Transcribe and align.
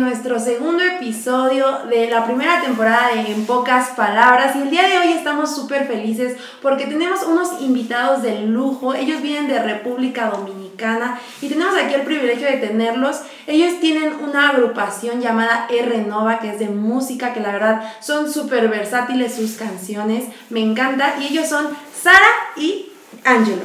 nuestro 0.00 0.38
segundo 0.38 0.82
episodio 0.82 1.80
de 1.88 2.08
la 2.08 2.24
primera 2.24 2.60
temporada 2.60 3.14
de 3.14 3.32
En 3.32 3.46
Pocas 3.46 3.90
Palabras. 3.90 4.54
Y 4.56 4.62
el 4.62 4.70
día 4.70 4.86
de 4.86 4.98
hoy 4.98 5.12
estamos 5.12 5.54
súper 5.54 5.86
felices 5.86 6.36
porque 6.62 6.86
tenemos 6.86 7.22
unos 7.24 7.60
invitados 7.60 8.22
de 8.22 8.40
lujo, 8.42 8.94
ellos 8.94 9.22
vienen 9.22 9.48
de 9.48 9.62
República 9.62 10.30
Dominicana 10.30 11.18
y 11.40 11.48
tenemos 11.48 11.74
aquí 11.76 11.94
el 11.94 12.02
privilegio 12.02 12.46
de 12.46 12.58
tenerlos. 12.58 13.20
Ellos 13.46 13.80
tienen 13.80 14.14
una 14.22 14.50
agrupación 14.50 15.20
llamada 15.20 15.66
R 15.70 15.98
Nova 16.04 16.38
que 16.38 16.50
es 16.50 16.58
de 16.58 16.68
música 16.68 17.32
que 17.32 17.40
la 17.40 17.52
verdad 17.52 17.82
son 18.00 18.30
súper 18.30 18.68
versátiles 18.68 19.34
sus 19.34 19.52
canciones, 19.52 20.24
me 20.50 20.60
encanta. 20.60 21.16
Y 21.20 21.26
ellos 21.26 21.48
son 21.48 21.66
Sara 21.94 22.28
y 22.56 22.90
Angelo. 23.24 23.62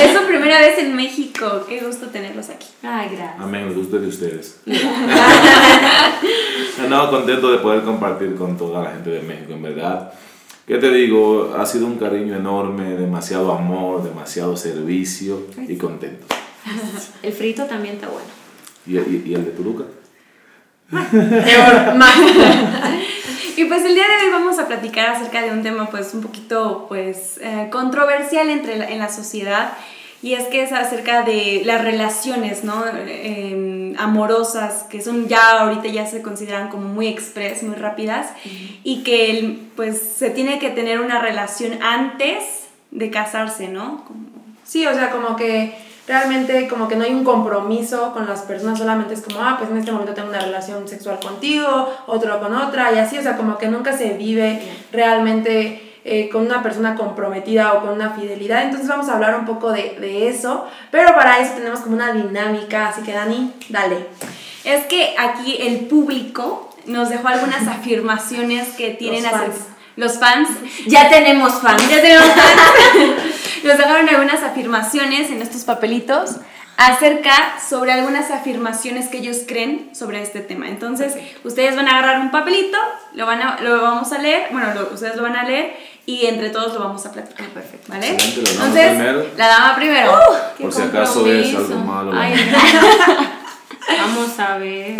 Es 0.00 0.18
su 0.18 0.26
primera 0.26 0.58
vez 0.60 0.78
en 0.78 0.96
México. 0.96 1.64
Qué 1.68 1.80
gusto 1.80 2.06
tenerlos 2.08 2.48
aquí. 2.50 2.66
Ay, 2.82 3.10
gracias. 3.16 3.40
Amén, 3.40 3.64
el 3.64 3.74
gusto 3.74 3.98
de 3.98 4.08
ustedes. 4.08 4.60
no, 6.88 7.10
contento 7.10 7.52
de 7.52 7.58
poder 7.58 7.82
compartir 7.82 8.34
con 8.34 8.56
toda 8.56 8.84
la 8.84 8.92
gente 8.92 9.10
de 9.10 9.20
México, 9.22 9.52
en 9.52 9.62
verdad. 9.62 10.12
¿Qué 10.66 10.78
te 10.78 10.90
digo? 10.90 11.54
Ha 11.58 11.66
sido 11.66 11.86
un 11.86 11.98
cariño 11.98 12.36
enorme, 12.36 12.94
demasiado 12.94 13.52
amor, 13.52 14.02
demasiado 14.02 14.56
servicio 14.56 15.46
y 15.68 15.76
contento. 15.76 16.26
El 17.22 17.32
frito 17.32 17.64
también 17.64 17.96
está 17.96 18.08
bueno. 18.08 18.26
¿Y, 18.86 18.96
y, 18.96 19.22
y 19.26 19.34
el 19.34 19.44
de 19.44 19.50
Toluca? 19.50 19.84
Y 23.56 23.64
pues 23.66 23.84
el 23.84 23.94
día 23.94 24.04
de 24.08 24.26
hoy 24.26 24.32
vamos 24.32 24.58
a 24.58 24.66
platicar 24.66 25.10
acerca 25.14 25.42
de 25.42 25.50
un 25.52 25.62
tema 25.62 25.88
pues 25.90 26.12
un 26.14 26.22
poquito 26.22 26.86
pues 26.88 27.38
eh, 27.40 27.68
controversial 27.70 28.50
entre 28.50 28.76
la- 28.76 28.88
en 28.90 28.98
la 28.98 29.08
sociedad 29.08 29.72
y 30.22 30.32
es 30.34 30.44
que 30.48 30.62
es 30.62 30.72
acerca 30.72 31.22
de 31.22 31.62
las 31.64 31.84
relaciones, 31.84 32.64
¿no? 32.64 32.82
Em, 33.06 33.94
amorosas 33.98 34.84
que 34.84 35.02
son 35.02 35.28
ya 35.28 35.60
ahorita 35.60 35.86
ya 35.88 36.06
se 36.06 36.22
consideran 36.22 36.68
como 36.68 36.88
muy 36.88 37.06
express, 37.06 37.62
muy 37.62 37.76
rápidas 37.76 38.28
y 38.82 39.02
que 39.04 39.30
el- 39.30 39.68
pues 39.76 40.00
se 40.00 40.30
tiene 40.30 40.58
que 40.58 40.70
tener 40.70 41.00
una 41.00 41.20
relación 41.20 41.80
antes 41.82 42.42
de 42.90 43.10
casarse, 43.10 43.68
¿no? 43.68 44.04
Como- 44.06 44.24
Sí, 44.64 44.86
o 44.86 44.94
sea, 44.94 45.10
como 45.10 45.36
que 45.36 45.74
realmente 46.06 46.68
como 46.68 46.88
que 46.88 46.96
no 46.96 47.04
hay 47.04 47.12
un 47.14 47.24
compromiso 47.24 48.12
con 48.12 48.26
las 48.26 48.42
personas, 48.42 48.78
solamente 48.78 49.14
es 49.14 49.22
como, 49.22 49.40
ah, 49.40 49.56
pues 49.58 49.70
en 49.70 49.78
este 49.78 49.92
momento 49.92 50.14
tengo 50.14 50.28
una 50.28 50.40
relación 50.40 50.86
sexual 50.86 51.18
contigo, 51.20 51.92
otro 52.06 52.40
con 52.40 52.54
otra, 52.54 52.92
y 52.92 52.98
así, 52.98 53.16
o 53.18 53.22
sea, 53.22 53.36
como 53.36 53.56
que 53.58 53.68
nunca 53.68 53.96
se 53.96 54.10
vive 54.14 54.60
realmente 54.92 55.94
eh, 56.04 56.28
con 56.28 56.44
una 56.44 56.62
persona 56.62 56.94
comprometida 56.96 57.72
o 57.72 57.80
con 57.80 57.90
una 57.90 58.10
fidelidad. 58.10 58.64
Entonces 58.64 58.88
vamos 58.88 59.08
a 59.08 59.14
hablar 59.14 59.38
un 59.38 59.46
poco 59.46 59.72
de, 59.72 59.96
de 59.98 60.28
eso, 60.28 60.66
pero 60.90 61.14
para 61.14 61.38
eso 61.38 61.54
tenemos 61.54 61.80
como 61.80 61.94
una 61.96 62.12
dinámica, 62.12 62.88
así 62.88 63.02
que 63.02 63.12
Dani, 63.12 63.52
dale. 63.70 64.06
Es 64.64 64.84
que 64.84 65.14
aquí 65.18 65.56
el 65.60 65.86
público 65.86 66.70
nos 66.86 67.08
dejó 67.08 67.28
algunas 67.28 67.66
afirmaciones 67.68 68.68
que 68.76 68.90
tienen 68.90 69.22
Los 69.22 69.32
fans. 69.32 69.54
los 69.96 70.18
fans 70.18 70.48
Ya 70.86 71.08
tenemos 71.08 71.54
fans. 71.54 71.88
Ya 71.88 72.02
tenemos 72.02 72.26
fans. 72.26 73.33
Nos 73.64 73.78
dejaron 73.78 74.08
algunas 74.08 74.42
afirmaciones 74.42 75.30
en 75.30 75.40
estos 75.42 75.62
papelitos 75.64 76.36
acerca 76.76 77.32
sobre 77.66 77.92
algunas 77.92 78.30
afirmaciones 78.30 79.08
que 79.08 79.18
ellos 79.18 79.38
creen 79.46 79.90
sobre 79.94 80.20
este 80.22 80.40
tema. 80.40 80.68
Entonces, 80.68 81.14
ustedes 81.44 81.76
van 81.76 81.88
a 81.88 81.98
agarrar 81.98 82.20
un 82.20 82.30
papelito, 82.30 82.76
lo, 83.14 83.26
van 83.26 83.40
a, 83.42 83.60
lo 83.60 83.80
vamos 83.80 84.12
a 84.12 84.18
leer, 84.18 84.48
bueno, 84.50 84.74
lo- 84.74 84.92
ustedes 84.92 85.16
lo 85.16 85.22
van 85.22 85.36
a 85.36 85.44
leer 85.44 85.76
y 86.04 86.26
entre 86.26 86.50
todos 86.50 86.74
lo 86.74 86.80
vamos 86.80 87.06
a 87.06 87.12
platicar. 87.12 87.46
perfecto. 87.48 87.92
¿Vale? 87.92 88.10
Excelente, 88.14 88.42
la 88.42 88.56
dama 88.58 88.66
Entonces, 88.66 88.88
primero. 88.90 89.26
la 89.36 89.46
dama 89.46 89.76
primero. 89.76 90.18
Por 90.58 90.72
si 90.72 90.82
acaso 90.82 91.26
es 91.30 91.54
algo 91.54 91.76
malo. 91.76 92.12
Ay, 92.14 92.34
¿no? 92.52 93.24
Vamos 93.98 94.38
a 94.40 94.56
ver. 94.58 94.96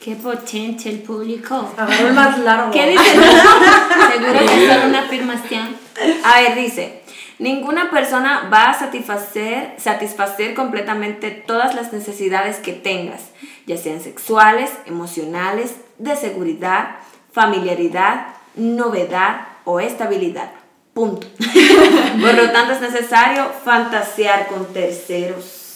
Qué 0.00 0.14
potente 0.16 0.88
el 0.90 1.00
público. 1.00 1.72
Agarró 1.76 2.08
el 2.08 2.12
más 2.14 2.38
largo. 2.38 2.70
¿Qué 2.70 2.90
dice? 2.90 3.04
Seguro 4.12 4.38
que 4.46 4.66
es 4.70 4.84
una 4.84 5.00
afirmación. 5.00 5.76
A 6.24 6.40
ver, 6.40 6.54
dice. 6.54 7.02
Ninguna 7.38 7.90
persona 7.90 8.48
va 8.50 8.70
a 8.70 8.78
satisfacer, 8.78 9.74
satisfacer 9.78 10.54
completamente 10.54 11.30
todas 11.30 11.74
las 11.74 11.92
necesidades 11.92 12.56
que 12.56 12.72
tengas, 12.72 13.30
ya 13.66 13.76
sean 13.76 14.00
sexuales, 14.00 14.70
emocionales, 14.86 15.74
de 15.98 16.16
seguridad, 16.16 16.96
familiaridad, 17.32 18.28
novedad 18.54 19.48
o 19.64 19.80
estabilidad. 19.80 20.50
Punto. 20.94 21.26
Por 22.20 22.34
lo 22.34 22.50
tanto, 22.52 22.72
es 22.72 22.80
necesario 22.80 23.50
fantasear 23.64 24.46
con 24.46 24.72
terceros. 24.72 25.66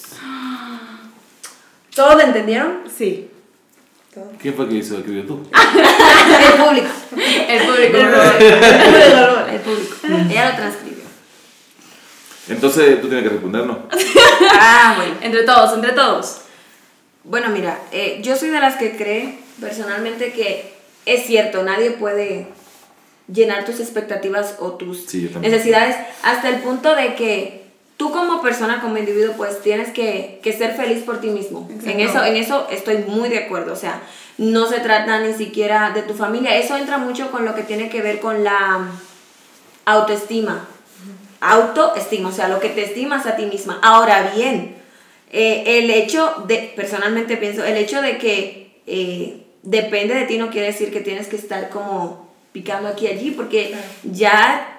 ¿Todos 1.95 2.15
lo 2.15 2.23
entendieron? 2.23 2.79
Sí. 2.97 3.29
¿Quién 4.41 4.55
fue 4.55 4.69
que 4.69 4.77
hizo 4.77 4.97
escribió 4.97 5.25
tú? 5.27 5.47
El 5.53 6.65
público. 6.65 6.89
El 7.49 7.67
público. 7.67 7.99
El 9.51 9.61
público. 9.61 9.95
Ella 10.31 10.51
lo 10.51 10.57
transcribió. 10.57 11.00
Entonces 12.51 13.01
tú 13.01 13.09
tienes 13.09 13.25
que 13.25 13.31
respondernos. 13.31 13.79
Ah, 14.63 14.95
bueno. 14.97 15.15
Entre 15.23 15.43
todos, 15.45 15.73
entre 15.75 15.93
todos. 15.93 16.39
Bueno, 17.25 17.49
mira, 17.51 17.79
eh, 17.93 18.21
yo 18.23 18.37
soy 18.37 18.49
de 18.51 18.61
las 18.61 18.77
que 18.77 18.97
cree 18.97 19.39
personalmente 19.61 20.33
que 20.33 20.75
es 21.07 21.27
cierto, 21.27 21.63
nadie 21.63 21.93
puede 21.93 22.47
llenar 23.33 23.65
tus 23.65 23.81
expectativas 23.81 24.57
o 24.59 24.73
tus 24.73 25.07
Sí, 25.07 25.31
necesidades 25.41 25.97
hasta 26.23 26.49
el 26.49 26.57
punto 26.57 26.95
de 26.95 27.15
que 27.15 27.65
tú 27.97 28.11
como 28.13 28.43
persona, 28.43 28.81
como 28.81 28.97
individuo, 28.99 29.35
pues 29.37 29.61
tienes 29.63 29.91
que, 29.91 30.41
que 30.43 30.53
ser 30.53 30.75
feliz 30.75 31.03
por 31.05 31.21
ti 31.21 31.29
mismo. 31.29 31.69
En 31.85 32.01
Exacto. 32.01 32.19
eso, 32.19 32.25
en 32.25 32.37
eso 32.37 32.69
estoy 32.71 32.99
muy 33.07 33.29
de 33.29 33.39
acuerdo. 33.39 33.73
O 33.73 33.77
sea, 33.77 34.01
no 34.39 34.67
se 34.67 34.81
trata 34.81 35.21
ni 35.21 35.35
siquiera 35.35 35.91
de 35.91 36.03
tu 36.03 36.15
familia. 36.15 36.57
Eso 36.57 36.77
entra 36.77 36.99
mucho 36.99 37.31
con 37.31 37.45
lo 37.45 37.55
que 37.55 37.63
tiene 37.63 37.89
que 37.91 38.01
ver 38.03 38.21
con 38.21 38.43
la 38.43 38.89
autoestima. 39.85 40.67
Autoestima, 41.41 42.29
o 42.29 42.33
sea, 42.33 42.49
lo 42.49 42.61
que 42.61 42.69
te 42.69 42.85
estimas 42.85 43.27
a 43.27 43.37
ti 43.37 43.47
misma. 43.47 43.79
Ahora 43.83 44.33
bien, 44.35 44.77
eh, 45.33 45.79
el 45.79 45.91
hecho 45.91 46.45
de, 46.47 46.73
personalmente 46.77 47.37
pienso, 47.37 47.65
el 47.65 47.77
hecho 47.77 48.03
de 48.03 48.19
que 48.19 48.81
eh, 48.87 49.43
depende 49.63 50.15
de 50.15 50.27
ti 50.27 50.39
no 50.39 50.51
quiere 50.51 50.69
decir 50.69 50.93
que 50.93 51.01
tienes 51.01 51.29
que 51.29 51.37
estar 51.37 51.71
como 51.71 52.29
picando 52.53 52.89
aquí 52.89 53.07
y 53.07 53.09
allí, 53.09 53.31
porque 53.31 53.75
ya 54.03 54.77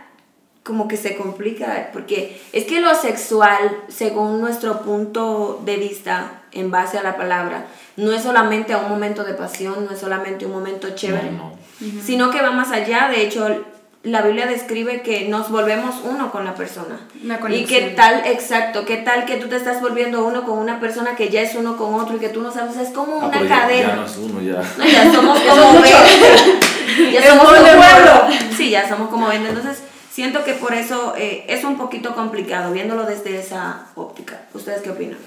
como 0.63 0.87
que 0.87 0.97
se 0.97 1.15
complica, 1.15 1.89
porque 1.91 2.39
es 2.53 2.65
que 2.65 2.81
lo 2.81 2.93
sexual, 2.93 3.57
según 3.87 4.41
nuestro 4.41 4.81
punto 4.81 5.61
de 5.65 5.77
vista, 5.77 6.43
en 6.51 6.69
base 6.69 6.97
a 6.99 7.03
la 7.03 7.17
palabra, 7.17 7.65
no 7.95 8.11
es 8.11 8.21
solamente 8.23 8.75
un 8.75 8.89
momento 8.89 9.23
de 9.23 9.33
pasión, 9.33 9.85
no 9.85 9.91
es 9.91 9.99
solamente 9.99 10.45
un 10.45 10.51
momento 10.51 10.89
chévere, 10.93 11.31
No, 11.31 11.55
no. 11.79 12.03
sino 12.03 12.29
que 12.29 12.41
va 12.41 12.51
más 12.51 12.71
allá, 12.71 13.09
de 13.09 13.23
hecho, 13.23 13.65
la 14.03 14.21
Biblia 14.23 14.47
describe 14.47 15.01
que 15.03 15.27
nos 15.29 15.49
volvemos 15.51 15.95
uno 16.03 16.31
con 16.31 16.43
la 16.45 16.55
persona. 16.55 16.99
Una 17.23 17.39
Y 17.53 17.65
qué 17.65 17.93
tal, 17.95 18.23
exacto, 18.25 18.83
qué 18.85 18.97
tal 18.97 19.25
que 19.25 19.37
tú 19.37 19.47
te 19.47 19.57
estás 19.57 19.79
volviendo 19.81 20.25
uno 20.25 20.43
con 20.43 20.57
una 20.57 20.79
persona 20.79 21.15
que 21.15 21.29
ya 21.29 21.41
es 21.41 21.53
uno 21.55 21.77
con 21.77 21.93
otro 21.95 22.15
y 22.15 22.19
que 22.19 22.29
tú 22.29 22.41
no 22.41 22.51
sabes, 22.51 22.77
es 22.77 22.89
como 22.89 23.21
Ah, 23.21 23.27
una 23.27 23.41
ya- 23.43 23.47
cadena. 23.47 23.87
Ya 23.89 23.95
no 23.95 24.05
es 24.05 24.17
uno, 24.17 24.41
ya. 24.41 24.63
No, 24.77 24.85
ya 24.85 25.11
somos 25.13 25.39
como. 25.39 25.73
20. 25.81 27.11
Ya 27.11 27.29
somos 27.29 27.45
como 27.45 27.57
pueblo. 27.61 28.27
Sí, 28.57 28.69
ya 28.71 28.89
somos 28.89 29.09
como 29.09 29.27
20. 29.27 29.49
Entonces, 29.49 29.83
siento 30.11 30.43
que 30.43 30.53
por 30.53 30.73
eso 30.73 31.13
eh, 31.17 31.45
es 31.47 31.63
un 31.63 31.77
poquito 31.77 32.15
complicado 32.15 32.73
viéndolo 32.73 33.03
desde 33.05 33.37
esa 33.39 33.85
óptica. 33.95 34.41
¿Ustedes 34.53 34.81
qué 34.81 34.89
opinan? 34.89 35.17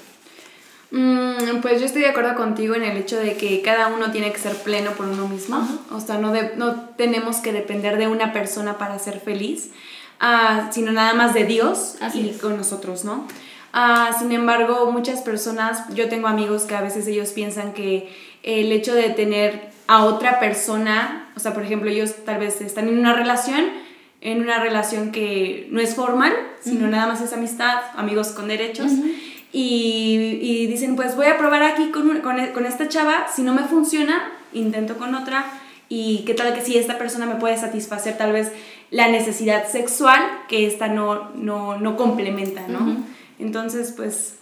Mm, 0.90 1.60
pues 1.62 1.80
yo 1.80 1.86
estoy 1.86 2.02
de 2.02 2.08
acuerdo 2.08 2.34
contigo 2.36 2.74
en 2.74 2.82
el 2.84 2.96
hecho 2.96 3.18
de 3.18 3.36
que 3.36 3.62
cada 3.62 3.88
uno 3.88 4.10
tiene 4.12 4.32
que 4.32 4.38
ser 4.38 4.54
pleno 4.56 4.92
por 4.92 5.06
uno 5.06 5.26
mismo. 5.28 5.66
O 5.90 6.00
sea, 6.00 6.18
no, 6.18 6.32
de- 6.32 6.52
no 6.56 6.74
tenemos 6.96 7.38
que 7.38 7.52
depender 7.52 7.98
de 7.98 8.06
una 8.06 8.32
persona 8.32 8.78
para 8.78 8.98
ser 8.98 9.20
feliz, 9.20 9.70
ah, 10.20 10.68
sino 10.72 10.92
nada 10.92 11.14
más 11.14 11.34
de 11.34 11.44
Dios 11.44 11.96
Así 12.00 12.20
y 12.20 12.28
es. 12.30 12.38
con 12.38 12.56
nosotros, 12.56 13.04
¿no? 13.04 13.26
Ah, 13.72 14.10
sin 14.16 14.30
embargo, 14.30 14.90
muchas 14.92 15.20
personas, 15.22 15.82
yo 15.94 16.08
tengo 16.08 16.28
amigos 16.28 16.62
que 16.62 16.76
a 16.76 16.80
veces 16.80 17.08
ellos 17.08 17.30
piensan 17.30 17.72
que 17.72 18.08
el 18.44 18.70
hecho 18.70 18.94
de 18.94 19.10
tener 19.10 19.72
a 19.88 20.04
otra 20.04 20.38
persona, 20.38 21.28
o 21.36 21.40
sea, 21.40 21.52
por 21.54 21.64
ejemplo, 21.64 21.90
ellos 21.90 22.14
tal 22.24 22.38
vez 22.38 22.60
están 22.60 22.86
en 22.88 22.98
una 22.98 23.14
relación, 23.14 23.64
en 24.20 24.40
una 24.40 24.60
relación 24.60 25.10
que 25.10 25.66
no 25.72 25.80
es 25.80 25.94
formal, 25.96 26.32
sino 26.62 26.86
nada 26.86 27.06
más 27.08 27.20
es 27.20 27.32
amistad, 27.32 27.78
amigos 27.96 28.28
con 28.28 28.46
derechos. 28.48 28.92
Y, 29.54 30.40
y 30.42 30.66
dicen, 30.66 30.96
pues 30.96 31.14
voy 31.14 31.26
a 31.26 31.38
probar 31.38 31.62
aquí 31.62 31.90
con, 31.92 32.10
e- 32.40 32.52
con 32.52 32.66
esta 32.66 32.88
chava, 32.88 33.28
si 33.32 33.42
no 33.42 33.54
me 33.54 33.62
funciona, 33.62 34.32
intento 34.52 34.96
con 34.98 35.14
otra. 35.14 35.44
Y 35.88 36.24
qué 36.26 36.34
tal 36.34 36.52
que 36.54 36.60
si 36.60 36.76
esta 36.76 36.98
persona 36.98 37.24
me 37.24 37.36
puede 37.36 37.56
satisfacer 37.56 38.18
tal 38.18 38.32
vez 38.32 38.50
la 38.90 39.06
necesidad 39.08 39.68
sexual 39.68 40.20
que 40.48 40.66
esta 40.66 40.88
no, 40.88 41.30
no, 41.36 41.78
no 41.78 41.96
complementa, 41.96 42.62
¿no? 42.66 42.96
Entonces, 43.38 43.92
pues, 43.96 44.34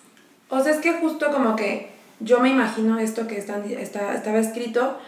O 0.48 0.62
sea, 0.62 0.72
es 0.72 0.78
que 0.78 0.94
justo 0.94 1.30
como 1.30 1.56
que 1.56 1.90
yo 2.20 2.40
me 2.40 2.48
imagino 2.48 2.98
esto 2.98 3.26
que 3.26 3.36
están, 3.36 3.64
está, 3.70 4.14
estaba 4.14 4.38
escrito 4.38 4.98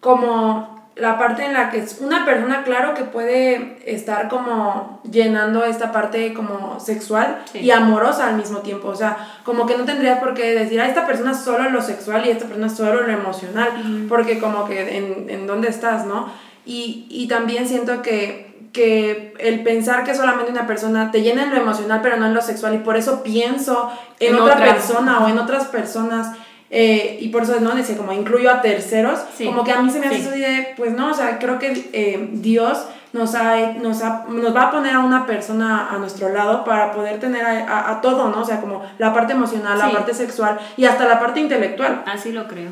como 0.00 0.79
la 1.00 1.18
parte 1.18 1.44
en 1.44 1.54
la 1.54 1.70
que 1.70 1.78
es 1.78 1.98
una 2.00 2.24
persona, 2.24 2.62
claro, 2.62 2.94
que 2.94 3.04
puede 3.04 3.78
estar 3.86 4.28
como 4.28 5.00
llenando 5.10 5.64
esta 5.64 5.92
parte 5.92 6.34
como 6.34 6.78
sexual 6.80 7.42
Sí. 7.52 7.58
y 7.60 7.70
amorosa 7.70 8.28
al 8.28 8.36
mismo 8.36 8.58
tiempo. 8.58 8.88
O 8.88 8.94
sea, 8.96 9.16
como 9.44 9.66
que 9.66 9.76
no 9.76 9.84
tendrías 9.84 10.18
por 10.20 10.34
qué 10.34 10.54
decir, 10.54 10.80
a 10.80 10.86
esta 10.86 11.06
persona 11.06 11.34
solo 11.34 11.70
lo 11.70 11.80
sexual 11.82 12.26
y 12.26 12.30
esta 12.30 12.44
persona 12.46 12.68
solo 12.68 13.02
lo 13.02 13.12
emocional, 13.12 14.06
porque 14.08 14.38
como 14.38 14.66
que 14.66 14.96
en, 14.98 15.30
en 15.30 15.46
dónde 15.46 15.68
estás, 15.68 16.06
¿no? 16.06 16.28
Y, 16.66 17.06
y 17.08 17.26
también 17.28 17.66
siento 17.66 18.02
que, 18.02 18.68
que 18.72 19.34
el 19.38 19.62
pensar 19.64 20.04
que 20.04 20.14
solamente 20.14 20.52
una 20.52 20.66
persona 20.66 21.10
te 21.10 21.22
llena 21.22 21.42
en 21.42 21.50
lo 21.50 21.56
emocional 21.56 22.00
pero 22.02 22.16
no 22.18 22.26
en 22.26 22.34
lo 22.34 22.42
sexual 22.42 22.74
y 22.74 22.78
por 22.78 22.96
eso 22.96 23.22
pienso 23.24 23.90
en, 24.20 24.34
En 24.36 24.40
otra, 24.40 24.54
otra. 24.54 24.66
persona 24.74 25.24
o 25.24 25.28
en 25.28 25.38
otras 25.38 25.64
personas 25.64 26.36
eh, 26.70 27.18
y 27.20 27.28
por 27.30 27.42
eso 27.42 27.58
no 27.60 27.74
decía 27.74 27.96
como 27.96 28.12
incluyo 28.12 28.50
a 28.50 28.62
terceros 28.62 29.18
Sí. 29.36 29.44
como 29.44 29.64
que 29.64 29.72
a 29.72 29.82
mí 29.82 29.90
se 29.90 29.98
me 30.00 30.06
hace 30.06 30.16
Sí. 30.16 30.22
eso 30.22 30.30
de 30.30 30.74
pues 30.76 30.92
no 30.92 31.10
o 31.10 31.14
sea 31.14 31.38
creo 31.38 31.58
que 31.58 31.90
eh, 31.92 32.28
Dios 32.32 32.86
nos 33.12 33.34
ha, 33.34 33.72
nos 33.82 34.02
ha- 34.04 34.24
nos 34.28 34.54
va 34.54 34.62
a 34.62 34.70
poner 34.70 34.94
a 34.94 35.00
una 35.00 35.26
persona 35.26 35.88
a 35.90 35.98
nuestro 35.98 36.28
lado 36.28 36.62
para 36.64 36.92
poder 36.92 37.18
tener 37.18 37.44
a, 37.44 37.66
a- 37.66 37.90
a 37.90 38.00
todo 38.00 38.28
no 38.30 38.40
o 38.40 38.44
sea 38.44 38.60
como 38.60 38.82
la 38.98 39.12
parte 39.12 39.32
emocional 39.32 39.78
la 39.78 39.90
parte 39.90 40.14
sexual 40.14 40.58
y 40.76 40.84
hasta 40.84 41.06
la 41.06 41.18
parte 41.18 41.40
intelectual 41.40 42.04
Así 42.06 42.30
lo 42.30 42.46
creo. 42.46 42.70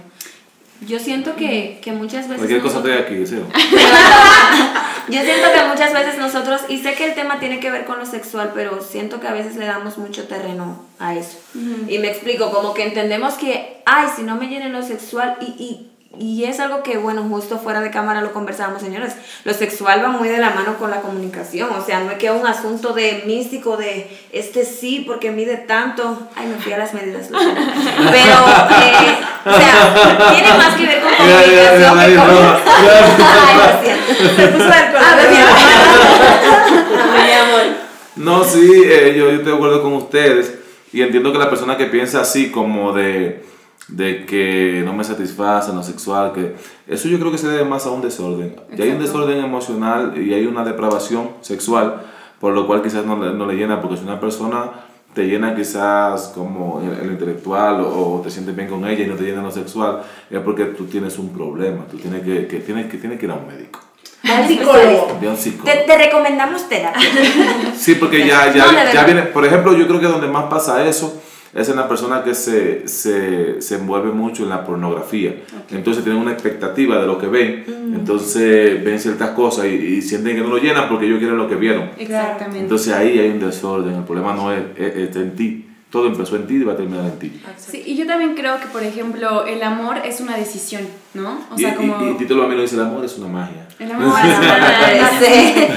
Yo 0.86 0.98
siento 0.98 1.34
que, 1.36 1.80
que 1.82 1.92
muchas 1.92 2.22
veces... 2.28 2.36
Cualquier 2.36 2.60
cosa 2.62 2.76
nosotros- 2.80 3.00
estoy 3.00 3.16
aquí, 3.18 3.26
¿sí? 3.26 3.36
Yo 5.08 5.22
siento 5.22 5.48
que 5.54 5.64
muchas 5.64 5.92
veces 5.92 6.18
nosotros, 6.18 6.60
y 6.68 6.78
sé 6.78 6.94
que 6.94 7.06
el 7.06 7.14
tema 7.14 7.40
tiene 7.40 7.60
que 7.60 7.70
ver 7.70 7.84
con 7.86 7.98
lo 7.98 8.04
sexual, 8.06 8.52
pero 8.54 8.82
siento 8.82 9.20
que 9.20 9.26
a 9.28 9.32
veces 9.32 9.56
le 9.56 9.64
damos 9.64 9.96
mucho 9.96 10.28
terreno 10.28 10.84
a 10.98 11.14
eso. 11.14 11.38
Y 11.88 11.98
me 11.98 12.08
explico, 12.08 12.50
como 12.50 12.74
que 12.74 12.84
entendemos 12.84 13.34
que, 13.34 13.82
ay, 13.86 14.08
si 14.14 14.22
no 14.22 14.36
me 14.36 14.48
llena 14.48 14.66
en 14.66 14.72
lo 14.72 14.82
sexual, 14.82 15.36
y, 15.40 15.44
y, 15.46 15.90
y 16.16 16.44
es 16.44 16.58
algo 16.58 16.82
que, 16.82 16.96
bueno, 16.96 17.22
justo 17.28 17.58
fuera 17.58 17.80
de 17.80 17.90
cámara 17.90 18.22
lo 18.22 18.32
conversábamos, 18.32 18.80
señores, 18.80 19.14
lo 19.44 19.52
sexual 19.52 20.02
va 20.02 20.08
muy 20.08 20.28
de 20.28 20.38
la 20.38 20.50
mano 20.50 20.78
con 20.78 20.90
la 20.90 21.00
comunicación, 21.00 21.68
o 21.70 21.84
sea, 21.84 22.00
no 22.00 22.10
es 22.10 22.18
que 22.18 22.30
un 22.30 22.46
asunto 22.46 22.94
de 22.94 23.24
místico, 23.26 23.76
de 23.76 24.08
este 24.32 24.64
sí, 24.64 25.04
porque 25.06 25.30
mide 25.30 25.58
tanto, 25.58 26.28
ay, 26.34 26.46
me 26.46 26.56
fui 26.56 26.72
a 26.72 26.78
las 26.78 26.94
medidas, 26.94 27.28
pero, 27.30 27.40
eh, 27.40 29.18
o 29.44 29.52
sea, 29.52 30.30
tiene 30.32 30.48
más 30.56 30.74
que 30.76 30.86
ver 30.86 31.02
con 31.02 31.12
comunicación 31.12 31.44
que 31.44 31.80
con... 31.84 31.98
Ay, 32.00 33.56
lo 33.58 33.82
siento. 33.82 34.08
se 34.36 34.48
puso 34.48 34.68
Ah. 35.00 35.18
No, 38.16 38.42
sí, 38.42 38.82
eh, 38.84 39.14
yo, 39.16 39.26
yo 39.26 39.30
estoy 39.30 39.52
de 39.52 39.54
acuerdo 39.54 39.82
con 39.82 39.92
ustedes 39.92 40.58
y 40.92 41.02
entiendo 41.02 41.32
que 41.32 41.38
la 41.38 41.48
persona 41.48 41.76
que 41.76 41.86
piensa 41.86 42.20
así 42.20 42.50
como 42.50 42.92
de, 42.92 43.44
de 43.88 44.26
que 44.26 44.82
no 44.84 44.92
me 44.92 45.02
satisface 45.04 45.70
en 45.70 45.76
lo 45.76 45.82
sexual, 45.82 46.32
que 46.32 46.54
eso 46.86 47.08
yo 47.08 47.18
creo 47.18 47.32
que 47.32 47.38
se 47.38 47.48
debe 47.48 47.64
más 47.64 47.86
a 47.86 47.90
un 47.90 48.02
desorden. 48.02 48.54
Ya 48.76 48.84
hay 48.84 48.90
un 48.90 49.00
desorden 49.00 49.42
emocional 49.42 50.14
y 50.16 50.32
hay 50.34 50.46
una 50.46 50.62
depravación 50.64 51.30
sexual, 51.40 52.02
por 52.40 52.52
lo 52.52 52.66
cual 52.66 52.82
quizás 52.82 53.04
no, 53.06 53.16
le- 53.22 53.32
no 53.32 53.46
le 53.46 53.54
llena, 53.54 53.80
porque 53.80 53.96
si 53.96 54.02
una 54.04 54.20
persona 54.20 54.70
te 55.14 55.24
llena 55.26 55.56
quizás 55.56 56.32
como 56.34 56.80
en 56.82 56.92
el 57.06 57.12
intelectual 57.12 57.80
o, 57.80 58.16
o 58.16 58.20
te 58.22 58.30
sientes 58.30 58.54
bien 58.54 58.68
con 58.68 58.86
ella 58.86 59.04
y 59.04 59.06
no 59.08 59.14
te 59.16 59.24
llena 59.24 59.38
en 59.38 59.44
lo 59.44 59.50
sexual, 59.50 60.02
es 60.30 60.38
porque 60.40 60.64
tú 60.66 60.84
tienes 60.84 61.18
un 61.18 61.30
problema, 61.30 61.84
tú 61.90 61.96
tienes 61.96 62.22
que, 62.22 62.46
que, 62.46 62.58
tienes, 62.60 62.86
que, 62.90 62.98
tienes 62.98 63.18
que 63.18 63.24
ir 63.26 63.32
a 63.32 63.36
un 63.36 63.46
médico, 63.46 63.80
al 64.22 64.46
psicólogo 64.46 65.18
un 65.22 65.36
psicólogo. 65.36 65.64
Te, 65.78 65.84
te 65.86 65.96
recomendamos 65.98 66.68
terapia. 66.68 67.00
Sí, 67.74 67.94
porque 67.94 68.26
ya, 68.26 68.52
ya, 68.52 68.66
No, 68.84 68.92
ya 68.92 69.04
viene, 69.04 69.22
por 69.22 69.44
ejemplo, 69.46 69.72
yo 69.74 69.88
creo 69.88 69.98
que 69.98 70.06
donde 70.06 70.28
más 70.28 70.44
pasa 70.44 70.86
eso 70.86 71.20
es 71.54 71.68
en 71.68 71.76
la 71.76 71.88
persona 71.88 72.22
que 72.22 72.34
se, 72.34 72.86
se, 72.88 73.60
se 73.62 73.74
envuelve 73.76 74.10
mucho 74.12 74.42
en 74.44 74.50
la 74.50 74.64
pornografía. 74.64 75.34
Entonces 75.70 76.04
tienen 76.04 76.20
una 76.22 76.32
expectativa 76.32 77.00
de 77.00 77.06
lo 77.06 77.18
que 77.18 77.26
ven, 77.26 77.64
Mm. 77.68 77.94
entonces 77.94 78.84
ven 78.84 78.98
ciertas 79.00 79.30
cosas 79.30 79.64
y, 79.66 79.68
y 79.68 80.02
sienten 80.02 80.36
que 80.36 80.42
no 80.42 80.48
lo 80.48 80.58
llenan 80.58 80.88
porque 80.88 81.06
ellos 81.06 81.18
quieren 81.18 81.38
lo 81.38 81.48
que 81.48 81.54
vieron. 81.56 81.90
Exactamente. 81.98 82.60
Entonces 82.60 82.92
ahí 82.92 83.18
hay 83.18 83.30
un 83.30 83.40
desorden, 83.40 83.94
el 83.94 84.04
problema 84.04 84.34
no 84.34 84.52
es, 84.52 84.60
es- 84.76 84.96
está 84.96 85.20
en 85.20 85.34
ti, 85.36 85.67
todo 85.90 86.06
empezó 86.06 86.36
en 86.36 86.46
ti 86.46 86.56
y 86.56 86.64
va 86.64 86.74
a 86.74 86.76
terminar 86.76 87.06
en 87.06 87.18
ti. 87.18 87.42
Sí, 87.56 87.82
y 87.86 87.96
yo 87.96 88.06
también 88.06 88.34
creo 88.34 88.60
que, 88.60 88.66
por 88.66 88.82
ejemplo, 88.82 89.46
el 89.46 89.62
amor 89.62 89.98
es 90.04 90.20
una 90.20 90.36
decisión, 90.36 90.86
¿no? 91.14 91.40
O 91.50 91.54
y, 91.56 91.60
sea, 91.62 91.70
y- 91.72 91.74
como... 91.76 92.10
y 92.10 92.14
Tito 92.18 92.36
Lamelo 92.36 92.60
dice, 92.62 92.74
el 92.76 92.82
amor 92.82 93.04
es 93.04 93.16
una 93.16 93.28
magia. 93.28 93.66
El 93.78 93.92
amor 93.92 94.06
es 94.18 94.28
no 94.28 94.38
una 94.38 95.08
puede 95.18 95.18
ser. 95.26 95.70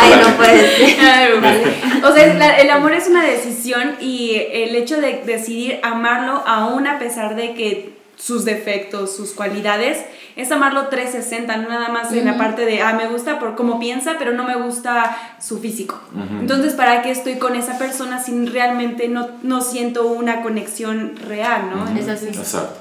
Ay, 0.00 0.12
no 0.20 0.36
puede 0.36 0.76
ser. 0.76 1.72
O 2.04 2.12
sea, 2.12 2.56
el 2.60 2.70
amor 2.70 2.92
es 2.92 3.06
una 3.08 3.24
decisión 3.24 3.94
y 4.00 4.34
el 4.52 4.74
hecho 4.74 5.00
de 5.00 5.22
decidir 5.24 5.78
amarlo 5.84 6.42
aún 6.46 6.86
a 6.88 6.98
pesar 6.98 7.36
de 7.36 7.54
que 7.54 7.92
sus 8.16 8.44
defectos, 8.44 9.14
sus 9.16 9.32
cualidades, 9.32 9.98
es 10.36 10.50
amarlo 10.52 10.88
360, 10.88 11.56
no 11.58 11.68
nada 11.68 11.88
más 11.88 12.12
en 12.12 12.24
la 12.24 12.36
parte 12.36 12.64
de, 12.64 12.82
ah, 12.82 12.92
me 12.94 13.08
gusta 13.08 13.38
por 13.38 13.54
cómo 13.54 13.78
piensa, 13.78 14.16
pero 14.18 14.32
no 14.32 14.44
me 14.44 14.56
gusta 14.56 15.16
su 15.40 15.58
físico. 15.58 16.00
Entonces, 16.40 16.74
¿para 16.74 17.02
qué 17.02 17.10
estoy 17.10 17.36
con 17.36 17.56
esa 17.56 17.78
persona 17.78 18.22
si 18.22 18.46
realmente 18.46 19.08
no, 19.08 19.28
no 19.42 19.60
siento 19.60 20.06
una 20.06 20.42
conexión 20.42 21.14
real, 21.16 21.70
¿no? 21.70 21.98
Es 21.98 22.08
así. 22.08 22.28
Exacto. 22.28 22.80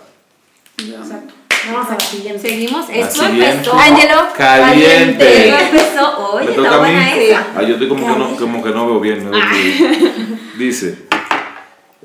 exacto 0.77 1.33
vamos 1.69 1.89
a 1.89 1.93
la 1.93 1.99
siguiente 1.99 2.49
Seguimos. 2.49 2.85
Esto 2.89 3.23
siguiente. 3.23 3.49
empezó. 3.51 3.77
Ángelo. 3.77 4.15
Caliente. 4.35 5.49
Esto 5.49 5.59
empezó. 5.59 6.33
Oye, 6.33 6.45
Me 6.45 6.51
está 6.51 6.63
toca 6.63 6.75
a 6.75 6.79
mí. 6.79 6.93
buena 6.93 7.15
esa. 7.15 7.47
Ah, 7.55 7.61
yo 7.61 7.73
estoy 7.73 7.87
como 7.87 8.07
que, 8.07 8.19
no, 8.19 8.35
como 8.35 8.63
que 8.63 8.69
no 8.71 8.87
veo 8.87 8.99
bien. 8.99 9.23
no 9.25 9.31
veo 9.31 9.41
bien. 9.51 10.39
Dice, 10.57 10.97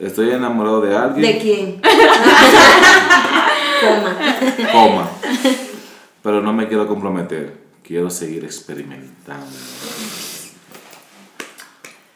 estoy 0.01 0.31
enamorado 0.31 0.81
de 0.81 0.97
alguien, 0.97 1.33
¿De 1.33 1.39
quién? 1.39 1.81
Coma. 3.81 4.17
coma, 4.73 5.11
pero 6.23 6.41
no 6.41 6.53
me 6.53 6.67
quiero 6.69 6.87
comprometer. 6.87 7.65
Quiero 7.83 8.11
seguir 8.11 8.45
experimentando. 8.45 9.47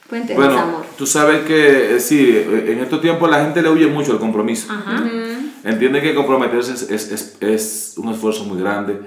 Cuéntenos, 0.08 0.44
Bueno, 0.44 0.60
amor. 0.60 0.84
tú 0.98 1.06
sabes 1.06 1.42
que 1.42 1.94
eh, 1.96 2.00
sí, 2.00 2.28
eh, 2.34 2.72
en 2.72 2.80
estos 2.80 3.00
tiempos 3.00 3.30
la 3.30 3.44
gente 3.44 3.62
le 3.62 3.70
huye 3.70 3.86
mucho 3.86 4.10
al 4.12 4.18
compromiso. 4.18 4.72
Ajá. 4.72 5.04
Entiende 5.62 6.00
que 6.02 6.14
comprometerse 6.14 6.72
es, 6.72 6.82
es, 6.90 7.12
es, 7.12 7.36
es 7.40 7.94
un 7.96 8.08
esfuerzo 8.12 8.44
muy 8.44 8.58
grande 8.60 8.98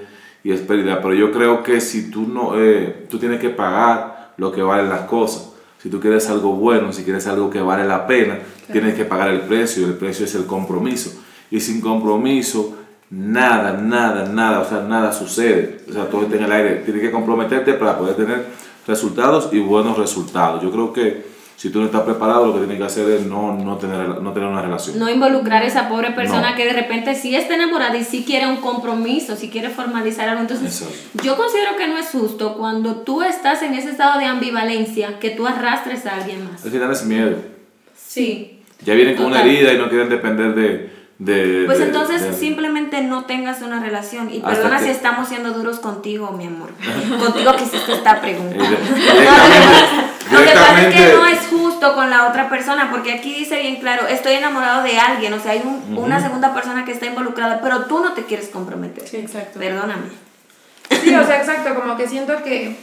y 0.42 0.52
es 0.52 0.60
pérdida, 0.60 1.02
pero 1.02 1.12
yo 1.12 1.30
creo 1.32 1.62
que 1.62 1.80
si 1.82 2.10
tú 2.10 2.26
no, 2.26 2.58
eh, 2.58 3.06
tú 3.10 3.18
tienes 3.18 3.40
que 3.40 3.50
pagar 3.50 4.32
lo 4.38 4.50
que 4.52 4.62
valen 4.62 4.88
las 4.88 5.02
cosas. 5.02 5.50
Si 5.82 5.90
tú 5.90 6.00
quieres 6.00 6.30
algo 6.30 6.52
bueno, 6.52 6.94
si 6.94 7.02
quieres 7.04 7.26
algo 7.26 7.50
que 7.50 7.60
vale 7.60 7.84
la 7.86 8.06
pena, 8.06 8.38
tienes 8.72 8.94
que 8.94 9.04
pagar 9.04 9.28
el 9.28 9.40
precio 9.42 9.82
y 9.82 9.90
el 9.90 9.94
precio 9.98 10.24
es 10.24 10.34
el 10.34 10.46
compromiso. 10.46 11.12
Y 11.54 11.60
sin 11.60 11.80
compromiso, 11.80 12.76
nada, 13.10 13.74
nada, 13.80 14.26
nada, 14.26 14.58
o 14.58 14.68
sea, 14.68 14.80
nada 14.80 15.12
sucede. 15.12 15.82
O 15.88 15.92
sea, 15.92 16.08
todo 16.08 16.22
está 16.22 16.34
en 16.34 16.42
el 16.42 16.50
aire. 16.50 16.70
Tienes 16.84 17.00
que 17.00 17.12
comprometerte 17.12 17.74
para 17.74 17.96
poder 17.96 18.16
tener 18.16 18.44
resultados 18.88 19.50
y 19.52 19.60
buenos 19.60 19.96
resultados. 19.96 20.60
Yo 20.64 20.72
creo 20.72 20.92
que 20.92 21.24
si 21.54 21.70
tú 21.70 21.78
no 21.78 21.86
estás 21.86 22.02
preparado, 22.02 22.46
lo 22.48 22.54
que 22.54 22.58
tienes 22.58 22.78
que 22.78 22.84
hacer 22.84 23.08
es 23.08 23.26
no, 23.26 23.54
no, 23.54 23.76
tener, 23.76 24.20
no 24.20 24.32
tener 24.32 24.48
una 24.48 24.62
relación. 24.62 24.98
No 24.98 25.08
involucrar 25.08 25.62
a 25.62 25.66
esa 25.66 25.88
pobre 25.88 26.10
persona 26.10 26.50
No. 26.50 26.56
que 26.56 26.64
de 26.64 26.72
repente 26.72 27.14
sí 27.14 27.36
está 27.36 27.54
enamorada 27.54 27.96
y 27.96 28.02
sí 28.02 28.24
quiere 28.26 28.48
un 28.48 28.56
compromiso, 28.56 29.36
sí 29.36 29.48
quiere 29.48 29.70
formalizar 29.70 30.28
algo. 30.28 30.40
Entonces, 30.40 30.82
Exacto. 30.82 31.22
yo 31.22 31.36
considero 31.36 31.76
que 31.76 31.86
no 31.86 31.96
es 31.98 32.08
justo 32.08 32.56
cuando 32.56 32.96
tú 33.02 33.22
estás 33.22 33.62
en 33.62 33.74
ese 33.74 33.90
estado 33.90 34.18
de 34.18 34.24
ambivalencia 34.24 35.20
que 35.20 35.30
tú 35.30 35.46
arrastres 35.46 36.04
a 36.06 36.16
alguien 36.16 36.50
más. 36.50 36.64
Al 36.64 36.72
final 36.72 36.90
es 36.90 37.04
miedo. 37.06 37.36
Sí. 37.96 38.58
Ya 38.84 38.94
vienen 38.94 39.14
con 39.14 39.26
una 39.26 39.42
herida 39.44 39.72
y 39.72 39.78
no 39.78 39.88
quieren 39.88 40.08
depender 40.08 40.52
de... 40.56 41.03
de 41.18 41.62
Pues 41.66 41.78
de- 41.78 41.84
entonces 41.84 42.22
de- 42.22 42.32
simplemente 42.34 43.00
no 43.02 43.24
tengas 43.24 43.62
una 43.62 43.80
relación. 43.80 44.32
Y 44.32 44.40
perdona 44.40 44.78
que- 44.78 44.84
si 44.84 44.90
estamos 44.90 45.28
siendo 45.28 45.52
duros 45.52 45.78
contigo, 45.78 46.32
mi 46.32 46.46
amor. 46.46 46.70
Contigo 47.20 47.52
que 47.56 47.64
hiciste 47.64 47.92
esta 47.92 48.20
pregunta. 48.20 48.64
No, 50.32 50.40
lo 50.40 50.46
que 50.46 50.52
pasa- 50.52 50.88
es 50.88 50.94
que 50.94 51.12
no 51.14 51.26
es 51.26 51.38
justo 51.48 51.94
con 51.94 52.08
la 52.08 52.26
otra 52.28 52.48
persona, 52.48 52.90
porque 52.90 53.12
aquí 53.12 53.34
dice 53.34 53.60
bien 53.60 53.76
claro, 53.76 54.08
estoy 54.08 54.32
enamorado 54.32 54.82
de 54.82 54.98
alguien, 54.98 55.34
o 55.34 55.38
sea, 55.38 55.52
hay 55.52 55.62
un- 55.62 55.98
una 55.98 56.18
segunda 56.20 56.54
persona 56.54 56.84
que 56.86 56.92
está 56.92 57.04
involucrada, 57.06 57.60
pero 57.62 57.84
tú 57.84 58.00
no 58.02 58.14
te 58.14 58.24
quieres 58.24 58.48
comprometer. 58.48 59.06
Sí, 59.06 59.18
exacto. 59.18 59.58
Perdóname. 59.60 60.06
Sí, 60.90 61.14
o 61.14 61.26
sea, 61.26 61.36
exacto, 61.38 61.74
como 61.74 61.96
que 61.98 62.08
siento 62.08 62.42
que 62.42 62.74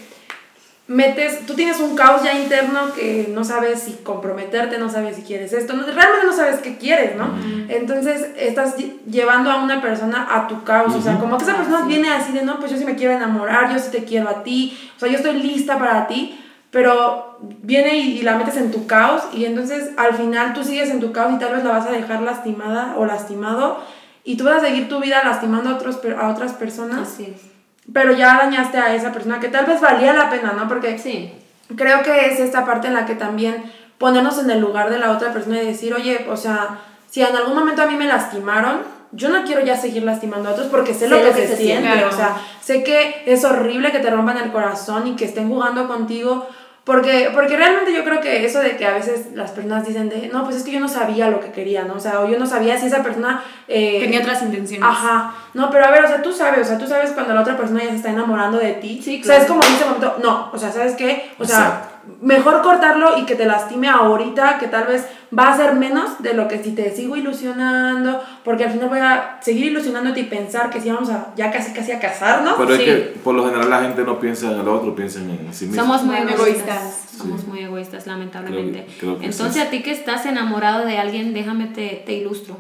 metes, 0.92 1.46
tú 1.46 1.54
tienes 1.54 1.80
un 1.80 1.96
caos 1.96 2.22
ya 2.24 2.34
interno 2.34 2.94
que 2.94 3.30
no 3.34 3.44
sabes 3.44 3.82
si 3.82 3.94
comprometerte, 4.04 4.78
no 4.78 4.90
sabes 4.90 5.16
si 5.16 5.22
quieres 5.22 5.54
esto, 5.54 5.74
no- 5.74 5.84
realmente 5.86 6.26
no 6.26 6.34
sabes 6.34 6.60
qué 6.60 6.78
quieres, 6.78 7.16
¿no? 7.16 7.34
Entonces 7.70 8.28
estás 8.38 8.78
lle- 8.78 8.98
llevando 9.10 9.50
a 9.52 9.64
una 9.64 9.82
persona 9.82 10.28
a 10.30 10.48
tu 10.48 10.64
caos, 10.64 10.94
o 10.96 11.02
sea, 11.02 11.18
como 11.20 11.38
que 11.38 11.44
esa 11.46 11.56
persona 11.56 11.86
viene 11.86 12.10
así 12.10 12.32
de, 12.34 12.42
no, 12.44 12.60
pues 12.60 12.72
yo 12.72 12.78
sí 12.78 12.86
me 12.86 12.96
quiero 12.96 13.14
enamorar, 13.14 13.72
yo 13.72 13.80
sí 13.80 13.90
te 13.92 14.04
quiero 14.04 14.28
a 14.30 14.44
ti, 14.44 14.78
o 14.98 15.00
sea, 15.00 15.10
yo 15.10 15.18
estoy 15.18 15.34
lista 15.42 15.78
para 15.80 16.08
ti, 16.08 16.38
pero 16.72 17.38
viene 17.62 17.98
y, 17.98 18.20
y 18.20 18.22
la 18.24 18.36
metes 18.38 18.58
en 18.58 18.72
tu 18.72 18.88
caos 18.88 19.24
y 19.34 19.46
entonces 19.46 19.92
al 19.98 20.14
final 20.16 20.54
tú 20.54 20.64
sigues 20.64 20.90
en 20.90 21.00
tu 21.00 21.12
caos 21.12 21.34
y 21.34 21.40
tal 21.40 21.54
vez 21.54 21.64
la 21.64 21.72
vas 21.72 21.86
a 21.88 21.92
dejar 21.92 22.22
lastimada 22.22 22.96
o 22.98 23.06
lastimado 23.06 23.80
y 24.24 24.38
tú 24.38 24.44
vas 24.46 24.58
a 24.64 24.68
seguir 24.68 24.88
tu 24.88 25.00
vida 25.02 25.22
lastimando 25.24 25.70
a, 25.70 25.74
otros, 25.76 25.98
per- 25.98 26.18
a 26.20 26.30
otras 26.30 26.54
personas 26.54 27.10
Así 27.14 27.26
es. 27.36 27.51
Pero 27.92 28.14
ya 28.14 28.38
dañaste 28.38 28.78
a 28.78 28.94
esa 28.96 29.12
persona 29.12 29.40
que 29.40 29.48
tal 29.50 29.66
vez 29.66 29.82
valía 29.82 30.14
la 30.14 30.30
pena, 30.30 30.54
¿no? 30.54 30.68
Porque 30.68 30.98
Sí. 31.00 31.34
creo 31.76 32.04
que 32.04 32.28
es 32.28 32.40
esta 32.40 32.66
parte 32.66 32.88
en 32.88 32.94
la 32.94 33.06
que 33.06 33.16
también 33.16 33.64
ponernos 33.98 34.38
en 34.40 34.50
el 34.50 34.60
lugar 34.60 34.90
de 34.90 35.00
la 35.00 35.12
otra 35.12 35.32
persona 35.34 35.62
y 35.62 35.66
decir, 35.66 35.94
oye, 35.94 36.26
o 36.30 36.38
sea, 36.38 36.80
si 37.10 37.22
en 37.22 37.36
algún 37.36 37.56
momento 37.56 37.82
a 37.82 37.86
mí 37.86 37.96
me 37.96 38.06
lastimaron, 38.06 38.80
yo 39.14 39.30
no 39.30 39.44
quiero 39.44 39.62
ya 39.62 39.76
seguir 39.76 40.04
lastimando 40.04 40.50
a 40.50 40.54
otros 40.54 40.68
porque 40.68 40.94
sé, 40.94 41.02
Sé 41.02 41.10
lo 41.10 41.18
que, 41.18 41.34
se, 41.34 41.56
siente, 41.58 41.88
siente. 41.88 42.06
o 42.06 42.12
sea, 42.12 42.38
sé 42.62 42.82
que 42.84 43.24
es 43.26 43.44
horrible 43.44 43.92
que 43.92 44.00
te 44.00 44.10
rompan 44.10 44.38
el 44.38 44.52
corazón 44.52 45.06
y 45.08 45.16
que 45.18 45.26
estén 45.26 45.50
jugando 45.50 45.88
contigo, 45.88 46.48
porque, 46.84 47.30
porque 47.34 47.56
realmente 47.56 47.94
yo 47.94 48.04
creo 48.04 48.20
que 48.22 48.44
eso 48.44 48.60
de 48.60 48.76
que 48.76 48.86
a 48.88 48.94
veces 48.94 49.28
las 49.36 49.52
personas 49.52 49.86
dicen 49.86 50.10
de, 50.10 50.30
no, 50.34 50.44
pues 50.44 50.56
es 50.58 50.64
que 50.64 50.72
yo 50.72 50.80
no 50.80 50.88
sabía 50.90 51.30
lo 51.30 51.40
que 51.40 51.52
quería, 51.52 51.84
¿no? 51.84 51.94
O 51.94 52.00
sea, 52.00 52.22
o 52.22 52.28
yo 52.28 52.40
no 52.40 52.46
sabía 52.48 52.78
si 52.78 52.88
esa 52.88 53.04
persona... 53.04 53.44
eh, 53.68 54.00
Tenía 54.02 54.20
otras 54.22 54.42
intenciones. 54.42 54.88
Ajá, 54.90 55.34
no, 55.54 55.70
pero 55.70 55.86
a 55.86 55.92
ver, 55.92 56.04
o 56.04 56.08
sea, 56.08 56.22
tú 56.24 56.34
sabes, 56.34 56.62
o 56.62 56.66
sea, 56.66 56.78
tú 56.80 56.88
sabes 56.88 57.12
cuando 57.12 57.34
la 57.36 57.42
otra 57.42 57.56
persona 57.56 57.84
ya 57.84 57.90
se 57.92 57.98
está 57.98 58.10
enamorando 58.10 58.58
de 58.58 58.74
ti. 58.74 59.00
Sí, 59.04 59.22
O 59.22 59.26
sea, 59.26 59.38
es 59.38 59.46
claro. 59.46 59.60
como 59.60 59.64
en 59.70 59.76
ese 59.76 59.86
momento, 59.86 60.18
no, 60.24 60.50
o 60.52 60.58
sea, 60.58 60.72
¿sabes 60.72 60.96
qué? 60.96 61.32
O 61.38 61.46
sea, 61.46 61.58
Exacto. 61.58 61.91
Mejor 62.22 62.62
cortarlo 62.62 63.18
y 63.18 63.26
que 63.26 63.36
te 63.36 63.46
lastime 63.46 63.88
ahorita, 63.90 64.58
que 64.60 64.68
tal 64.68 64.86
vez 64.88 65.06
va 65.38 65.52
a 65.54 65.58
ser 65.58 65.74
menos 65.76 66.22
de 66.22 66.34
lo 66.34 66.48
que 66.48 66.62
si 66.62 66.72
te 66.74 66.94
sigo 66.96 67.16
ilusionando, 67.16 68.22
porque 68.44 68.66
al 68.66 68.72
final 68.72 68.90
voy 68.90 69.00
a 69.00 69.38
seguir 69.42 69.68
ilusionándote 69.68 70.20
y 70.22 70.24
pensar 70.24 70.70
que 70.70 70.82
si 70.82 70.90
vamos 70.92 71.10
a 71.10 71.34
ya 71.36 71.52
casi 71.52 71.74
casi 71.74 71.92
a 71.92 72.00
casarnos. 72.00 72.56
Pero 72.58 72.74
es 72.74 72.80
Sí. 72.80 72.86
que 72.86 72.96
por 73.24 73.36
lo 73.36 73.46
general 73.46 73.70
la 73.70 73.82
gente 73.82 74.04
no 74.04 74.20
piensa 74.20 74.52
en 74.52 74.60
el 74.60 74.68
otro, 74.68 74.94
piensa 74.96 75.20
en 75.20 75.48
sí 75.54 75.66
mismo. 75.68 75.82
Somos 75.82 76.04
muy 76.04 76.16
egoístas. 76.18 76.40
egoístas. 76.40 76.98
Somos 77.18 77.42
Sí. 77.42 77.48
muy 77.48 77.60
egoístas, 77.60 78.08
lamentablemente. 78.08 78.86
Creo- 78.86 78.98
creo 79.00 79.20
que 79.20 79.28
es 79.28 79.40
Entonces, 79.40 79.62
a 79.64 79.70
ti 79.70 79.82
que 79.84 79.92
estás 79.92 80.26
enamorado 80.26 80.86
de 80.86 80.98
alguien, 80.98 81.34
déjame 81.34 81.66
te, 81.68 82.04
te 82.06 82.14
ilustro. 82.14 82.58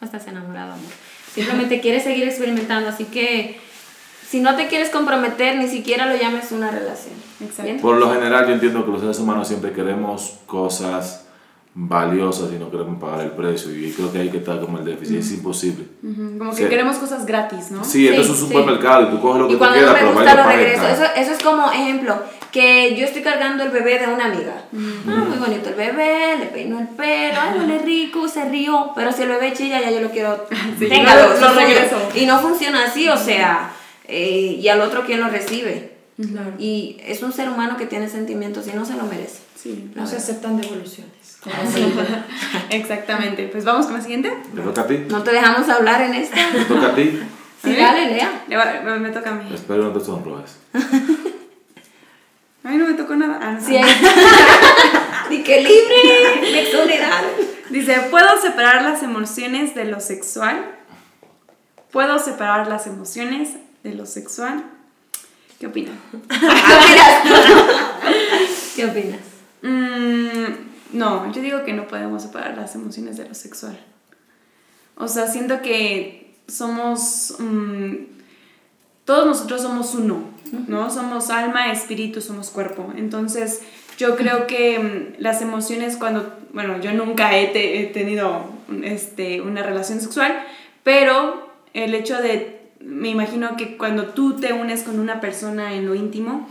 No 0.00 0.04
estás 0.04 0.26
enamorado, 0.26 0.72
amor. 0.74 0.90
Simplemente 1.34 1.80
quieres 1.80 2.04
seguir 2.04 2.24
experimentando, 2.24 2.88
así 2.88 3.04
que 3.06 3.58
si 4.34 4.40
no 4.40 4.56
te 4.56 4.66
quieres 4.66 4.90
comprometer, 4.90 5.56
ni 5.58 5.68
siquiera 5.68 6.06
lo 6.06 6.16
llames 6.16 6.50
una 6.50 6.68
relación. 6.72 7.14
Exacto. 7.40 7.80
Por 7.80 7.98
lo 7.98 8.12
general 8.12 8.48
yo 8.48 8.54
entiendo 8.54 8.84
que 8.84 8.90
los 8.90 9.00
seres 9.00 9.16
humanos 9.20 9.46
siempre 9.46 9.70
queremos 9.70 10.38
cosas 10.46 11.26
valiosas 11.76 12.50
y 12.52 12.56
no 12.56 12.68
queremos 12.68 13.00
pagar 13.00 13.20
el 13.20 13.30
precio 13.32 13.70
y 13.72 13.92
creo 13.92 14.10
que 14.12 14.18
ahí 14.18 14.30
que 14.30 14.38
está 14.38 14.60
como 14.60 14.78
el 14.78 14.84
déficit, 14.84 15.18
es 15.20 15.30
imposible. 15.32 15.84
Ujú, 16.02 16.38
Como 16.38 16.50
que 16.50 16.64
Sí. 16.64 16.68
queremos 16.68 16.96
cosas 16.96 17.26
gratis, 17.26 17.70
¿no? 17.70 17.84
Sí, 17.84 18.08
esto 18.08 18.22
es 18.22 18.28
un 18.30 18.36
sí. 18.36 18.42
supermercado 18.46 19.02
y 19.02 19.10
tú 19.12 19.20
coges 19.20 19.40
lo 19.42 19.46
que 19.46 19.52
Y 19.52 19.54
tú 19.54 19.58
cuando 19.60 19.76
quieras, 19.76 19.92
no 19.92 19.94
me 19.94 20.00
pero 20.00 20.14
gusta 20.14 20.34
lo 20.34 20.50
regreso. 20.50 20.88
Eso, 20.88 21.04
eso 21.16 21.32
es 21.32 21.38
como 21.44 21.70
ejemplo, 21.70 22.16
que 22.50 22.96
yo 22.96 23.04
estoy 23.04 23.22
cargando 23.22 23.62
el 23.62 23.70
bebé 23.70 24.00
de 24.00 24.06
una 24.06 24.24
amiga. 24.26 24.54
Ah, 24.72 25.24
muy 25.28 25.38
bonito 25.38 25.68
el 25.68 25.74
bebé, 25.76 26.36
le 26.40 26.46
peino 26.46 26.78
el 26.80 26.88
pelo, 26.88 27.38
ay, 27.40 27.58
huele 27.60 27.78
rico, 27.80 28.26
se 28.28 28.44
rió. 28.48 28.90
Pero 28.96 29.12
si 29.12 29.22
el 29.22 29.28
bebé 29.28 29.52
chilla, 29.52 29.80
ya 29.80 29.90
yo 29.92 30.00
lo 30.00 30.10
quiero. 30.10 30.44
Sí, 30.78 30.86
téngalo, 30.88 31.34
lo- 31.34 31.40
lo 31.40 31.54
regreso. 31.54 31.96
Y 32.16 32.26
no 32.26 32.38
funciona 32.40 32.84
así, 32.84 33.08
o 33.08 33.16
sea, 33.16 33.70
eh, 34.08 34.58
y 34.60 34.68
al 34.68 34.80
otro 34.80 35.04
quién 35.06 35.20
lo 35.20 35.28
recibe. 35.28 35.94
Claro. 36.16 36.52
Y 36.58 36.96
es 37.04 37.22
un 37.22 37.32
ser 37.32 37.48
humano 37.48 37.76
que 37.76 37.86
tiene 37.86 38.08
sentimientos 38.08 38.66
y 38.68 38.72
no 38.72 38.84
se 38.84 38.94
lo 38.94 39.02
merece. 39.04 39.40
Sí. 39.60 39.90
No 39.94 40.06
se 40.06 40.16
aceptan 40.16 40.56
devoluciones. 40.60 41.12
Exactamente. 42.70 43.48
Pues 43.48 43.64
vamos 43.64 43.86
con 43.86 43.94
la 43.96 44.00
siguiente. 44.00 44.32
¿Te 44.54 44.60
toca 44.62 44.82
a 44.82 44.86
ti? 44.86 44.98
No 45.08 45.22
te 45.22 45.32
dejamos 45.32 45.68
hablar 45.68 46.02
en 46.02 46.14
esta. 46.14 46.36
¿Te 46.52 46.64
toca 46.64 46.88
a 46.88 46.94
ti? 46.94 47.20
Sí, 47.64 47.70
¿A 47.70 47.72
mí? 47.72 47.76
dale, 47.82 48.10
Lea. 48.14 48.44
Le 48.46 48.56
va- 48.58 48.80
me, 48.84 48.98
me 48.98 49.08
toca 49.10 49.30
a 49.30 49.34
mí. 49.36 49.50
Espero 49.54 49.84
no 49.84 49.92
te 49.98 50.04
sonrojes. 50.04 50.58
Ay, 52.62 52.76
no 52.78 52.86
me 52.86 52.92
tocó 52.94 53.14
nada. 53.16 53.38
Ah, 53.42 53.52
no. 53.52 53.60
Sí, 53.66 53.74
ahí. 53.76 53.90
Di 55.30 55.42
que 55.42 55.62
libre, 55.62 56.40
me 56.42 56.60
exoneraron. 56.62 57.30
Dice, 57.70 57.94
¿puedo 58.10 58.38
separar 58.40 58.82
las 58.82 59.02
emociones 59.02 59.74
de 59.74 59.86
lo 59.86 60.00
sexual? 60.00 60.62
¿Puedo 61.90 62.18
separar 62.18 62.66
las 62.68 62.86
emociones 62.86 63.50
de 63.84 63.94
lo 63.94 64.06
sexual? 64.06 64.64
¿Qué 65.60 65.68
opinan? 65.68 65.96
¿Qué 68.76 68.84
opinas? 68.86 69.20
Mm, 69.62 70.98
no, 70.98 71.32
yo 71.32 71.40
digo 71.40 71.64
que 71.64 71.72
no 71.72 71.86
podemos 71.86 72.22
separar 72.22 72.56
las 72.56 72.74
emociones 72.74 73.16
de 73.16 73.28
lo 73.28 73.34
sexual. 73.34 73.78
O 74.96 75.08
sea, 75.08 75.26
siento 75.28 75.62
que 75.62 76.34
somos... 76.48 77.36
mm, 77.38 77.94
todos 79.04 79.26
nosotros 79.26 79.62
somos 79.62 79.94
uno, 79.94 80.22
¿no? 80.66 80.90
Somos 80.90 81.30
alma, 81.30 81.70
espíritu, 81.72 82.20
somos 82.20 82.50
cuerpo. 82.50 82.92
Entonces, 82.96 83.60
yo 83.98 84.16
creo 84.16 84.46
que 84.46 84.78
mm, 84.78 85.22
las 85.22 85.42
emociones 85.42 85.96
cuando... 85.96 86.34
Bueno, 86.52 86.80
yo 86.80 86.92
nunca 86.92 87.36
he, 87.36 87.48
te- 87.48 87.80
he 87.80 87.86
tenido 87.86 88.44
este, 88.82 89.40
una 89.40 89.62
relación 89.62 90.00
sexual, 90.00 90.34
pero 90.82 91.52
el 91.74 91.94
hecho 91.94 92.20
de... 92.20 92.63
Me 92.84 93.08
imagino 93.08 93.56
que 93.56 93.76
cuando 93.76 94.06
tú 94.08 94.36
te 94.36 94.52
unes 94.52 94.82
con 94.82 95.00
una 95.00 95.20
persona 95.20 95.74
en 95.74 95.86
lo 95.86 95.94
íntimo, 95.94 96.48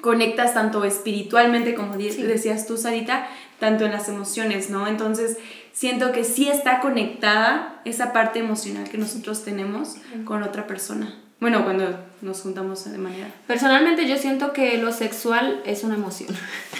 conectas 0.00 0.54
tanto 0.54 0.84
espiritualmente, 0.84 1.74
como 1.74 1.94
Sí. 1.98 2.22
decías 2.22 2.66
tú, 2.66 2.76
Sarita, 2.76 3.26
tanto 3.58 3.84
en 3.84 3.92
las 3.92 4.08
emociones, 4.08 4.70
¿no? 4.70 4.86
Entonces, 4.86 5.36
siento 5.72 6.12
que 6.12 6.24
sí 6.24 6.48
está 6.48 6.80
conectada 6.80 7.80
esa 7.84 8.12
parte 8.12 8.38
emocional 8.38 8.88
que 8.88 8.98
nosotros 8.98 9.44
tenemos 9.44 9.96
con 10.24 10.42
otra 10.42 10.66
persona. 10.66 11.14
Bueno, 11.40 11.64
cuando 11.64 11.98
nos 12.20 12.40
juntamos 12.40 12.90
de 12.90 12.98
manera... 12.98 13.28
Personalmente 13.46 14.08
yo 14.08 14.16
siento 14.16 14.52
que 14.52 14.76
lo 14.78 14.92
sexual 14.92 15.62
es 15.64 15.84
una 15.84 15.94
emoción 15.94 16.30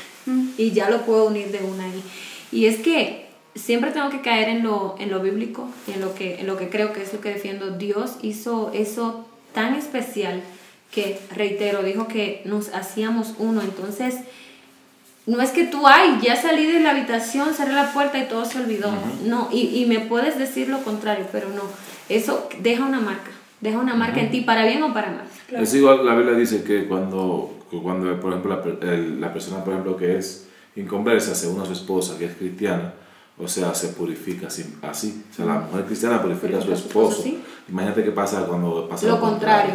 y 0.56 0.72
ya 0.72 0.90
lo 0.90 1.02
puedo 1.02 1.26
unir 1.26 1.52
de 1.52 1.60
una 1.60 1.84
ahí. 1.84 2.02
Y 2.50 2.66
es 2.66 2.78
que 2.78 3.27
siempre 3.58 3.90
tengo 3.90 4.08
que 4.10 4.20
caer 4.20 4.48
en 4.48 4.62
lo, 4.62 4.94
en 4.98 5.10
lo 5.10 5.20
bíblico 5.20 5.68
y 5.86 5.92
en 5.92 6.00
lo, 6.00 6.14
que, 6.14 6.40
en 6.40 6.46
lo 6.46 6.56
que 6.56 6.68
creo 6.68 6.92
que 6.92 7.02
es 7.02 7.12
lo 7.12 7.20
que 7.20 7.30
defiendo. 7.30 7.70
Dios 7.76 8.16
hizo 8.22 8.70
eso 8.72 9.26
tan 9.52 9.74
especial 9.74 10.40
que, 10.90 11.18
reitero, 11.34 11.82
dijo 11.82 12.08
que 12.08 12.42
nos 12.44 12.74
hacíamos 12.74 13.34
uno. 13.38 13.60
Entonces, 13.62 14.14
no 15.26 15.42
es 15.42 15.50
que 15.50 15.64
tú, 15.64 15.86
ay, 15.86 16.18
ya 16.22 16.36
salí 16.36 16.64
de 16.66 16.80
la 16.80 16.92
habitación, 16.92 17.52
cerré 17.52 17.74
la 17.74 17.92
puerta 17.92 18.18
y 18.18 18.28
todo 18.28 18.44
se 18.46 18.58
olvidó. 18.60 18.90
No, 19.26 19.48
y, 19.52 19.82
y 19.82 19.86
me 19.86 20.00
puedes 20.00 20.38
decir 20.38 20.68
lo 20.68 20.82
contrario, 20.82 21.26
pero 21.30 21.48
no. 21.50 21.62
Eso 22.08 22.48
deja 22.60 22.84
una 22.84 23.00
marca, 23.00 23.30
deja 23.60 23.78
una 23.78 23.94
marca 23.94 24.20
en 24.20 24.30
ti, 24.30 24.40
para 24.40 24.64
bien 24.64 24.82
o 24.82 24.94
para 24.94 25.08
mal. 25.10 25.24
Es 25.50 25.74
igual, 25.74 26.06
la 26.06 26.14
Biblia 26.14 26.34
dice 26.34 26.62
que 26.62 26.86
cuando, 26.86 27.54
cuando 27.82 28.18
por 28.20 28.32
ejemplo, 28.32 28.62
la, 28.80 28.90
el- 28.94 29.20
la 29.20 29.30
persona, 29.32 29.62
por 29.62 29.74
ejemplo, 29.74 29.96
que 29.98 30.16
es 30.16 30.46
inconversa, 30.76 31.34
según 31.34 31.60
a 31.60 31.66
su 31.66 31.72
esposa, 31.72 32.16
que 32.18 32.24
es 32.26 32.34
cristiana, 32.36 32.94
o 33.38 33.46
sea, 33.46 33.74
se 33.74 33.88
purifica 33.88 34.48
así. 34.48 34.78
así. 34.82 35.24
O 35.30 35.34
sea, 35.34 35.46
la 35.46 35.60
mujer 35.60 35.84
cristiana 35.84 36.20
purifica 36.20 36.58
a 36.58 36.62
su 36.62 36.72
esposo, 36.72 37.22
sí. 37.22 37.42
Imagínate 37.68 38.02
qué 38.02 38.10
pasa 38.10 38.46
cuando 38.46 38.88
pasa 38.88 39.06
Lo 39.06 39.20
contrario. 39.20 39.74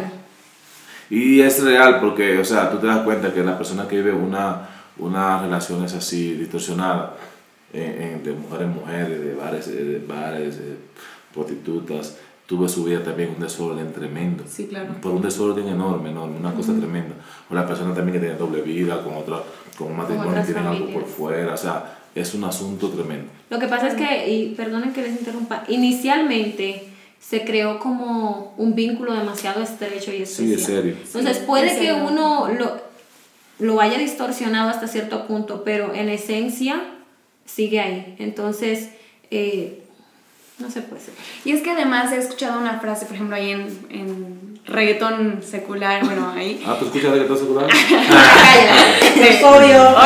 Y 1.10 1.40
es 1.40 1.62
real 1.62 2.00
porque, 2.00 2.38
o 2.38 2.44
sea, 2.44 2.70
tú 2.70 2.78
te 2.78 2.86
das 2.86 3.02
cuenta 3.02 3.32
que 3.32 3.42
la 3.42 3.56
persona 3.56 3.86
que 3.86 3.96
vive 3.96 4.12
una, 4.12 4.68
una 4.98 5.40
relación 5.40 5.84
es 5.84 5.94
así 5.94 6.34
distorsionada, 6.34 7.14
eh, 7.72 8.16
eh, 8.16 8.20
de 8.22 8.32
mujer 8.32 8.62
en 8.62 8.74
mujer, 8.74 9.20
de 9.20 9.34
bares, 9.34 9.68
eh, 9.68 9.84
de 9.84 9.98
bares, 10.06 10.60
prostitutas, 11.32 12.16
tuvo 12.46 12.68
su 12.68 12.84
vida 12.84 13.02
también 13.02 13.30
un 13.34 13.40
desorden 13.40 13.92
tremendo. 13.92 14.44
Sí, 14.46 14.66
claro. 14.66 14.94
Por 15.00 15.12
un 15.12 15.22
desorden 15.22 15.68
enorme, 15.68 16.10
enorme, 16.10 16.38
una 16.38 16.52
cosa 16.54 16.74
tremenda. 16.74 17.14
O 17.50 17.54
la 17.54 17.66
persona 17.66 17.94
también 17.94 18.14
que 18.14 18.20
tiene 18.20 18.36
doble 18.38 18.62
vida, 18.62 19.02
con 19.02 19.14
otra, 19.14 19.40
con 19.76 19.88
un 19.88 19.96
matrimonio 19.96 20.30
otras 20.30 20.46
tienen 20.46 20.66
algo 20.66 20.92
por 20.92 21.04
fuera, 21.04 21.54
o 21.54 21.56
sea, 21.56 21.98
es 22.14 22.34
un 22.34 22.44
asunto 22.44 22.90
tremendo. 22.90 23.30
Lo 23.50 23.58
que 23.58 23.66
pasa 23.68 23.88
es 23.88 23.94
que, 23.94 24.30
y 24.30 24.54
perdonen 24.54 24.92
que 24.92 25.02
les 25.02 25.12
interrumpa, 25.12 25.64
inicialmente 25.68 26.84
se 27.20 27.44
creó 27.44 27.78
como 27.78 28.54
un 28.58 28.74
vínculo 28.74 29.14
demasiado 29.14 29.62
estrecho 29.62 30.12
y 30.12 30.22
especial. 30.22 30.48
Sí, 30.48 30.54
es 30.54 30.62
serio. 30.64 30.96
Entonces 31.04 31.36
Sí, 31.38 31.42
puede 31.46 31.68
que 31.68 31.74
serio. 31.86 32.06
uno 32.10 32.48
lo, 32.48 32.76
lo 33.58 33.80
haya 33.80 33.98
distorsionado 33.98 34.68
hasta 34.68 34.86
cierto 34.88 35.26
punto, 35.26 35.62
pero 35.64 35.94
en 35.94 36.08
esencia 36.10 36.82
sigue 37.46 37.80
ahí. 37.80 38.14
Entonces, 38.18 38.90
eh, 39.30 39.83
no 40.58 40.70
se 40.70 40.82
puede 40.82 41.02
ser. 41.02 41.14
Y 41.44 41.52
es 41.52 41.62
que 41.62 41.70
además 41.70 42.12
he 42.12 42.16
escuchado 42.16 42.60
una 42.60 42.78
frase, 42.78 43.06
por 43.06 43.16
ejemplo, 43.16 43.36
ahí 43.36 43.50
en, 43.50 43.86
en 43.90 44.60
reggaetón 44.66 45.42
secular, 45.42 46.04
bueno, 46.04 46.30
ahí. 46.34 46.62
Ah, 46.66 46.76
¿tú 46.78 46.86
escuchas 46.86 47.16
estás 47.16 47.40
secular? 47.40 47.64
Obvio. 49.44 49.96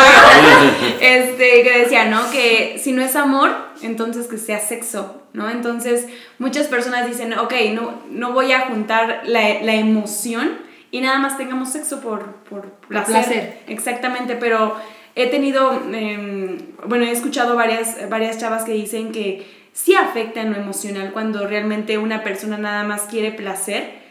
este, 1.01 1.63
que 1.63 1.79
decía, 1.81 2.07
¿no? 2.07 2.31
Que 2.31 2.81
si 2.83 2.93
no 2.93 3.03
es 3.03 3.15
amor, 3.15 3.55
entonces 3.83 4.27
que 4.27 4.39
sea 4.39 4.59
sexo, 4.61 5.23
¿no? 5.33 5.51
Entonces, 5.51 6.07
muchas 6.39 6.67
personas 6.67 7.07
dicen, 7.07 7.39
ok, 7.39 7.53
no, 7.73 8.03
no 8.11 8.33
voy 8.33 8.53
a 8.53 8.61
juntar 8.63 9.23
la, 9.25 9.63
la 9.63 9.75
emoción 9.75 10.59
y 10.91 11.01
nada 11.01 11.19
más 11.19 11.37
tengamos 11.37 11.71
sexo 11.71 12.01
por, 12.01 12.25
por 12.49 12.71
placer. 12.89 13.13
placer. 13.13 13.59
Exactamente, 13.67 14.37
pero 14.37 14.75
he 15.15 15.27
tenido, 15.27 15.73
em, 15.93 16.59
bueno, 16.87 17.05
he 17.05 17.11
escuchado 17.11 17.57
varias, 17.57 18.09
varias 18.09 18.39
chavas 18.39 18.65
que 18.65 18.73
dicen 18.73 19.13
que 19.13 19.58
sí 19.73 19.95
afecta 19.95 20.41
en 20.41 20.53
lo 20.53 20.57
emocional 20.57 21.13
cuando 21.13 21.47
realmente 21.47 21.99
una 21.99 22.23
persona 22.23 22.59
nada 22.59 22.85
más 22.85 23.03
quiere 23.03 23.33
placer 23.33 24.09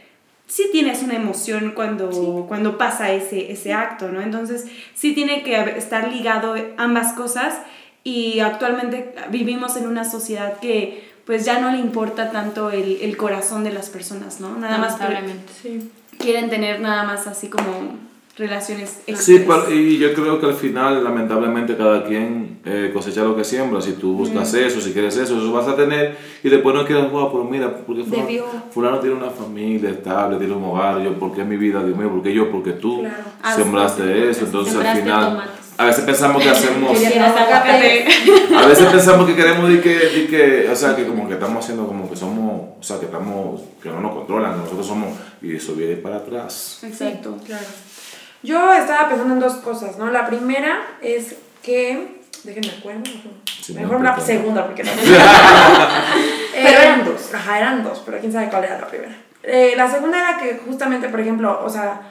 sí 0.48 0.70
tienes 0.72 1.04
una 1.04 1.16
emoción 1.16 1.74
cuando, 1.76 2.46
cuando 2.48 2.78
pasa 2.78 3.12
ese, 3.12 3.52
ese 3.52 3.74
acto, 3.74 4.08
¿no? 4.08 4.22
Entonces, 4.22 4.66
sí 4.96 5.14
tiene 5.14 5.44
que 5.44 5.60
estar 5.78 6.08
ligado 6.12 6.56
ambas 6.78 7.14
cosas 7.14 7.60
y 8.04 8.40
actualmente 8.40 9.14
vivimos 9.30 9.76
en 9.76 9.88
una 9.88 10.10
sociedad 10.10 10.60
que 10.60 11.06
pues 11.26 11.44
ya 11.44 11.60
no 11.60 11.70
le 11.72 11.80
importa 11.80 12.32
tanto 12.32 12.72
el, 12.72 13.00
el 13.02 13.18
corazón 13.18 13.66
de 13.66 13.74
las 13.74 13.90
personas, 13.90 14.40
¿no? 14.40 14.58
Nada 14.58 14.78
más 14.78 14.98
quieren 16.18 16.50
tener 16.50 16.80
nada 16.80 17.04
más 17.04 17.28
así 17.28 17.50
como 17.50 17.98
relaciones 18.38 19.00
Sí, 19.16 19.44
pero, 19.48 19.72
y 19.74 19.98
yo 19.98 20.14
creo 20.14 20.40
que 20.40 20.46
al 20.46 20.54
final, 20.54 21.04
lamentablemente, 21.04 21.76
cada 21.76 22.04
quien 22.04 22.60
eh, 22.66 22.92
cosecha 22.94 23.24
lo 23.24 23.36
que 23.36 23.44
siembra. 23.44 23.82
Si 23.82 23.94
tú 23.94 24.14
buscas 24.14 24.54
eso, 24.54 24.80
si 24.80 24.94
quieres 24.94 25.18
eso, 25.18 25.38
eso 25.38 25.52
vas 25.52 25.68
a 25.68 25.76
tener. 25.76 26.16
Y 26.44 26.50
después 26.50 26.76
no 26.76 26.86
quieres, 26.86 27.12
wow, 27.12 27.32
pero 27.32 27.44
mira, 27.44 27.78
porque 27.86 28.04
fulano, 28.72 29.00
tiene 29.00 29.16
una 29.16 29.30
familia 29.30 29.90
estable, 29.90 30.38
tiene 30.38 30.54
un 30.54 30.64
hogar. 30.64 31.02
Yo, 31.02 31.14
¿por 31.18 31.34
qué 31.34 31.44
mi 31.44 31.58
vida, 31.58 31.84
Dios 31.84 31.98
mío? 31.98 32.10
¿Por 32.10 32.22
qué 32.22 32.34
yo? 32.34 32.52
Porque 32.52 32.74
tú 32.74 33.00
Claro. 33.00 33.16
Ah, 33.42 33.56
sembraste 33.56 34.30
eso. 34.30 34.46
Entonces, 34.46 34.76
al 34.76 34.98
final, 34.98 35.32
tomates. 35.32 35.52
a 35.78 35.86
veces 35.86 36.04
pensamos 36.04 36.44
que 36.44 36.50
hacemos. 36.50 36.98
A 38.58 38.66
veces 38.66 38.86
pensamos 38.88 39.28
que 39.28 39.36
queremos 39.36 39.70
de 39.70 39.82
que, 39.82 39.90
de 39.90 40.28
que, 40.28 40.70
o 40.70 40.76
sea, 40.76 40.96
que 40.96 41.06
como 41.06 41.28
que 41.28 41.36
estamos 41.36 41.64
haciendo 41.64 41.88
como 41.88 42.10
que 42.10 42.16
somos, 42.16 42.62
o 42.80 42.84
sea, 42.84 43.00
que 43.00 43.06
estamos, 43.06 43.62
que 43.82 43.90
no 43.90 44.02
nos 44.02 44.14
controlan, 44.14 44.54
que 44.54 44.60
nosotros 44.60 44.86
somos, 44.86 45.10
y 45.42 45.56
eso 45.56 45.74
viene 45.74 45.96
para 45.96 46.18
atrás. 46.18 46.80
Exacto. 46.84 47.38
Claro. 47.46 47.66
Yo 48.48 48.74
estaba 48.74 49.10
pensando 49.10 49.34
en 49.34 49.40
dos 49.42 49.56
cosas, 49.56 49.98
¿no? 49.98 50.10
La 50.10 50.26
primera 50.26 50.78
es 51.02 51.36
que. 51.62 52.16
Déjenme 52.44 52.70
acuerdo. 52.80 53.02
Sí, 53.62 53.74
Mejor 53.74 53.98
no, 54.00 54.04
la 54.06 54.20
segunda, 54.22 54.66
porque 54.66 54.84
no. 54.84 54.92
Pero 56.54 56.80
eran 56.82 57.04
dos. 57.06 57.34
Ajá, 57.34 57.58
eran 57.58 57.84
dos, 57.84 58.02
pero 58.06 58.20
quién 58.20 58.32
sabe 58.32 58.48
cuál 58.50 58.64
era 58.64 58.80
la 58.80 58.88
primera. 58.88 59.14
Eh, 59.44 59.74
la 59.76 59.90
segunda 59.92 60.18
era 60.18 60.38
que 60.38 60.60
justamente, 60.66 61.10
por 61.10 61.20
ejemplo, 61.20 61.62
o 61.64 61.70
sea, 61.70 62.02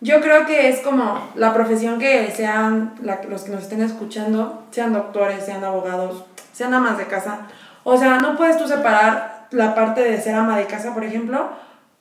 yo 0.00 0.20
creo 0.20 0.44
que 0.46 0.68
es 0.68 0.80
como 0.80 1.30
la 1.34 1.52
profesión 1.54 1.98
que 1.98 2.30
sean 2.30 2.94
la- 3.02 3.20
los 3.28 3.42
que 3.44 3.50
nos 3.52 3.62
estén 3.62 3.82
escuchando, 3.82 4.64
sean 4.70 4.92
doctores, 4.92 5.44
sean 5.44 5.64
abogados, 5.64 6.24
sean 6.52 6.74
amas 6.74 6.98
de 6.98 7.06
casa. 7.06 7.40
O 7.84 7.96
sea, 7.96 8.18
no 8.18 8.36
puedes 8.36 8.58
tú 8.58 8.68
separar 8.68 9.46
la 9.50 9.74
parte 9.74 10.02
de 10.02 10.20
ser 10.20 10.34
ama 10.34 10.58
de 10.58 10.66
casa, 10.66 10.92
por 10.94 11.04
ejemplo, 11.04 11.48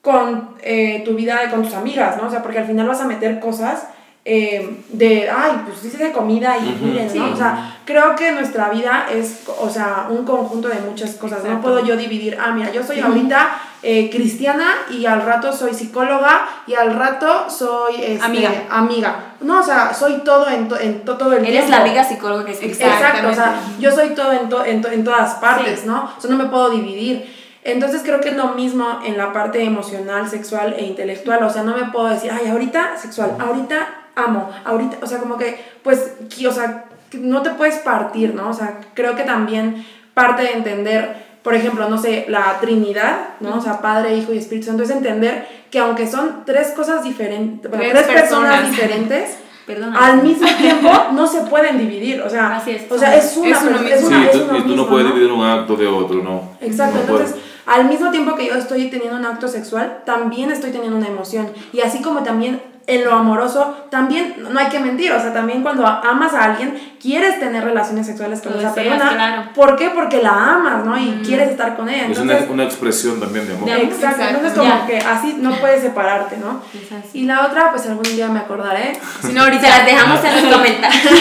con 0.06 0.50
eh, 0.62 1.02
tu 1.04 1.16
vida 1.16 1.42
y 1.46 1.50
con 1.50 1.64
tus 1.64 1.74
amigas, 1.74 2.16
¿no? 2.22 2.28
O 2.28 2.30
sea, 2.32 2.44
porque 2.44 2.60
al 2.60 2.68
final 2.68 2.88
vas 2.88 3.02
a 3.02 3.06
meter 3.06 3.40
cosas 3.40 3.88
eh, 4.28 4.78
de, 4.90 5.30
ay, 5.30 5.62
pues 5.66 5.82
dice 5.84 5.98
de 6.04 6.12
comida 6.12 6.58
y 6.58 6.70
Ujú. 6.76 6.86
miren, 6.86 7.08
¿no? 7.08 7.12
Sí. 7.28 7.32
O 7.34 7.36
sea, 7.36 7.78
creo 7.86 8.16
que 8.16 8.32
nuestra 8.32 8.70
vida 8.70 9.08
es, 9.12 9.42
o 9.60 9.70
sea, 9.70 10.08
un 10.10 10.24
conjunto 10.26 10.68
de 10.68 10.80
muchas 10.88 11.12
cosas. 11.16 11.44
No 11.44 11.60
puedo 11.62 11.84
yo 11.86 11.96
dividir, 11.98 12.38
ah, 12.40 12.52
mira, 12.52 12.72
yo 12.72 12.84
soy 12.84 13.00
ahorita 13.00 13.50
eh, 13.84 14.10
cristiana 14.12 14.68
y 14.92 15.06
al 15.08 15.22
rato 15.24 15.52
soy 15.54 15.74
psicóloga 15.76 16.46
y 16.68 16.74
al 16.76 16.96
rato 16.96 17.48
soy 17.50 17.96
este, 18.02 18.26
Amiga. 18.26 18.52
amiga. 18.70 19.16
No, 19.42 19.60
o 19.60 19.64
sea, 19.64 19.94
soy 19.94 20.22
todo 20.24 20.50
en, 20.50 20.68
to- 20.68 20.80
en 20.80 21.06
to- 21.06 21.18
todo 21.18 21.34
el 21.34 21.40
Eres 21.46 21.52
tiempo. 21.66 21.72
la 21.72 21.78
amiga 21.82 22.04
psicóloga 22.04 22.46
que 22.46 22.52
es 22.54 22.62
Exacto, 22.64 23.28
o 23.30 23.34
sea, 23.34 23.56
yo 23.80 23.92
soy 23.92 24.10
todo 24.16 24.32
en, 24.34 24.50
to- 24.50 24.66
en, 24.66 24.82
to- 24.82 24.92
en 24.92 25.04
todas 25.04 25.36
partes, 25.36 25.82
Sí. 25.82 25.88
¿no? 25.88 26.12
O 26.18 26.22
sea, 26.22 26.30
no 26.32 26.38
me 26.38 26.46
puedo 26.46 26.70
dividir. 26.72 27.45
Entonces 27.66 28.02
creo 28.04 28.22
que 28.22 28.30
es 28.30 28.38
lo 28.38 28.50
mismo 28.50 29.00
en 29.06 29.18
la 29.18 29.34
parte 29.34 29.62
emocional, 29.64 30.30
sexual 30.30 30.76
e 30.78 30.86
intelectual. 30.86 31.44
O 31.44 31.50
sea, 31.50 31.64
no 31.64 31.76
me 31.76 31.86
puedo 31.92 32.08
decir, 32.08 32.32
ay, 32.32 32.48
ahorita 32.50 32.96
sexual, 32.96 33.36
ahorita 33.40 33.76
amo, 34.16 34.50
ahorita, 34.64 34.98
o 35.02 35.08
sea, 35.08 35.18
como 35.18 35.38
que, 35.38 35.60
pues, 35.84 36.14
o 36.48 36.52
sea, 36.52 36.86
no 37.14 37.42
te 37.42 37.50
puedes 37.50 37.76
partir, 37.80 38.34
¿no? 38.36 38.50
O 38.50 38.54
sea, 38.54 38.80
creo 38.94 39.16
que 39.16 39.24
también 39.24 39.84
parte 40.14 40.44
de 40.44 40.54
entender, 40.54 41.26
por 41.44 41.56
ejemplo, 41.56 41.90
no 41.90 41.98
sé, 41.98 42.26
la 42.30 42.60
Trinidad, 42.62 43.30
¿no? 43.40 43.58
O 43.58 43.62
sea, 43.62 43.82
Padre, 43.82 44.16
Hijo 44.16 44.32
y 44.32 44.38
Espíritu 44.38 44.68
Santo, 44.68 44.84
es 44.84 44.92
entender 44.92 45.48
que 45.72 45.80
aunque 45.80 46.08
son 46.08 46.44
tres 46.46 46.70
cosas 46.70 47.04
diferentes, 47.04 47.70
bueno, 47.70 47.84
Tres 47.92 48.06
tres, 48.06 48.22
personas 48.22 48.52
personas. 48.62 48.72
diferentes, 48.72 49.38
al 50.00 50.22
mismo 50.22 50.48
tiempo 50.60 50.92
no 51.14 51.26
se 51.26 51.42
pueden 51.42 51.80
dividir, 51.80 52.22
o 52.22 52.30
sea, 52.30 52.56
Así 52.58 52.72
es. 52.72 52.90
o 52.92 52.98
sea, 53.00 53.16
es 53.16 53.36
una 53.36 53.50
Es 53.50 53.64
uno 53.64 53.78
es 53.88 54.04
una- 54.04 54.20
Sí, 54.22 54.26
es 54.28 54.32
tú- 54.32 54.44
uno 54.48 54.58
y 54.58 54.62
tú 54.62 54.68
mismo, 54.68 54.84
no 54.84 54.90
puedes 54.90 55.08
dividir 55.08 55.32
un 55.32 55.44
acto 55.44 55.76
de 55.76 55.88
otro, 55.88 56.24
¿no? 56.24 56.52
Exacto, 56.62 56.96
No 56.98 57.02
entonces 57.02 57.32
puedes. 57.32 57.45
Al 57.66 57.86
mismo 57.86 58.12
tiempo 58.12 58.36
que 58.36 58.48
yo 58.48 58.56
estoy 58.56 58.90
teniendo 58.90 59.18
un 59.18 59.26
acto 59.26 59.48
sexual, 59.48 60.02
también 60.06 60.52
estoy 60.52 60.72
teniendo 60.72 60.98
una 60.98 61.08
emoción. 61.08 61.50
Y 61.74 61.82
así 61.82 62.02
como 62.02 62.24
también 62.24 62.62
en 62.88 63.04
lo 63.04 63.14
amoroso, 63.14 63.76
también 63.90 64.36
no 64.52 64.60
hay 64.60 64.68
que 64.68 64.80
mentir, 64.80 65.12
o 65.12 65.20
sea, 65.20 65.34
también 65.34 65.64
cuando 65.64 65.88
amas 65.88 66.36
a 66.36 66.44
alguien, 66.44 66.78
quieres 67.02 67.40
tener 67.40 67.64
relaciones 67.64 68.06
sexuales 68.06 68.42
con 68.44 68.54
Lo 68.54 68.60
esa 68.60 68.70
deseas, 68.74 69.00
persona. 69.00 69.16
claro. 69.16 69.50
¿Por 69.56 69.76
qué? 69.76 69.90
Porque 69.90 70.22
la 70.22 70.54
amas, 70.54 70.86
¿no? 70.86 70.96
Y 70.96 71.24
quieres 71.26 71.50
estar 71.50 71.76
con 71.76 71.90
ella. 71.90 72.04
Es 72.04 72.10
Entonces, 72.20 72.44
una, 72.44 72.54
una 72.54 72.64
expresión 72.66 73.20
también 73.20 73.48
de 73.48 73.56
amor. 73.56 73.68
Exacto, 73.70 73.96
Exacto. 74.22 74.24
entonces 74.38 74.54
como 74.60 74.86
que 74.86 74.98
así 75.00 75.36
no 75.40 75.56
puedes 75.56 75.82
separarte, 75.82 76.38
¿no? 76.38 76.62
Exacto. 76.80 77.10
Y 77.14 77.24
la 77.24 77.48
otra, 77.48 77.72
pues 77.72 77.88
algún 77.88 78.04
día 78.04 78.28
me 78.28 78.38
acordaré. 78.42 78.94
Si 79.20 79.34
no, 79.34 79.42
ahorita 79.42 79.68
las 79.68 79.86
dejamos 79.88 80.24
en 80.24 80.44
los 80.44 80.56
comentarios. 80.56 81.04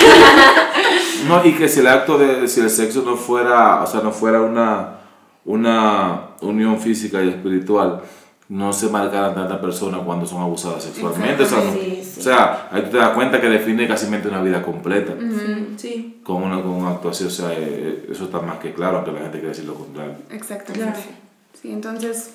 No, 1.28 1.42
y 1.42 1.52
que 1.54 1.68
si 1.70 1.80
el 1.80 1.86
acto 1.86 2.18
de, 2.18 2.46
si 2.48 2.60
el 2.60 2.68
sexo 2.68 3.02
no 3.02 3.16
fuera, 3.16 3.82
o 3.82 3.86
sea, 3.86 4.00
no 4.02 4.12
fuera 4.12 4.42
una, 4.42 4.88
una 5.44 6.28
unión 6.40 6.78
física 6.78 7.22
y 7.22 7.28
espiritual, 7.28 8.00
no 8.48 8.72
se 8.72 8.88
marcaran 8.88 9.34
tantas 9.34 9.58
personas 9.58 10.00
cuando 10.04 10.26
son 10.26 10.42
abusadas 10.42 10.84
sexualmente. 10.84 11.42
O 11.42 11.46
sea, 11.46 11.64
no- 11.64 11.72
Sí, 11.72 12.02
sí. 12.04 12.20
o 12.20 12.22
sea, 12.22 12.68
ahí 12.70 12.82
tú 12.82 12.90
te 12.90 12.96
das 12.98 13.10
cuenta 13.10 13.40
que 13.40 13.48
define 13.48 13.88
casi 13.88 14.06
una 14.06 14.42
vida 14.42 14.62
completa 14.62 15.14
Sí, 15.76 16.20
con, 16.22 16.42
una, 16.42 16.56
con 16.60 16.70
un 16.72 16.86
acto 16.86 17.08
así. 17.08 17.24
O 17.24 17.30
sea, 17.30 17.52
eh, 17.52 18.06
eso 18.10 18.24
está 18.24 18.40
más 18.40 18.58
que 18.58 18.72
claro, 18.74 18.98
aunque 18.98 19.12
la 19.12 19.20
gente 19.20 19.38
quiere 19.38 19.48
decir 19.48 19.64
lo 19.64 19.74
contrario. 19.74 20.14
Exactamente. 20.30 20.84
Claro. 20.92 20.98
Sí, 21.60 21.72
entonces 21.72 22.30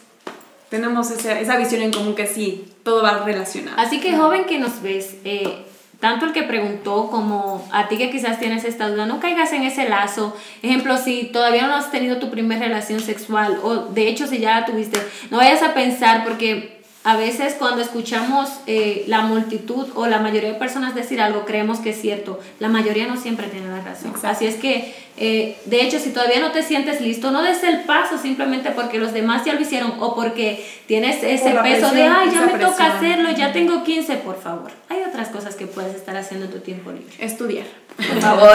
tenemos 0.70 1.12
esa, 1.12 1.40
esa 1.40 1.58
visión 1.58 1.82
en 1.84 1.92
común 1.92 2.16
que 2.16 2.26
sí, 2.28 2.74
todo 2.84 3.04
va 3.04 3.24
relacionado. 3.24 3.78
Así 3.80 4.00
que 4.02 4.16
joven 4.18 4.46
que 4.46 4.60
nos 4.60 4.82
ves, 4.82 5.18
eh, 5.24 5.66
tanto 6.00 6.26
el 6.26 6.34
que 6.34 6.44
preguntó 6.44 7.10
como 7.10 7.68
a 7.72 7.88
ti 7.88 7.98
que 7.98 8.10
quizás 8.10 8.40
tienes 8.40 8.64
esta 8.64 8.90
duda, 8.90 9.06
no 9.06 9.20
caigas 9.20 9.52
en 9.52 9.64
ese 9.64 9.90
lazo. 9.90 10.36
Ejemplo, 10.64 10.98
si 10.98 11.26
todavía 11.26 11.68
no 11.68 11.76
has 11.76 11.92
tenido 11.92 12.20
tu 12.20 12.30
primera 12.30 12.66
relación 12.66 13.02
sexual 13.02 13.60
o 13.64 13.76
de 13.76 14.08
hecho 14.08 14.26
si 14.28 14.40
ya 14.40 14.62
la 14.62 14.66
tuviste, 14.66 15.00
no 15.30 15.38
vayas 15.38 15.62
a 15.62 15.74
pensar 15.74 16.24
porque 16.24 16.79
a 17.06 17.16
veces 17.16 17.54
cuando 17.58 17.82
escuchamos 17.82 18.50
eh, 18.68 19.06
la 19.08 19.22
multitud 19.22 19.88
o 19.96 20.06
la 20.08 20.20
mayoría 20.20 20.52
de 20.52 20.60
personas 20.60 20.96
decir 20.96 21.22
algo, 21.22 21.46
creemos 21.46 21.80
que 21.80 21.92
es 21.92 22.02
cierto. 22.02 22.40
La 22.60 22.68
mayoría 22.68 23.08
no 23.08 23.16
siempre 23.16 23.48
tiene 23.48 23.70
la 23.70 23.82
razón. 23.82 24.08
Exacto. 24.12 24.28
Así 24.28 24.46
es 24.46 24.56
que, 24.56 24.94
eh, 25.16 25.58
de 25.66 25.82
hecho, 25.82 25.98
si 25.98 26.10
todavía 26.12 26.42
no 26.42 26.52
te 26.52 26.62
sientes 26.62 27.00
listo, 27.00 27.32
no 27.32 27.42
des 27.42 27.64
el 27.64 27.82
paso 27.82 28.18
simplemente 28.18 28.72
porque 28.72 28.98
los 29.00 29.14
demás 29.14 29.46
ya 29.46 29.54
lo 29.54 29.62
hicieron 29.62 29.94
o 30.02 30.14
porque 30.14 30.66
tienes 30.88 31.24
ese 31.24 31.52
peso 31.64 31.90
de, 31.92 32.04
ay, 32.04 32.32
ya 32.34 32.42
me 32.42 32.60
toca 32.60 32.98
hacerlo, 32.98 33.32
ya 33.32 33.54
tengo 33.54 33.84
15, 33.84 34.18
por 34.18 34.40
favor. 34.42 34.72
Hay 34.90 35.00
otras 35.08 35.30
cosas 35.30 35.56
que 35.56 35.68
puedes 35.68 35.96
estar 35.96 36.18
haciendo 36.18 36.48
en 36.48 36.52
tu 36.52 36.60
tiempo 36.60 36.92
libre. 36.92 37.14
Estudiar. 37.18 37.66
Por 37.96 38.06
favor. 38.22 38.52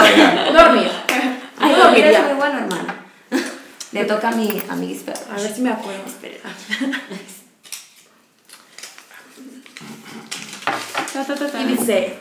dormir. 0.53 0.91
Ay, 1.59 1.75
dormir 1.75 2.05
es 2.05 2.13
dormiría. 2.13 2.23
muy 2.23 2.35
bueno, 2.35 2.59
hermana. 2.59 2.95
Le 3.93 4.05
toca 4.05 4.29
a 4.29 4.33
mi 4.33 4.61
amiga 4.69 5.15
A 5.33 5.41
ver 5.41 5.55
si 5.55 5.63
me 5.63 5.71
acuerdo. 5.71 6.03
Ta, 6.21 6.49
ta. 6.51 6.89
Y 11.61 11.65
dice, 11.65 12.19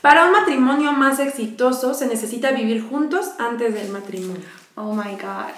para 0.00 0.24
un 0.24 0.32
matrimonio 0.32 0.92
más 0.92 1.18
exitoso 1.18 1.94
se 1.94 2.06
necesita 2.06 2.50
vivir 2.50 2.82
juntos 2.88 3.32
antes 3.38 3.74
del 3.74 3.88
matrimonio. 3.90 4.42
Oh 4.74 4.94
my 4.94 5.12
God. 5.12 5.52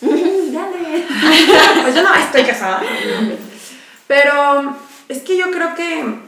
Dale. 0.52 1.06
Pues 1.82 1.94
yo 1.94 2.02
no 2.02 2.14
estoy 2.14 2.44
casada. 2.44 2.82
Pero 4.06 4.76
es 5.08 5.20
que 5.22 5.36
yo 5.36 5.50
creo 5.50 5.74
que, 5.74 6.18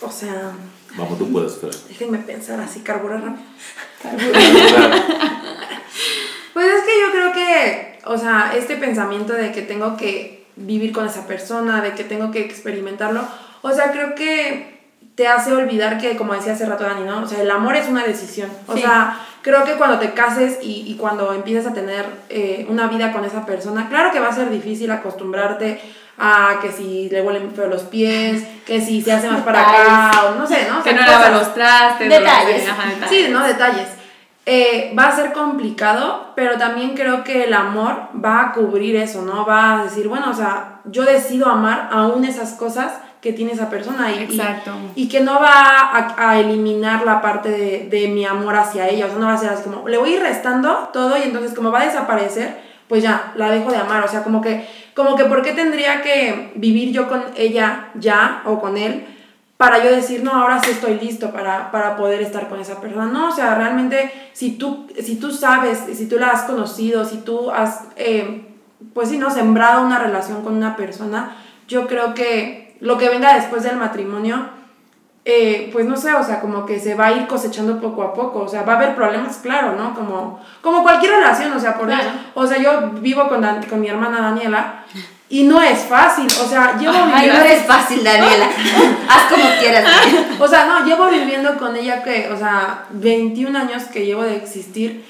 o 0.00 0.10
sea, 0.10 0.52
Vamos, 0.94 1.18
tú 1.18 1.32
puedes, 1.32 1.58
déjenme 1.88 2.18
pensar 2.18 2.60
así, 2.60 2.80
carburar. 2.80 3.22
Pues 6.52 6.66
es 6.66 6.82
que 6.82 7.00
yo 7.00 7.10
creo 7.12 7.32
que, 7.32 7.98
o 8.04 8.18
sea, 8.18 8.52
este 8.54 8.76
pensamiento 8.76 9.32
de 9.32 9.52
que 9.52 9.62
tengo 9.62 9.96
que 9.96 10.41
vivir 10.56 10.92
con 10.92 11.06
esa 11.06 11.26
persona, 11.26 11.80
de 11.82 11.92
que 11.92 12.04
tengo 12.04 12.30
que 12.30 12.40
experimentarlo, 12.40 13.22
o 13.62 13.70
sea, 13.72 13.90
creo 13.92 14.14
que 14.14 14.80
te 15.14 15.28
hace 15.28 15.52
olvidar 15.52 15.98
que, 15.98 16.16
como 16.16 16.34
decía 16.34 16.54
hace 16.54 16.66
rato 16.66 16.84
Dani, 16.84 17.04
¿no? 17.04 17.22
O 17.22 17.26
sea, 17.26 17.42
el 17.42 17.50
amor 17.50 17.76
es 17.76 17.86
una 17.88 18.02
decisión. 18.04 18.48
O 18.66 18.74
Sí. 18.74 18.80
sea, 18.82 19.18
creo 19.42 19.64
que 19.64 19.74
cuando 19.74 19.98
te 19.98 20.12
cases 20.14 20.58
y, 20.62 20.84
y 20.86 20.96
cuando 20.96 21.32
empiezas 21.34 21.70
a 21.70 21.74
tener 21.74 22.06
eh, 22.30 22.66
una 22.70 22.86
vida 22.88 23.12
con 23.12 23.24
esa 23.24 23.44
persona, 23.44 23.88
claro 23.90 24.10
que 24.10 24.20
va 24.20 24.28
a 24.28 24.34
ser 24.34 24.48
difícil 24.50 24.90
acostumbrarte 24.90 25.80
a 26.18 26.58
que 26.62 26.72
si 26.72 27.08
le 27.10 27.20
huelen 27.22 27.52
feo 27.54 27.66
los 27.68 27.82
pies, 27.82 28.44
que 28.66 28.80
si 28.80 29.02
se 29.02 29.12
hace 29.12 29.28
más 29.28 29.42
para 29.42 29.60
acá, 30.10 30.24
o 30.30 30.34
no 30.38 30.46
sé, 30.46 30.66
¿no? 30.70 30.80
O 30.80 30.82
Que 30.82 30.94
no 30.94 31.00
lava 31.02 31.28
los 31.30 31.52
trastes. 31.54 32.08
lo. 32.08 32.68
Ajá, 32.68 32.88
detalles. 32.90 33.10
Sí, 33.10 33.26
no 33.30 33.46
detalles. 33.46 33.88
Eh, 34.44 34.92
va 34.98 35.06
a 35.06 35.14
ser 35.16 35.32
complicado, 35.32 36.32
pero 36.34 36.58
también 36.58 36.94
creo 36.96 37.22
que 37.22 37.44
el 37.44 37.54
amor 37.54 38.08
va 38.24 38.40
a 38.40 38.52
cubrir 38.52 38.96
eso, 38.96 39.22
¿no? 39.22 39.46
Va 39.46 39.80
a 39.80 39.84
decir, 39.84 40.08
bueno, 40.08 40.30
o 40.30 40.34
sea, 40.34 40.80
yo 40.84 41.04
decido 41.04 41.48
amar 41.48 41.88
aún 41.92 42.24
esas 42.24 42.54
cosas 42.54 42.92
que 43.20 43.32
tiene 43.32 43.52
esa 43.52 43.70
persona 43.70 44.10
y, 44.10 44.18
y- 44.18 44.22
Exacto. 44.24 44.72
y 44.96 45.08
que 45.08 45.20
no 45.20 45.34
va 45.40 45.52
a, 45.92 46.30
a 46.30 46.40
eliminar 46.40 47.04
la 47.04 47.20
parte 47.22 47.50
de, 47.50 47.88
de 47.88 48.08
mi 48.08 48.24
amor 48.24 48.56
hacia 48.56 48.88
ella, 48.88 49.06
o 49.06 49.10
sea, 49.10 49.18
no 49.18 49.26
va 49.26 49.34
a 49.34 49.38
ser 49.38 49.50
así 49.50 49.62
como, 49.62 49.88
le 49.88 49.96
voy 49.96 50.14
a 50.14 50.16
ir 50.16 50.22
restando 50.22 50.90
todo 50.92 51.16
y 51.16 51.22
entonces 51.22 51.54
como 51.54 51.70
va 51.70 51.82
a 51.82 51.86
desaparecer, 51.86 52.58
pues 52.88 53.00
ya, 53.04 53.32
la 53.36 53.48
dejo 53.48 53.70
de 53.70 53.76
amar, 53.78 54.02
o 54.04 54.08
sea, 54.08 54.24
como 54.24 54.40
que, 54.40 54.66
como 54.94 55.14
que, 55.14 55.24
¿por 55.26 55.42
qué 55.42 55.52
tendría 55.52 56.02
que 56.02 56.50
vivir 56.56 56.92
yo 56.92 57.08
con 57.08 57.22
ella 57.36 57.90
ya 57.94 58.42
o 58.44 58.60
con 58.60 58.76
él? 58.76 59.06
Para 59.62 59.78
yo 59.84 59.92
decir, 59.94 60.24
no, 60.24 60.32
ahora 60.32 60.60
sí 60.60 60.72
estoy 60.72 60.98
listo 60.98 61.30
para, 61.30 61.70
para 61.70 61.96
poder 61.96 62.20
estar 62.20 62.48
con 62.48 62.58
esa 62.60 62.80
persona. 62.80 63.06
No, 63.06 63.28
o 63.28 63.30
sea, 63.30 63.54
realmente, 63.54 64.10
si 64.32 64.56
tú, 64.58 64.88
si 65.00 65.14
tú 65.20 65.30
sabes, 65.30 65.84
si 65.96 66.08
tú 66.08 66.18
la 66.18 66.30
has 66.30 66.42
conocido, 66.42 67.04
si 67.04 67.18
tú 67.18 67.48
has, 67.52 67.82
eh, 67.94 68.44
pues 68.92 69.08
sí, 69.08 69.18
¿no? 69.18 69.30
Sembrado 69.30 69.86
una 69.86 70.00
relación 70.00 70.42
con 70.42 70.56
una 70.56 70.74
persona, 70.74 71.36
yo 71.68 71.86
creo 71.86 72.12
que 72.12 72.76
lo 72.80 72.98
que 72.98 73.08
venga 73.08 73.34
después 73.36 73.62
del 73.62 73.76
matrimonio, 73.76 74.46
eh, 75.24 75.70
pues 75.72 75.86
no 75.86 75.96
sé, 75.96 76.12
o 76.12 76.24
sea, 76.24 76.40
como 76.40 76.66
que 76.66 76.80
se 76.80 76.96
va 76.96 77.06
a 77.06 77.12
ir 77.12 77.28
cosechando 77.28 77.80
poco 77.80 78.02
a 78.02 78.14
poco, 78.14 78.40
o 78.40 78.48
sea, 78.48 78.62
va 78.64 78.72
a 78.72 78.76
haber 78.78 78.96
problemas, 78.96 79.36
claro, 79.36 79.76
¿no? 79.76 79.94
Como, 79.94 80.40
como 80.60 80.82
cualquier 80.82 81.12
relación, 81.12 81.52
o 81.52 81.60
sea, 81.60 81.78
por 81.78 81.86
Claro. 81.86 82.10
o 82.34 82.44
sea, 82.48 82.58
yo 82.58 82.90
vivo 83.00 83.28
con, 83.28 83.40
Dan- 83.40 83.62
con 83.70 83.80
mi 83.80 83.86
hermana 83.88 84.20
Daniela 84.22 84.82
y 85.32 85.44
no 85.44 85.62
es 85.62 85.78
fácil, 85.78 86.26
o 86.26 86.46
sea, 86.46 86.76
llevo 86.78 86.92
Ay, 86.92 87.22
viviendo... 87.22 87.38
no 87.38 87.44
eres 87.46 87.64
fácil, 87.64 88.04
Daniela. 88.04 88.50
Haz 89.08 89.30
como 89.30 89.44
quieras. 89.58 89.82
O 90.38 90.46
sea, 90.46 90.66
no, 90.66 90.84
llevo 90.84 91.06
viviendo 91.06 91.56
con 91.56 91.74
ella 91.74 92.02
que, 92.02 92.28
o 92.30 92.36
sea, 92.36 92.84
21 92.90 93.58
años 93.58 93.84
que 93.84 94.04
llevo 94.04 94.24
de 94.24 94.36
existir 94.36 95.02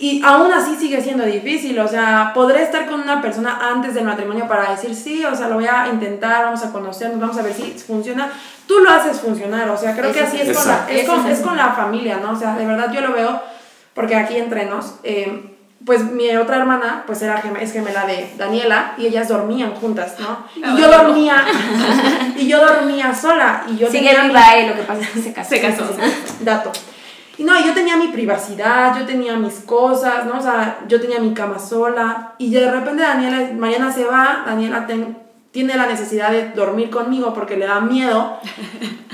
y 0.00 0.20
aún 0.24 0.50
así 0.52 0.74
sigue 0.74 1.00
siendo 1.00 1.24
difícil, 1.24 1.78
o 1.78 1.86
sea, 1.86 2.32
podré 2.34 2.64
estar 2.64 2.88
con 2.88 3.00
una 3.00 3.22
persona 3.22 3.60
antes 3.70 3.94
del 3.94 4.06
matrimonio 4.06 4.48
para 4.48 4.72
decir, 4.72 4.92
sí, 4.92 5.24
o 5.24 5.36
sea, 5.36 5.46
lo 5.46 5.54
voy 5.54 5.66
a 5.66 5.86
intentar, 5.86 6.46
vamos 6.46 6.64
a 6.64 6.72
conocernos, 6.72 7.20
vamos 7.20 7.38
a 7.38 7.42
ver 7.42 7.54
si 7.54 7.70
funciona. 7.86 8.28
Tú 8.66 8.80
lo 8.80 8.90
haces 8.90 9.20
funcionar, 9.20 9.70
o 9.70 9.76
sea, 9.76 9.94
creo 9.94 10.10
que 10.10 10.18
así 10.18 10.38
sí. 10.38 10.50
es 10.50 10.58
con, 10.58 10.66
la, 10.66 10.90
es, 10.90 11.08
con, 11.08 11.26
es 11.28 11.38
con 11.38 11.56
la 11.56 11.74
familia, 11.74 12.18
¿no? 12.20 12.32
O 12.32 12.36
sea, 12.36 12.56
de 12.56 12.66
verdad 12.66 12.90
yo 12.92 13.02
lo 13.02 13.12
veo, 13.12 13.40
porque 13.94 14.16
aquí 14.16 14.36
entre 14.36 14.64
nos, 14.64 14.94
eh, 15.04 15.49
pues 15.84 16.02
mi 16.04 16.28
otra 16.36 16.56
hermana, 16.58 17.04
pues 17.06 17.22
era 17.22 17.40
gem- 17.42 17.56
es 17.58 17.72
gemela 17.72 18.04
de 18.06 18.32
Daniela 18.36 18.94
y 18.98 19.06
ellas 19.06 19.28
dormían 19.28 19.72
juntas, 19.74 20.16
¿no? 20.20 20.28
Ah, 20.62 20.74
Y 20.76 20.80
yo 20.80 20.90
dormía, 20.90 21.44
y 22.36 22.46
yo 22.48 22.60
dormía 22.64 23.14
sola, 23.14 23.64
y 23.68 23.76
yo 23.78 23.90
Sigue 23.90 24.08
tenía 24.08 24.22
mi- 24.22 24.28
viva, 24.28 24.56
eh, 24.56 24.68
lo 24.68 24.74
que 24.76 24.82
pasa 24.82 25.00
es 25.02 25.08
que 25.10 25.20
se 25.22 25.32
casó. 25.32 25.48
Se 25.50 25.60
casó. 25.60 25.84
dato. 26.40 26.72
Y 27.38 27.44
no, 27.44 27.58
yo 27.64 27.72
tenía 27.72 27.96
mi 27.96 28.08
privacidad, 28.08 28.98
yo 28.98 29.06
tenía 29.06 29.34
mis 29.36 29.60
cosas, 29.60 30.26
¿no? 30.26 30.38
O 30.38 30.42
sea, 30.42 30.80
yo 30.86 31.00
tenía 31.00 31.18
mi 31.20 31.32
cama 31.32 31.58
sola. 31.58 32.32
Y 32.36 32.50
de 32.52 32.70
repente 32.70 33.02
Daniela, 33.02 33.50
Mariana 33.56 33.90
se 33.90 34.04
va, 34.04 34.42
Daniela 34.44 34.86
ten- 34.86 35.16
tiene 35.52 35.76
la 35.76 35.86
necesidad 35.86 36.30
de 36.30 36.50
dormir 36.50 36.90
conmigo 36.90 37.34
porque 37.34 37.56
le 37.56 37.66
da 37.66 37.80
miedo. 37.80 38.38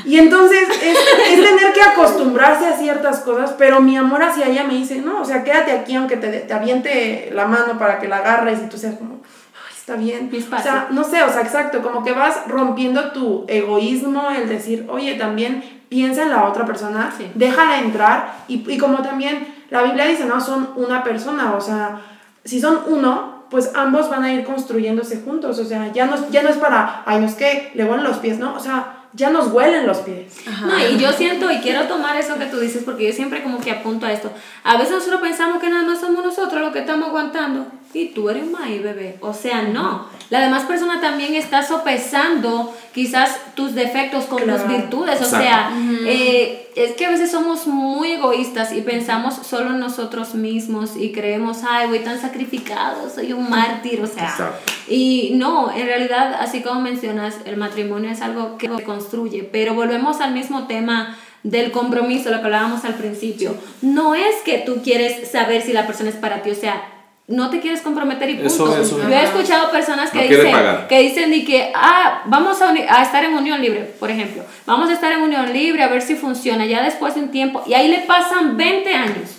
Y 0.05 0.18
entonces 0.18 0.68
es, 0.83 0.99
es 1.31 1.44
tener 1.44 1.72
que 1.72 1.83
acostumbrarse 1.83 2.66
a 2.66 2.77
ciertas 2.77 3.20
cosas, 3.20 3.55
pero 3.59 3.81
mi 3.81 3.96
amor 3.96 4.22
hacia 4.22 4.46
ella 4.46 4.64
me 4.64 4.75
dice, 4.75 5.01
no, 5.01 5.22
o 5.22 5.25
sea, 5.25 5.42
quédate 5.44 5.72
aquí 5.72 5.94
aunque 5.96 6.16
te, 6.16 6.29
te 6.29 6.53
aviente 6.53 7.31
la 7.35 7.46
mano 7.46 7.79
para 7.79 7.99
que 7.99 8.07
la 8.07 8.18
agarres 8.18 8.61
y 8.62 8.68
tú 8.68 8.77
seas 8.77 8.96
como, 8.96 9.14
ay, 9.14 9.75
está 9.77 9.96
bien. 9.96 10.31
O 10.33 10.62
sea, 10.62 10.88
no 10.90 11.03
sé, 11.05 11.22
o 11.22 11.33
sea, 11.33 11.40
exacto, 11.40 11.83
como 11.83 12.05
que 12.05 12.12
vas 12.12 12.42
rompiendo 12.46 13.12
tu 13.12 13.46
egoísmo, 13.49 14.31
el 14.31 14.49
decir, 14.49 14.87
oye, 14.90 15.14
también 15.14 15.64
piensa 15.88 16.22
en 16.22 16.31
la 16.31 16.44
otra 16.44 16.66
persona, 16.66 17.12
Sí. 17.16 17.31
déjala 17.35 17.79
entrar, 17.79 18.44
y, 18.46 18.70
y 18.70 18.77
como 18.79 18.99
también 18.99 19.55
la 19.70 19.83
Biblia 19.83 20.05
dice, 20.05 20.27
no, 20.27 20.40
son 20.40 20.70
una 20.77 21.03
persona, 21.03 21.55
o 21.55 21.61
sea, 21.61 22.01
si 22.44 22.61
son 22.61 22.81
uno, 22.87 23.36
pues 23.50 23.70
ambos 23.74 24.11
van 24.11 24.24
a 24.24 24.32
ir 24.32 24.44
construyéndose 24.44 25.22
juntos, 25.22 25.59
o 25.59 25.64
sea, 25.64 25.92
ya 25.92 26.06
no, 26.06 26.30
ya 26.30 26.42
no 26.42 26.48
es 26.48 26.56
para, 26.56 27.02
ay, 27.06 27.20
no 27.20 27.26
es 27.26 27.35
que 27.35 27.70
le 27.74 27.85
huelen 27.85 28.04
los 28.04 28.18
pies, 28.18 28.38
¿no? 28.38 28.54
O 28.54 28.61
sea, 28.61 28.96
ya 29.12 29.30
nos 29.30 29.48
huelen 29.48 29.87
los 29.87 29.98
pies. 29.98 30.35
No, 30.66 30.78
y 30.78 30.98
yo 30.98 31.12
siento 31.12 31.50
y 31.50 31.59
quiero 31.59 31.85
tomar 31.85 32.16
eso 32.16 32.38
que 32.38 32.46
tú 32.46 32.59
dices 32.59 32.82
porque 32.85 33.06
yo 33.06 33.12
siempre 33.12 33.42
como 33.42 33.61
que 33.61 33.70
apunto 33.70 34.06
a 34.06 34.12
esto. 34.12 34.30
A 34.62 34.76
veces 34.76 34.92
nosotros 34.92 35.20
pensamos 35.20 35.61
que 35.61 35.70
nada 35.70 35.85
más 35.85 36.00
somos 36.00 36.24
nosotros 36.24 36.61
los 36.61 36.72
que 36.72 36.80
estamos 36.80 37.09
aguantando 37.09 37.66
y 37.94 38.07
tú 38.09 38.29
eres 38.29 38.51
maíz, 38.51 38.83
bebé. 38.83 39.16
O 39.20 39.33
sea, 39.33 39.62
no. 39.62 40.07
La 40.29 40.40
demás 40.40 40.64
persona 40.64 41.01
también 41.01 41.35
está 41.35 41.62
sopesando 41.62 42.75
quizás 42.92 43.38
tus 43.55 43.75
defectos 43.75 44.25
con 44.25 44.38
tus 44.38 44.46
Claro. 44.46 44.68
virtudes. 44.68 45.20
O 45.20 45.25
Exacto. 45.25 45.38
sea, 45.38 45.70
eh, 46.07 46.70
es 46.75 46.92
que 46.92 47.07
a 47.07 47.11
veces 47.11 47.31
somos 47.31 47.66
muy 47.66 48.12
egoístas 48.12 48.72
y 48.72 48.83
pensamos 48.83 49.35
solo 49.35 49.70
en 49.70 49.79
nosotros 49.79 50.35
mismos 50.35 50.96
y 50.96 51.12
creemos, 51.12 51.59
ay, 51.68 51.88
voy 51.88 52.01
tan 52.01 52.20
sacrificado, 52.20 53.09
soy 53.09 53.33
un 53.33 53.49
mártir. 53.49 54.01
O 54.03 54.07
sea, 54.07 54.25
Exacto. 54.29 54.72
y 54.88 55.33
no, 55.37 55.70
en 55.72 55.87
realidad, 55.87 56.35
así 56.40 56.61
como 56.62 56.81
mencionas, 56.81 57.37
el 57.46 57.57
matrimonio 57.57 58.11
es 58.11 58.20
algo 58.20 58.59
que 58.59 58.68
se 58.68 58.83
construye, 58.83 59.42
pero 59.44 59.75
volvemos 59.75 60.20
al 60.20 60.33
mismo 60.35 60.66
tema 60.66 61.16
del 61.44 61.70
compromiso, 61.70 62.31
lo 62.31 62.40
que 62.40 62.44
hablábamos 62.46 62.85
al 62.85 62.94
principio. 62.94 63.55
No 63.81 64.14
es 64.16 64.35
que 64.44 64.59
tú 64.59 64.83
quieres 64.83 65.31
saber 65.31 65.62
si 65.62 65.72
la 65.72 65.87
persona 65.87 66.11
es 66.11 66.16
para 66.16 66.42
ti, 66.42 66.51
o 66.51 66.55
sea, 66.57 66.83
no 67.28 67.50
te 67.50 67.60
quieres 67.60 67.80
comprometer 67.80 68.30
y 68.30 68.34
punto. 68.34 68.46
Eso, 68.48 68.76
eso. 68.80 68.98
Yo 69.02 69.08
he 69.08 69.24
escuchado 69.24 69.70
personas 69.70 70.10
que 70.10 70.18
No 70.18 70.28
dicen, 70.28 70.86
que 70.88 70.98
dicen 71.00 71.34
y 71.34 71.44
que, 71.44 71.72
ah, 71.74 72.22
vamos 72.26 72.60
a 72.62 73.02
estar 73.02 73.24
en 73.24 73.34
unión 73.34 73.60
libre, 73.60 73.80
por 73.98 74.10
ejemplo. 74.10 74.44
Vamos 74.64 74.90
a 74.90 74.92
estar 74.92 75.12
en 75.12 75.22
unión 75.22 75.52
libre 75.52 75.82
a 75.82 75.88
ver 75.88 76.02
si 76.02 76.14
funciona, 76.14 76.66
ya 76.66 76.82
después 76.82 77.14
de 77.16 77.22
un 77.22 77.30
tiempo, 77.30 77.62
y 77.66 77.74
ahí 77.74 77.88
le 77.88 77.98
pasan 78.00 78.56
20 78.56 78.94
años. 78.94 79.30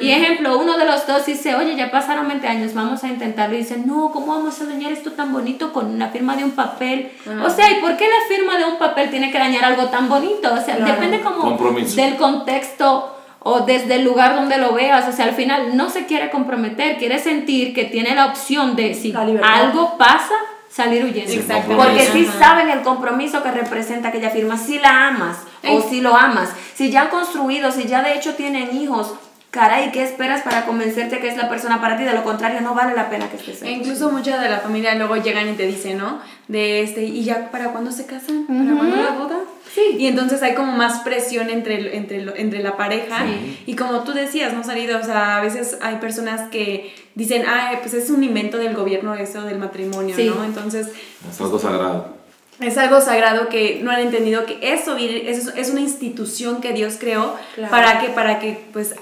Y 0.00 0.10
ejemplo, 0.12 0.58
uno 0.58 0.78
de 0.78 0.86
los 0.86 1.06
dos 1.06 1.26
dice, 1.26 1.54
oye, 1.54 1.76
ya 1.76 1.90
pasaron 1.90 2.26
20 2.26 2.48
años, 2.48 2.72
vamos 2.72 3.04
a 3.04 3.08
intentarlo. 3.08 3.54
Y 3.54 3.58
dice, 3.58 3.76
no, 3.76 4.10
¿cómo 4.12 4.34
vamos 4.34 4.58
a 4.62 4.64
dañar 4.64 4.92
esto 4.92 5.12
tan 5.12 5.30
bonito 5.30 5.74
con 5.74 5.98
la 5.98 6.08
firma 6.08 6.36
de 6.36 6.44
un 6.44 6.52
papel? 6.52 7.12
O 7.44 7.50
sea, 7.50 7.70
¿y 7.70 7.74
por 7.82 7.94
qué 7.98 8.06
la 8.06 8.34
firma 8.34 8.56
de 8.56 8.64
un 8.64 8.78
papel 8.78 9.10
tiene 9.10 9.30
que 9.30 9.36
dañar 9.38 9.64
algo 9.66 9.84
tan 9.88 10.08
bonito? 10.08 10.54
O 10.54 10.56
sea, 10.64 10.76
Claro. 10.76 10.94
depende 10.94 11.20
como 11.20 11.42
Compromiso. 11.42 11.96
del 12.00 12.16
contexto 12.16 13.14
o 13.40 13.60
desde 13.60 13.96
el 13.96 14.04
lugar 14.04 14.34
donde 14.34 14.58
lo 14.58 14.72
veas. 14.72 15.08
O 15.08 15.12
sea, 15.12 15.26
al 15.26 15.34
final 15.34 15.76
no 15.76 15.90
se 15.90 16.06
quiere 16.06 16.30
comprometer, 16.30 16.96
quiere 16.98 17.18
sentir 17.18 17.74
que 17.74 17.84
tiene 17.84 18.14
la 18.14 18.26
opción 18.26 18.76
de 18.76 18.94
si 18.94 19.14
algo 19.14 19.96
pasa, 19.98 20.34
salir 20.68 21.04
huyendo. 21.04 21.32
Exactamente. 21.32 21.76
Porque 21.76 22.06
si 22.06 22.26
Ajá. 22.26 22.38
saben 22.38 22.70
el 22.70 22.82
compromiso 22.82 23.42
que 23.42 23.50
representa 23.50 24.08
aquella 24.08 24.30
firma, 24.30 24.56
si 24.56 24.78
la 24.78 25.08
amas 25.08 25.38
o 25.68 25.80
si 25.80 26.00
lo 26.00 26.16
amas, 26.16 26.50
si 26.74 26.90
ya 26.90 27.02
han 27.02 27.08
construido, 27.08 27.72
si 27.72 27.84
ya 27.84 28.02
de 28.02 28.14
hecho 28.14 28.34
tienen 28.34 28.76
hijos, 28.76 29.14
caray, 29.50 29.90
¿qué 29.92 30.02
esperas 30.02 30.42
para 30.42 30.66
convencerte 30.66 31.20
que 31.20 31.28
es 31.28 31.36
la 31.36 31.48
persona 31.48 31.80
para 31.80 31.96
ti? 31.96 32.04
De 32.04 32.12
lo 32.12 32.22
contrario, 32.24 32.60
no 32.60 32.74
vale 32.74 32.94
la 32.94 33.08
pena 33.10 33.28
que 33.30 33.36
estés 33.36 33.62
E 33.62 33.68
ahí. 33.68 33.74
incluso 33.74 34.10
muchas 34.10 34.40
de 34.42 34.48
la 34.48 34.58
familia 34.60 34.94
luego 34.94 35.16
llegan 35.16 35.48
y 35.48 35.52
te 35.54 35.66
dicen, 35.66 35.98
¿no? 35.98 36.20
De 36.48 36.82
este, 36.82 37.04
¿y 37.04 37.24
ya 37.24 37.50
para 37.50 37.68
cuándo 37.72 37.90
se 37.90 38.06
casan? 38.06 38.46
¿Para 38.46 38.60
Ujú. 38.60 38.76
cuándo 38.76 38.96
la 38.96 39.10
boda? 39.12 39.38
Sí. 39.74 39.96
Y 39.98 40.06
entonces 40.06 40.42
hay 40.42 40.54
como 40.54 40.72
más 40.72 41.00
presión 41.00 41.50
entre, 41.50 41.76
el- 41.76 41.86
entre, 41.88 42.22
lo- 42.22 42.34
entre 42.36 42.62
la 42.62 42.76
pareja. 42.76 43.24
Sí. 43.26 43.62
Y 43.66 43.74
como 43.76 44.00
tú 44.02 44.12
decías, 44.12 44.52
¿no, 44.54 44.64
Salido? 44.64 44.98
O 44.98 45.02
sea, 45.04 45.36
a 45.38 45.40
veces 45.40 45.78
hay 45.82 45.96
personas 45.96 46.48
que 46.50 46.94
dicen, 47.14 47.44
ay, 47.46 47.78
pues 47.80 47.94
es 47.94 48.10
un 48.10 48.22
invento 48.24 48.58
del 48.58 48.74
gobierno 48.74 49.14
eso 49.14 49.42
del 49.42 49.58
matrimonio, 49.58 50.14
Sí. 50.16 50.24
¿no? 50.34 50.42
Entonces, 50.44 50.88
Es 51.28 51.40
algo 51.40 51.58
sagrado. 51.58 52.16
es 52.60 52.76
algo 52.78 53.00
sagrado 53.00 53.48
que 53.48 53.80
no 53.82 53.90
han 53.90 54.00
entendido 54.00 54.46
que 54.46 54.58
eso 54.62 54.94
viene, 54.96 55.30
es, 55.30 55.46
es 55.54 55.70
una 55.70 55.80
institución 55.80 56.60
que 56.60 56.72
Dios 56.72 56.96
creó 56.98 57.36
Claro. 57.54 57.70
para 57.70 58.00
que, 58.00 58.08
para 58.08 58.40
que 58.40 58.58
pues, 58.72 58.94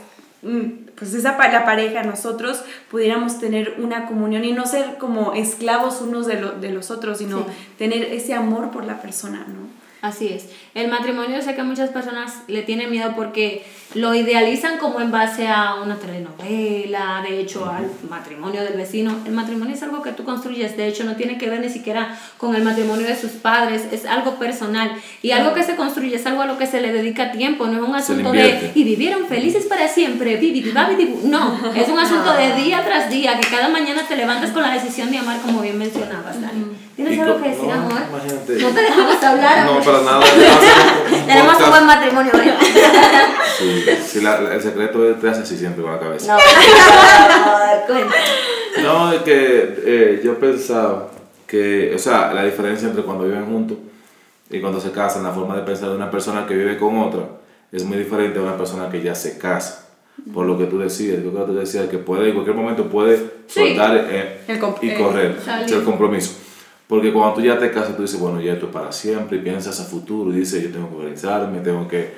pues 0.96 1.12
esa 1.14 1.36
la 1.36 1.64
pareja, 1.64 2.02
nosotros 2.02 2.62
pudiéramos 2.90 3.38
tener 3.38 3.74
una 3.78 4.06
comunión 4.06 4.44
y 4.44 4.52
no 4.52 4.66
ser 4.66 4.96
como 4.98 5.34
esclavos 5.34 6.00
unos 6.00 6.26
de, 6.26 6.40
lo- 6.40 6.52
de 6.52 6.70
los 6.70 6.90
otros, 6.90 7.18
sino 7.18 7.40
Sí. 7.40 7.44
tener 7.78 8.02
ese 8.04 8.32
amor 8.34 8.70
por 8.70 8.84
la 8.84 9.00
persona, 9.02 9.46
¿no? 9.48 9.66
Así 10.06 10.28
es. 10.28 10.46
El 10.74 10.88
matrimonio, 10.88 11.42
sé 11.42 11.56
que 11.56 11.64
muchas 11.64 11.90
personas 11.90 12.32
le 12.46 12.62
tienen 12.62 12.92
miedo 12.92 13.14
porque 13.16 13.66
lo 13.94 14.14
idealizan 14.14 14.78
como 14.78 15.00
en 15.00 15.10
base 15.10 15.48
a 15.48 15.82
una 15.82 15.96
telenovela, 15.96 17.24
de 17.28 17.40
hecho 17.40 17.68
al 17.68 17.90
matrimonio 18.08 18.62
del 18.62 18.74
vecino. 18.74 19.16
El 19.26 19.32
matrimonio 19.32 19.74
es 19.74 19.82
algo 19.82 20.02
que 20.02 20.12
tú 20.12 20.22
construyes, 20.22 20.76
de 20.76 20.86
hecho 20.86 21.02
no 21.02 21.16
tiene 21.16 21.38
que 21.38 21.50
ver 21.50 21.58
ni 21.58 21.70
siquiera 21.70 22.16
con 22.38 22.54
el 22.54 22.62
matrimonio 22.62 23.04
de 23.04 23.16
sus 23.16 23.32
padres, 23.32 23.82
es 23.90 24.06
algo 24.06 24.36
personal. 24.36 24.92
Y 25.22 25.32
algo 25.32 25.54
que 25.54 25.64
se 25.64 25.74
construye 25.74 26.14
es 26.14 26.26
algo 26.26 26.42
a 26.42 26.46
lo 26.46 26.56
que 26.56 26.68
se 26.68 26.80
le 26.80 26.92
dedica 26.92 27.32
tiempo, 27.32 27.66
no 27.66 27.82
es 27.82 27.88
un 27.88 27.94
asunto 27.96 28.30
de 28.30 28.70
y 28.76 28.84
vivieron 28.84 29.26
felices 29.26 29.66
para 29.66 29.88
siempre, 29.88 30.36
vivi, 30.36 30.70
babi, 30.70 30.94
dibu". 30.94 31.26
no, 31.26 31.58
es 31.74 31.88
un 31.88 31.98
asunto 31.98 32.32
de 32.32 32.54
día 32.62 32.84
tras 32.84 33.10
día, 33.10 33.40
que 33.40 33.48
cada 33.48 33.68
mañana 33.68 34.02
te 34.06 34.14
levantas 34.14 34.52
con 34.52 34.62
la 34.62 34.72
decisión 34.72 35.10
de 35.10 35.18
amar 35.18 35.40
como 35.40 35.62
bien 35.62 35.76
mencionabas, 35.76 36.40
Dani. 36.40 36.85
¿Tienes 36.96 37.20
algo 37.20 37.42
que 37.42 37.48
decir, 37.50 37.64
no, 37.66 37.72
amor? 37.74 37.92
imagínate. 38.08 38.52
No 38.54 38.68
te 38.70 38.80
dejamos 38.80 39.22
hablar, 39.22 39.66
No, 39.66 39.80
para 39.80 40.00
nada. 40.00 40.20
Tenemos 40.24 40.64
un 41.12 41.26
Tenemos 41.26 41.46
un 41.46 41.52
podcast. 41.52 41.70
buen 41.70 41.86
matrimonio 41.86 42.32
hoy. 42.34 42.50
Sí, 43.58 43.84
sí, 44.06 44.20
la- 44.22 44.40
la- 44.40 44.54
el 44.54 44.62
secreto 44.62 45.08
es 45.10 45.20
te 45.20 45.28
hace 45.28 45.42
así 45.42 45.56
siempre 45.58 45.82
con 45.82 45.92
la 45.92 45.98
cabeza. 46.00 46.36
No. 48.76 48.82
No, 48.82 49.12
es 49.12 49.22
que 49.22 49.74
eh, 49.84 50.20
yo 50.24 50.38
pensaba 50.38 51.08
que, 51.46 51.92
o 51.94 51.98
sea, 51.98 52.32
la 52.34 52.44
diferencia 52.44 52.88
entre 52.88 53.02
cuando 53.04 53.24
viven 53.24 53.46
juntos 53.46 53.78
y 54.50 54.60
cuando 54.60 54.80
se 54.80 54.90
casan, 54.90 55.22
la 55.22 55.32
forma 55.32 55.56
de 55.56 55.62
pensar 55.62 55.88
de 55.90 55.96
una 55.96 56.10
persona 56.10 56.46
que 56.46 56.54
vive 56.54 56.76
con 56.78 56.98
otra 56.98 57.22
es 57.72 57.84
muy 57.84 57.96
diferente 57.98 58.38
a 58.38 58.42
una 58.42 58.56
persona 58.56 58.88
que 58.90 59.02
ya 59.02 59.14
se 59.14 59.38
casa. 59.38 59.86
Por 60.32 60.46
lo 60.46 60.56
que 60.58 60.64
tú 60.64 60.78
decías, 60.78 61.22
yo 61.22 61.30
creo 61.30 61.46
que 61.46 61.52
tú 61.52 61.58
decías 61.58 61.86
que 61.88 61.98
puede, 61.98 62.28
en 62.28 62.34
cualquier 62.34 62.56
momento 62.56 62.84
puede 62.86 63.16
Sí. 63.46 63.60
soltar 63.60 63.96
eh, 64.10 64.40
El 64.48 64.56
y 64.82 64.90
eh, 64.90 64.94
correr, 64.98 65.36
el 65.68 65.84
compromiso. 65.84 66.32
Porque 66.88 67.12
cuando 67.12 67.34
tú 67.34 67.40
ya 67.40 67.58
te 67.58 67.70
casas, 67.72 67.96
tú 67.96 68.02
dices, 68.02 68.18
bueno, 68.20 68.40
ya 68.40 68.52
esto 68.52 68.66
es 68.66 68.72
para 68.72 68.92
siempre, 68.92 69.38
y 69.38 69.40
piensas 69.40 69.80
a 69.80 69.84
futuro, 69.84 70.30
y 70.32 70.38
dices, 70.40 70.62
yo 70.62 70.70
tengo 70.70 70.88
que 70.90 70.96
organizarme, 70.96 71.58
tengo 71.60 71.88
que, 71.88 72.12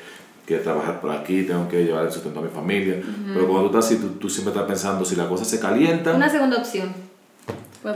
que 0.47 0.59
trabajar 0.59 1.01
por 1.01 1.11
aquí, 1.11 1.43
tengo 1.45 1.67
que 1.69 1.85
llevar 1.85 2.05
el 2.05 2.13
sustento 2.13 2.41
a 2.41 2.43
mi 2.43 2.51
familia. 2.51 3.01
Pero 3.33 3.47
cuando 3.49 3.71
tú 3.71 3.79
estás 3.79 3.87
así, 3.87 3.97
tú, 3.97 4.09
tú 4.19 4.29
siempre 4.29 4.53
estás 4.53 4.67
pensando, 4.69 5.05
si 5.07 5.17
la 5.17 5.27
cosa 5.29 5.45
se 5.47 5.59
calienta, 5.59 6.15
Una 6.15 6.29
segunda 6.29 6.59
opción. 6.59 6.93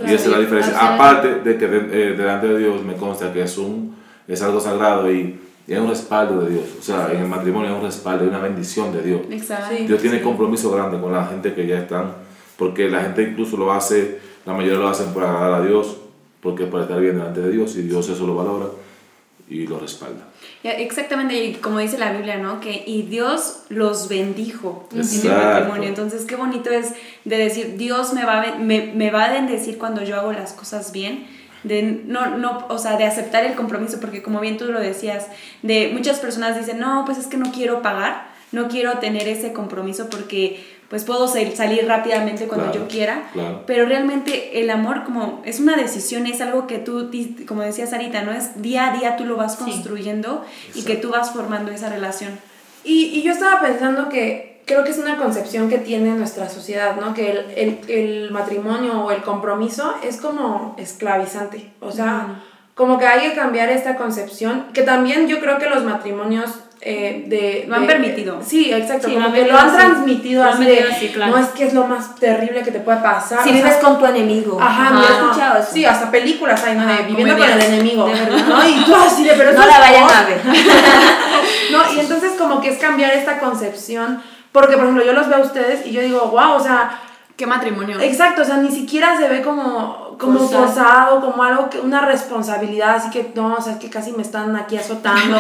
y 0.07 0.13
esa 0.15 0.15
es 0.15 0.27
la 0.29 0.39
diferencia. 0.39 0.73
Opciones. 0.73 0.95
Aparte 1.01 1.35
de 1.41 1.59
que 1.59 1.69
de- 1.69 2.11
eh, 2.13 2.17
delante 2.17 2.47
de 2.49 2.59
Dios 2.59 2.83
me 2.83 2.95
consta 2.95 3.33
que 3.35 3.43
es, 3.43 3.59
un, 3.59 3.95
es 4.27 4.41
algo 4.43 4.59
sagrado 4.59 5.13
y, 5.13 5.39
y 5.67 5.73
es 5.75 5.79
un 5.79 5.89
respaldo 5.91 6.41
de 6.43 6.53
Dios. 6.53 6.65
O 6.81 6.83
sea, 6.83 7.11
en 7.13 7.21
el 7.21 7.29
matrimonio 7.29 7.71
es 7.71 7.77
un 7.77 7.83
respaldo, 7.85 8.25
es 8.25 8.31
una 8.31 8.39
bendición 8.41 8.93
de 8.95 9.03
Dios. 9.03 9.21
Exacto. 9.31 9.75
Sí. 9.77 9.87
Dios 9.87 10.01
tiene 10.01 10.23
compromiso 10.23 10.71
grande 10.71 10.99
con 10.99 11.13
la 11.13 11.27
gente 11.27 11.53
que 11.53 11.67
ya 11.67 11.79
están, 11.81 12.13
porque 12.57 12.89
la 12.89 13.03
gente 13.03 13.23
incluso 13.25 13.59
lo 13.59 13.73
hace, 13.73 14.21
la 14.47 14.55
mayoría 14.55 14.79
lo 14.79 14.89
hacen 14.89 15.13
por 15.13 15.25
agradar 15.25 15.61
a 15.61 15.65
Dios, 15.67 15.99
porque 16.43 16.65
es 16.65 16.69
para 16.69 16.83
estar 16.83 17.01
bien 17.01 17.17
delante 17.17 17.41
de 17.41 17.51
Dios 17.51 17.75
y 17.77 17.83
Dios 17.83 18.09
eso 18.11 18.27
lo 18.27 18.35
valora. 18.35 18.67
y 19.49 19.67
lo 19.67 19.79
respalda. 19.79 20.29
Exactamente, 20.63 21.45
y 21.45 21.55
como 21.55 21.79
dice 21.79 21.99
la 21.99 22.13
Biblia, 22.13 22.39
¿no? 22.39 22.59
Que 22.61 22.85
y 22.87 23.03
Dios 23.03 23.65
los 23.69 24.09
bendijo 24.09 24.89
en 24.93 25.01
el 25.01 25.05
Exacto. 25.05 25.45
matrimonio. 25.47 25.89
Entonces, 25.89 26.25
qué 26.25 26.37
bonito 26.37 26.71
es 26.71 26.95
de 27.27 27.37
decir, 27.37 27.77
Dios 27.77 28.15
me 28.15 28.25
va, 28.25 28.43
a 28.43 28.55
me, 28.57 28.93
me 28.95 29.11
va 29.11 29.25
a 29.25 29.33
bendecir 29.33 29.77
cuando 29.77 30.03
yo 30.05 30.17
hago 30.17 30.33
las 30.33 30.53
cosas 30.55 30.93
bien. 30.93 31.27
De 31.65 31.83
no, 32.07 32.39
no, 32.39 32.67
o 32.71 32.79
sea, 32.79 32.97
de 32.97 33.05
aceptar 33.05 33.45
el 33.45 33.55
compromiso, 33.55 34.01
porque 34.01 34.23
como 34.23 34.41
bien 34.41 34.57
tú 34.57 34.67
lo 34.73 34.81
decías, 34.81 35.27
de 35.63 35.91
muchas 35.93 36.19
personas 36.19 36.57
dicen, 36.59 36.79
no, 36.81 37.05
pues 37.05 37.19
es 37.19 37.27
que 37.27 37.37
no 37.37 37.53
quiero 37.53 37.83
pagar, 37.83 38.33
no 38.53 38.69
quiero 38.69 38.99
tener 38.99 39.29
ese 39.29 39.53
compromiso 39.53 40.09
porque 40.09 40.65
pues 40.93 41.05
puedo 41.05 41.27
sal- 41.27 41.57
salir 41.57 41.87
rápidamente 41.89 42.47
cuando 42.47 42.67
Claro, 42.67 42.81
yo 42.81 42.89
quiera. 42.89 43.31
claro. 43.33 43.63
Pero 43.67 43.87
realmente 43.87 44.61
el 44.61 44.69
amor 44.69 45.05
como 45.05 45.41
es 45.47 45.59
una 45.59 45.75
decisión, 45.75 46.27
es 46.27 46.43
algo 46.43 46.67
que 46.67 46.77
tú, 46.79 47.11
como 47.49 47.63
decías 47.63 47.89
Sarita, 47.89 48.21
¿no? 48.21 48.31
Es 48.33 48.61
día 48.61 48.93
a 48.93 48.97
día 48.99 49.17
tú 49.17 49.25
lo 49.25 49.37
vas 49.37 49.57
construyendo 49.57 50.45
y 50.75 50.83
que 50.85 50.97
tú 50.97 51.09
vas 51.09 51.31
formando 51.33 51.73
esa 51.73 51.89
relación. 51.89 52.39
Y, 52.85 53.05
y 53.07 53.23
yo 53.23 53.33
estaba 53.33 53.61
pensando 53.63 54.11
que 54.11 54.61
creo 54.67 54.85
que 54.85 54.91
es 54.91 54.99
una 54.99 55.17
concepción 55.17 55.71
que 55.71 55.79
tiene 55.79 56.11
nuestra 56.11 56.51
sociedad, 56.51 56.95
¿no? 57.01 57.15
Que 57.15 57.31
el, 57.31 57.39
el, 57.57 57.91
el 57.91 58.31
matrimonio 58.31 59.01
o 59.05 59.11
el 59.13 59.23
compromiso 59.23 59.95
es 60.05 60.19
como 60.19 60.75
esclavizante. 60.79 61.71
O 61.81 61.91
sea, 61.91 62.43
como 62.75 62.99
que 62.99 63.07
hay 63.07 63.31
que 63.31 63.35
cambiar 63.35 63.71
esta 63.71 63.97
concepción, 63.97 64.67
que 64.75 64.83
también 64.83 65.27
yo 65.27 65.41
creo 65.41 65.59
que 65.59 65.71
los 65.71 65.85
matrimonios 65.85 66.51
eh, 66.85 67.23
de... 67.27 67.65
Lo 67.69 67.77
han 67.77 67.83
de- 67.83 67.87
permitido. 67.87 68.41
Sí, 68.45 68.73
exacto. 68.73 69.07
Sí, 69.07 69.15
como 69.15 69.29
lo 69.29 69.33
que 69.33 69.47
lo 69.47 69.57
han 69.57 69.69
así. 69.69 69.77
transmitido 69.77 70.43
Lo 70.43 70.51
así 70.51 70.65
de, 70.65 70.83
así, 70.83 71.09
claro. 71.11 71.31
no 71.31 71.39
es 71.39 71.49
que 71.51 71.65
es 71.67 71.75
lo 71.75 71.87
más 71.87 72.17
terrible 72.17 72.63
que 72.63 72.73
te 72.73 72.81
puede 72.81 72.99
pasar. 72.99 73.45
Si 73.45 73.51
o 73.51 73.53
sea, 73.53 73.63
vives 73.63 73.77
con 73.77 73.99
tu 74.01 74.07
enemigo. 74.07 74.59
Ajá, 74.61 74.91
¿no 74.91 75.01
has 75.01 75.11
escuchado 75.11 75.59
eso? 75.61 75.71
Sí, 75.73 75.85
hasta 75.85 76.11
películas 76.11 76.63
hay, 76.65 76.75
¿no? 76.77 76.85
De 76.85 77.03
viviendo 77.05 77.39
con 77.39 77.49
el 77.49 77.61
enemigo. 77.61 78.07
De 78.07 78.15
verdad. 78.15 78.47
¿no? 78.49 78.69
Y 78.69 78.85
tú 78.85 78.97
así 78.97 79.23
de, 79.25 79.35
pero 79.35 79.53
No 79.53 79.65
la 79.65 79.79
vayan 79.79 80.09
a 80.11 80.23
ver. 80.25 80.41
No, 81.71 81.93
y 81.95 82.01
entonces 82.01 82.33
como 82.37 82.61
que 82.61 82.69
es 82.69 82.79
cambiar 82.79 83.13
esta 83.13 83.39
concepción, 83.39 84.23
porque 84.53 84.75
por 84.75 84.83
ejemplo 84.85 85.05
yo 85.05 85.13
los 85.13 85.29
veo 85.29 85.39
a 85.39 85.43
ustedes 85.43 85.87
y 85.87 85.93
yo 85.93 86.03
digo, 86.03 86.29
wow, 86.31 86.55
o 86.55 86.61
sea, 86.61 86.99
¿Qué 87.37 87.47
matrimonio? 87.47 87.99
exacto, 88.01 88.43
o 88.43 88.45
sea, 88.45 88.59
ni 88.59 88.71
siquiera 88.71 89.17
se 89.17 89.29
ve 89.29 89.41
como, 89.41 90.02
como 90.19 90.39
Forzado. 90.39 90.67
forzado, 90.67 91.21
como 91.21 91.43
algo, 91.43 91.71
que, 91.71 91.81
una 91.81 92.05
responsabilidad, 92.05 92.97
así 92.97 93.11
que 93.11 93.33
no, 93.35 93.55
o 93.55 93.61
sea, 93.61 93.75
es 93.75 93.79
que 93.79 93.91
casi 93.91 94.13
me 94.13 94.23
están 94.23 94.55
aquí 94.57 94.77
azotando, 94.77 95.39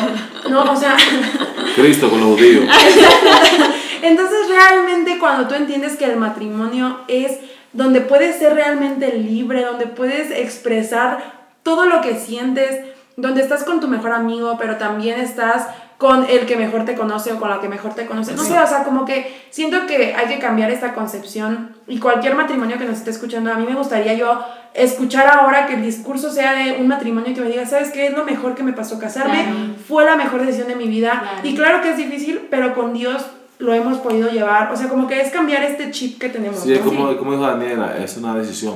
no, 0.51 0.73
o 0.73 0.77
sea, 0.77 0.97
Cristo 1.77 2.11
con 2.11 2.21
los 2.21 2.31
judíos. 2.31 2.65
entonces 4.03 4.49
realmente 4.49 5.19
cuando 5.19 5.49
tú 5.49 5.55
entiendes 5.55 5.97
que 5.97 6.05
el 6.05 6.17
matrimonio 6.17 7.01
es 7.09 7.39
donde 7.73 8.01
puedes 8.01 8.39
ser 8.39 8.55
realmente 8.55 9.17
libre, 9.17 9.65
donde 9.65 9.87
puedes 9.87 10.31
expresar 10.31 11.43
todo 11.63 11.87
lo 11.87 12.01
que 12.01 12.17
sientes, 12.17 12.81
donde 13.17 13.43
estás 13.43 13.65
con 13.65 13.81
tu 13.81 13.89
mejor 13.89 14.13
amigo, 14.13 14.57
pero 14.59 14.77
también 14.77 15.21
estás 15.21 15.69
con 16.03 16.27
el 16.29 16.47
que 16.47 16.57
mejor 16.57 16.85
te 16.85 16.97
conoce 16.97 17.33
o 17.33 17.39
con 17.39 17.49
la 17.49 17.61
que 17.61 17.69
mejor 17.69 17.95
te 17.95 18.07
conoce. 18.07 18.35
No 18.35 18.43
sé, 18.43 18.59
o 18.59 18.67
sea, 18.67 18.83
como 18.83 19.05
que 19.05 19.33
siento 19.51 19.87
que 19.87 20.17
hay 20.17 20.27
que 20.27 20.41
cambiar 20.41 20.69
esta 20.69 20.95
concepción 20.95 21.77
y 21.87 22.01
cualquier 22.01 22.35
matrimonio 22.35 22.77
que 22.77 22.85
nos 22.87 22.99
esté 22.99 23.11
escuchando, 23.11 23.53
a 23.53 23.55
mí 23.55 23.65
me 23.65 23.77
gustaría 23.77 24.15
yo 24.15 24.41
escuchar 24.75 25.29
ahora 25.29 25.69
que 25.69 25.75
el 25.75 25.83
discurso 25.83 26.33
sea 26.33 26.55
de 26.55 26.73
un 26.81 26.89
matrimonio 26.89 27.33
que 27.33 27.41
me 27.41 27.51
diga, 27.51 27.67
¿sabes 27.67 27.93
qué 27.93 28.09
es 28.09 28.17
lo 28.17 28.25
mejor 28.25 28.57
que 28.57 28.65
me 28.65 28.73
pasó 28.73 28.99
casarme? 28.99 29.45
Claro. 29.45 29.59
Fue 29.87 30.05
la 30.05 30.17
mejor 30.17 30.41
decisión 30.41 30.67
de 30.67 30.75
mi 30.75 30.89
vida. 30.89 31.21
Claro. 31.21 31.49
Y 31.49 31.55
claro 31.55 31.83
que 31.83 31.91
es 31.93 31.97
difícil, 31.97 32.49
pero 32.51 32.75
con 32.75 32.95
Dios 32.95 33.25
lo 33.61 33.73
hemos 33.73 33.99
podido 33.99 34.29
llevar. 34.29 34.73
O 34.73 34.77
sea, 34.77 34.89
como 34.89 35.07
que 35.07 35.21
es 35.21 35.31
cambiar 35.31 35.63
este 35.63 35.93
chip 35.93 36.19
que 36.19 36.31
tenemos. 36.31 36.59
Sí, 36.59 36.73
es 36.73 36.85
¿no? 36.85 36.87
como, 36.87 37.17
como 37.17 37.31
dijo 37.31 37.47
Daniela, 37.47 37.97
es 37.97 38.17
una 38.17 38.35
decisión. 38.35 38.75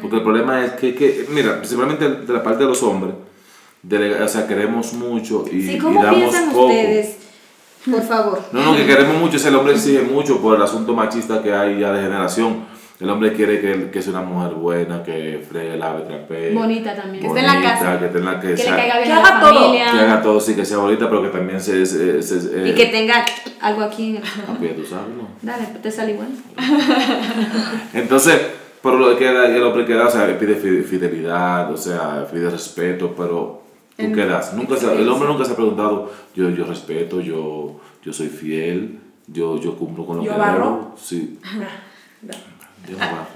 Porque 0.00 0.18
el 0.18 0.22
problema 0.22 0.64
es 0.64 0.70
que, 0.74 0.94
que, 0.94 1.26
mira, 1.30 1.56
principalmente 1.56 2.08
de 2.08 2.32
la 2.32 2.44
parte 2.44 2.62
de 2.62 2.68
los 2.68 2.80
hombres, 2.84 3.14
delega- 3.82 4.24
o 4.24 4.28
sea, 4.28 4.46
queremos 4.46 4.92
mucho 4.94 5.44
y, 5.50 5.62
Sí, 5.62 5.72
y 5.74 5.78
¿cómo 5.78 6.02
damos 6.02 6.18
piensan 6.20 6.50
poco. 6.50 6.66
ustedes? 6.66 7.16
Por 7.90 8.02
favor. 8.02 8.42
No, 8.52 8.62
no, 8.62 8.76
que 8.76 8.84
queremos 8.86 9.16
mucho, 9.16 9.36
es 9.38 9.46
el 9.46 9.54
hombre 9.56 9.72
exige 9.74 10.02
mucho 10.02 10.40
por 10.42 10.54
el 10.56 10.62
asunto 10.62 10.92
machista 10.94 11.42
que 11.42 11.52
hay 11.54 11.78
ya 11.80 11.92
de 11.92 12.02
generación. 12.02 12.68
El 13.00 13.08
hombre 13.08 13.32
quiere 13.32 13.62
que, 13.62 13.90
que 13.90 14.02
sea 14.02 14.12
una 14.12 14.20
mujer 14.20 14.52
buena, 14.52 15.02
que 15.02 15.42
fregue, 15.48 15.78
lave, 15.78 16.02
trapee. 16.02 16.52
Bonita 16.52 16.94
también. 16.94 17.22
Que 17.22 17.28
esté 17.28 17.40
en 17.40 17.46
la 17.46 17.62
casa. 17.62 17.98
Que 17.98 18.04
esté 18.04 18.18
en 18.18 18.24
la 18.26 18.38
que, 18.38 18.46
Que 18.48 18.52
le 18.56 18.62
sea- 18.62 18.76
caiga 18.76 18.96
bien 18.98 19.04
que 19.06 19.12
a 19.14 19.16
la 19.22 19.26
haga 19.26 19.40
todo. 19.40 19.54
familia. 19.64 19.90
que 19.90 19.98
haga 19.98 20.22
todo, 20.22 20.38
sí, 20.40 20.54
que 20.54 20.64
sea 20.66 20.76
bonita, 20.76 21.08
pero 21.08 21.22
que 21.22 21.28
también 21.30 21.58
se... 21.62 21.86
se, 21.86 22.22
se- 22.22 22.40
se- 22.42 22.68
Y 22.68 22.74
que 22.74 22.86
tenga 22.86 23.24
algo 23.62 23.80
aquí 23.80 24.10
en 24.10 24.16
el... 24.16 24.22
Ah, 24.24 24.54
pues 24.58 24.70
ya 24.72 24.76
tú 24.76 24.84
sabes, 24.84 25.06
¿no? 25.16 25.28
Dale, 25.40 25.64
te 25.82 25.90
sale 25.90 26.12
igual. 26.12 26.28
Entonces, 27.94 28.38
por 28.82 28.94
lo 28.94 29.16
que 29.16 29.28
el 29.28 29.62
hombre 29.62 29.84
queda, 29.84 30.06
o 30.06 30.10
sea, 30.10 30.38
pide 30.38 30.54
fi- 30.56 30.82
fidelidad, 30.82 31.70
o 31.72 31.76
sea, 31.76 32.26
pide 32.30 32.50
respeto, 32.50 33.14
pero 33.16 33.59
tú 34.00 34.06
En- 34.06 34.14
quedas. 34.14 34.52
Nunca 34.54 34.76
se- 34.76 34.92
el 34.92 35.08
hombre 35.08 35.28
nunca 35.28 35.44
se 35.44 35.52
ha 35.52 35.56
preguntado, 35.56 36.12
yo, 36.34 36.50
yo 36.50 36.64
respeto, 36.64 37.20
yo, 37.20 37.80
yo 38.04 38.12
soy 38.12 38.28
fiel, 38.28 38.98
yo, 39.26 39.60
yo 39.60 39.76
cumplo 39.76 40.04
con 40.06 40.18
lo 40.18 40.24
¿Yo 40.24 40.32
que 40.32 40.38
barro? 40.38 40.64
debo. 40.64 40.96
Sí, 41.00 41.38
yo 42.88 42.92
no 42.92 42.98
barro. 42.98 43.26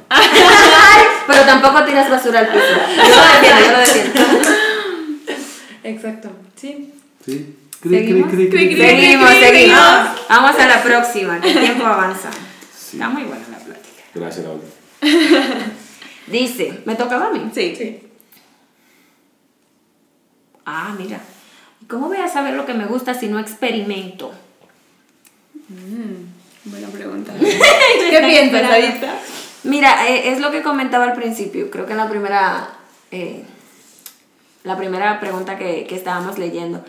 Pero 1.27 1.41
tampoco 1.47 1.85
tiras 1.85 2.11
basura 2.11 2.41
al 2.41 2.49
piso. 2.49 2.65
Yo 2.97 3.03
lo 3.03 3.25
defiendo, 3.33 3.61
yo 3.67 3.73
lo 3.73 3.79
defiendo. 3.79 4.21
Exacto. 5.85 6.29
Sí. 6.57 6.93
Sí. 7.25 7.57
¿Seguimos? 7.83 8.31
Cri, 8.31 8.49
cri, 8.49 8.51
cri, 8.51 8.75
cri. 8.75 8.77
Seguimos, 8.89 9.31
seguimos. 9.31 9.79
Vamos 10.29 10.59
a 10.59 10.67
la 10.67 10.83
próxima, 10.83 11.41
que 11.41 11.51
el 11.51 11.61
tiempo 11.61 11.85
avanza. 11.87 12.31
Sí. 12.77 12.97
Está 12.97 13.09
muy 13.11 13.25
buena 13.25 13.45
la 13.51 13.59
plática. 13.59 14.03
Gracias, 14.15 14.45
Laura. 14.47 14.63
Dice, 16.27 16.81
¿me 16.87 16.95
tocaba 16.95 17.27
a 17.29 17.31
mí? 17.33 17.51
Sí. 17.55 17.75
Sí. 17.77 18.01
Ah, 20.65 20.95
mira. 20.99 21.21
¿Cómo 21.89 22.09
voy 22.09 22.19
a 22.19 22.29
saber 22.29 22.55
lo 22.55 22.65
que 22.65 22.75
me 22.75 22.87
gusta 22.87 23.15
si 23.15 23.29
no 23.29 23.39
experimento? 23.39 24.33
Buena 26.65 26.89
pregunta. 26.89 27.33
¿Qué 27.39 28.21
piensas? 28.21 28.71
Mira, 29.65 30.09
eh, 30.09 30.33
es 30.33 30.41
lo 30.41 30.51
que 30.51 30.63
comentaba 30.63 31.05
al 31.05 31.15
principio, 31.15 31.71
creo 31.71 31.87
que 31.87 31.93
en 31.93 31.99
la 31.99 32.09
primera, 32.09 32.69
eh, 33.11 33.43
la 34.63 34.77
primera 34.77 35.21
pregunta 35.21 35.59
que, 35.59 35.87
que 35.87 35.97
estábamos 35.97 36.39
leyendo. 36.39 36.85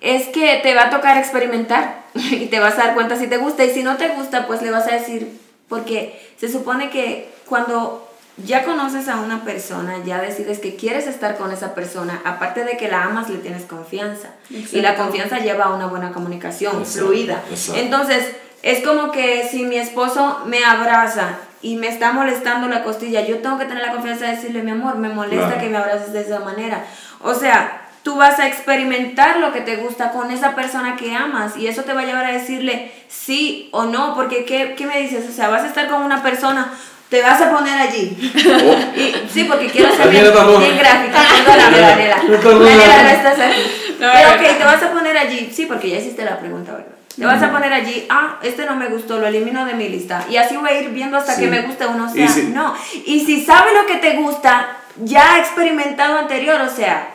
Es 0.00 0.28
que 0.28 0.60
te 0.62 0.74
va 0.74 0.84
a 0.84 0.90
tocar 0.90 1.18
experimentar 1.18 2.02
y 2.14 2.46
te 2.46 2.60
vas 2.60 2.74
a 2.74 2.86
dar 2.86 2.94
cuenta 2.94 3.16
si 3.16 3.26
te 3.26 3.36
gusta 3.36 3.64
y 3.64 3.70
si 3.70 3.82
no 3.82 3.96
te 3.96 4.08
gusta, 4.08 4.46
pues 4.46 4.62
le 4.62 4.70
vas 4.70 4.86
a 4.88 4.94
decir, 4.94 5.38
porque 5.68 6.20
se 6.38 6.48
supone 6.48 6.90
que 6.90 7.28
cuando 7.46 8.09
ya 8.38 8.64
conoces 8.64 9.08
a 9.08 9.16
una 9.16 9.44
persona, 9.44 9.96
ya 10.04 10.20
decides 10.20 10.58
que 10.60 10.76
quieres 10.76 11.06
estar 11.06 11.36
con 11.36 11.52
esa 11.52 11.74
persona, 11.74 12.20
aparte 12.24 12.64
de 12.64 12.76
que 12.76 12.88
la 12.88 13.04
amas, 13.04 13.28
le 13.28 13.38
tienes 13.38 13.64
confianza. 13.64 14.28
Y 14.48 14.80
la 14.80 14.94
confianza 14.96 15.38
lleva 15.38 15.64
a 15.66 15.74
una 15.74 15.86
buena 15.86 16.12
comunicación 16.12 16.78
Exacto, 16.80 17.06
fluida. 17.08 17.42
exacto. 17.50 17.80
Entonces, 17.80 18.24
es 18.62 18.86
como 18.86 19.10
que 19.12 19.46
si 19.50 19.64
mi 19.64 19.76
esposo 19.76 20.40
me 20.46 20.64
abraza 20.64 21.36
y 21.62 21.76
me 21.76 21.88
está 21.88 22.12
molestando 22.12 22.68
la 22.68 22.82
costilla, 22.82 23.20
yo 23.26 23.38
tengo 23.38 23.58
que 23.58 23.66
tener 23.66 23.84
la 23.86 23.92
confianza 23.92 24.26
de 24.26 24.36
decirle, 24.36 24.62
mi 24.62 24.70
amor, 24.70 24.96
me 24.96 25.08
molesta 25.10 25.46
Claro. 25.46 25.60
que 25.60 25.68
me 25.68 25.76
abraces 25.78 26.12
de 26.12 26.22
esa 26.22 26.40
manera. 26.40 26.84
O 27.22 27.34
sea, 27.34 27.82
tú 28.02 28.16
vas 28.16 28.38
a 28.38 28.46
experimentar 28.48 29.38
lo 29.40 29.52
que 29.52 29.60
te 29.60 29.76
gusta 29.76 30.10
con 30.12 30.30
esa 30.30 30.54
persona 30.54 30.96
que 30.96 31.14
amas 31.14 31.58
y 31.58 31.66
eso 31.66 31.82
te 31.82 31.92
va 31.92 32.00
a 32.00 32.06
llevar 32.06 32.24
a 32.24 32.32
decirle 32.32 32.90
sí 33.08 33.68
o 33.72 33.84
no, 33.84 34.14
porque 34.14 34.46
¿qué, 34.46 34.74
qué 34.76 34.86
me 34.86 34.98
dices? 35.00 35.28
O 35.28 35.32
sea, 35.32 35.48
vas 35.48 35.62
a 35.64 35.66
estar 35.66 35.88
con 35.88 36.02
una 36.02 36.22
persona, 36.22 36.72
te 37.10 37.20
vas 37.22 37.40
a 37.40 37.50
poner 37.50 37.78
allí. 37.78 38.16
Oh, 38.46 38.98
Y, 38.98 39.28
sí, 39.32 39.44
porque 39.44 39.66
quiero 39.66 39.94
ser 39.94 40.08
bien, 40.08 40.24
bien 40.24 40.78
gráfica. 40.78 41.18
Perdóname, 41.44 41.78
Daniela. 41.80 42.16
Daniela, 42.16 43.02
no 43.02 43.08
estás 43.08 43.38
aquí. 43.38 43.60
No, 43.98 44.06
Pero 44.12 44.30
ok, 44.30 44.58
te 44.58 44.64
vas 44.64 44.82
a 44.82 44.90
poner 44.92 45.18
allí. 45.18 45.50
Sí, 45.52 45.66
porque 45.66 45.90
ya 45.90 45.98
hiciste 45.98 46.24
la 46.24 46.38
pregunta, 46.38 46.72
¿verdad? 46.72 46.86
Te 47.18 47.26
vas 47.26 47.42
a 47.42 47.50
poner 47.50 47.70
allí, 47.72 48.06
ah, 48.08 48.38
este 48.42 48.64
no 48.64 48.76
me 48.76 48.86
gustó, 48.88 49.18
lo 49.18 49.26
elimino 49.26 49.66
de 49.66 49.74
mi 49.74 49.88
lista. 49.88 50.24
Y 50.30 50.36
así 50.36 50.56
voy 50.56 50.70
a 50.70 50.80
ir 50.80 50.88
viendo 50.90 51.18
hasta 51.18 51.34
Sí. 51.34 51.42
que 51.42 51.48
me 51.48 51.60
guste 51.62 51.86
uno. 51.86 52.06
O 52.10 52.14
Y 52.16 52.18
sea, 52.20 52.28
si- 52.28 52.42
no. 52.44 52.74
Y 53.04 53.20
si 53.26 53.44
sabe 53.44 53.72
lo 53.74 53.84
que 53.86 53.96
te 53.96 54.14
gusta, 54.16 54.78
ya 54.96 55.34
ha 55.34 55.38
experimentado 55.40 56.16
anterior, 56.18 56.60
o 56.62 56.70
sea, 56.70 57.10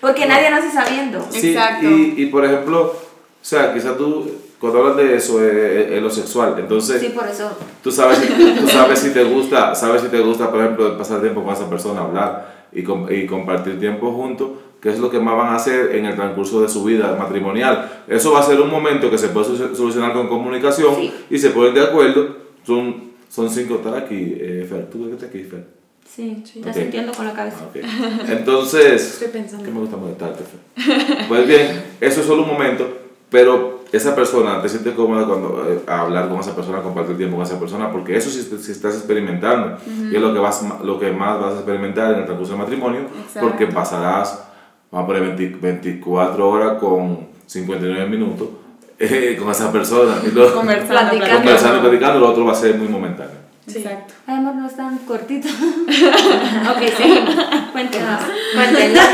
porque 0.00 0.26
No. 0.26 0.34
nadie 0.34 0.50
nace 0.50 0.70
sabiendo. 0.72 1.26
Sí, 1.30 1.52
Exacto. 1.52 1.86
Y, 1.88 2.14
y 2.18 2.26
por 2.26 2.44
ejemplo, 2.44 2.82
o 2.82 2.96
sea, 3.40 3.72
quizás 3.72 3.96
tú, 3.96 4.30
cuando 4.60 4.80
hablas 4.80 4.96
de 4.98 5.16
eso, 5.16 5.42
es, 5.44 5.90
es 5.90 6.02
lo 6.02 6.10
sexual, 6.10 6.54
entonces... 6.58 7.00
Sí, 7.00 7.08
por 7.14 7.26
eso. 7.26 7.50
Tú 7.82 7.90
sabes, 7.90 8.18
si- 8.18 8.26
tú 8.60 8.68
sabes 8.72 8.98
si 8.98 9.10
te 9.10 9.24
gusta, 9.24 9.74
sabes 9.74 10.02
si 10.02 10.08
te 10.08 10.20
gusta, 10.20 10.50
por 10.50 10.60
ejemplo, 10.60 10.98
pasar 10.98 11.20
tiempo 11.22 11.42
con 11.42 11.54
esa 11.54 11.68
persona, 11.70 12.02
hablar 12.02 12.66
y, 12.72 12.82
com- 12.82 13.06
y 13.10 13.26
compartir 13.26 13.80
tiempo 13.80 14.12
juntos, 14.12 14.50
que 14.80 14.90
es 14.90 14.98
lo 14.98 15.10
que 15.10 15.18
más 15.18 15.36
van 15.36 15.48
a 15.48 15.56
hacer 15.56 15.94
en 15.96 16.04
el 16.06 16.14
transcurso 16.14 16.60
de 16.62 16.68
su 16.68 16.84
vida 16.84 17.16
matrimonial. 17.18 18.02
Eso 18.08 18.32
va 18.32 18.40
a 18.40 18.42
ser 18.42 18.60
un 18.60 18.70
momento 18.70 19.10
que 19.10 19.18
se 19.18 19.28
puede 19.28 19.46
solu- 19.48 19.74
solucionar 19.74 20.12
con 20.12 20.28
comunicación 20.28 20.94
Sí. 20.94 21.12
y 21.30 21.38
se 21.38 21.50
ponen 21.50 21.74
de 21.74 21.82
acuerdo. 21.82 22.36
Son, 22.66 23.10
son 23.30 23.48
cinco, 23.50 23.76
estar 23.76 23.94
aquí, 23.96 24.36
eh, 24.38 24.66
Fer. 24.68 24.88
¿Tú 24.90 25.06
qué 25.06 25.12
estás 25.14 25.28
aquí, 25.30 25.42
Fer? 25.42 25.64
Sí, 26.08 26.42
estás 26.56 26.74
Ok. 26.76 26.82
sintiendo 26.82 27.12
con 27.12 27.24
la 27.26 27.32
cabeza. 27.32 27.58
Ah, 27.60 28.20
ok. 28.24 28.28
Entonces, 28.30 29.12
Estoy 29.14 29.28
pensando. 29.28 29.64
que 29.64 29.70
me 29.70 29.80
gusta 29.80 29.96
molestarte, 29.96 30.42
Fer. 30.44 31.28
Pues 31.28 31.46
bien, 31.46 31.82
eso 32.00 32.20
es 32.20 32.26
solo 32.26 32.42
un 32.42 32.48
momento, 32.48 32.86
pero 33.30 33.69
esa 33.92 34.14
persona, 34.14 34.62
te 34.62 34.68
sientes 34.68 34.94
cómoda 34.94 35.26
cuando 35.26 35.66
eh, 35.68 35.80
a 35.86 36.02
hablar 36.02 36.28
con 36.28 36.38
esa 36.40 36.54
persona, 36.54 36.80
compartir 36.80 37.16
tiempo 37.16 37.36
con 37.36 37.44
esa 37.44 37.58
persona, 37.58 37.90
porque 37.90 38.16
eso 38.16 38.30
sí, 38.30 38.48
sí 38.60 38.72
estás 38.72 38.94
experimentando 38.94 39.76
y 40.10 40.14
es 40.14 40.20
lo 40.20 40.32
que, 40.32 40.38
vas, 40.38 40.62
lo 40.84 40.98
que 40.98 41.10
más 41.10 41.40
vas 41.40 41.54
a 41.54 41.56
experimentar 41.56 42.12
en 42.12 42.20
el 42.20 42.24
transcurso 42.24 42.52
del 42.52 42.62
matrimonio, 42.62 43.00
Exacto. 43.00 43.48
porque 43.48 43.66
pasarás 43.66 44.44
vamos 44.90 45.04
a 45.04 45.06
poner 45.06 45.36
20 45.36 45.58
24 45.60 46.48
horas 46.48 46.78
con 46.78 47.28
59 47.46 48.06
minutos 48.08 48.48
eh, 48.98 49.36
con 49.38 49.50
esa 49.50 49.72
persona. 49.72 50.16
Y 50.26 50.30
luego, 50.30 50.54
Conversando, 50.54 51.10
Platicando. 51.10 51.36
conversando 51.36 51.78
y 51.78 51.80
platicando, 51.80 52.20
lo 52.20 52.28
otro 52.30 52.44
va 52.44 52.52
a 52.52 52.56
ser 52.56 52.76
muy 52.76 52.88
momentáneo. 52.88 53.40
Exacto. 53.66 54.14
Ay, 54.26 54.36
amor, 54.36 54.54
no 54.56 54.66
es 54.66 54.76
tan 54.76 54.98
cortito. 54.98 55.48
ok, 55.48 56.82
seguimos. 56.96 57.34
Cuéntenos. 57.72 58.20
Cuéntenos. 58.54 59.04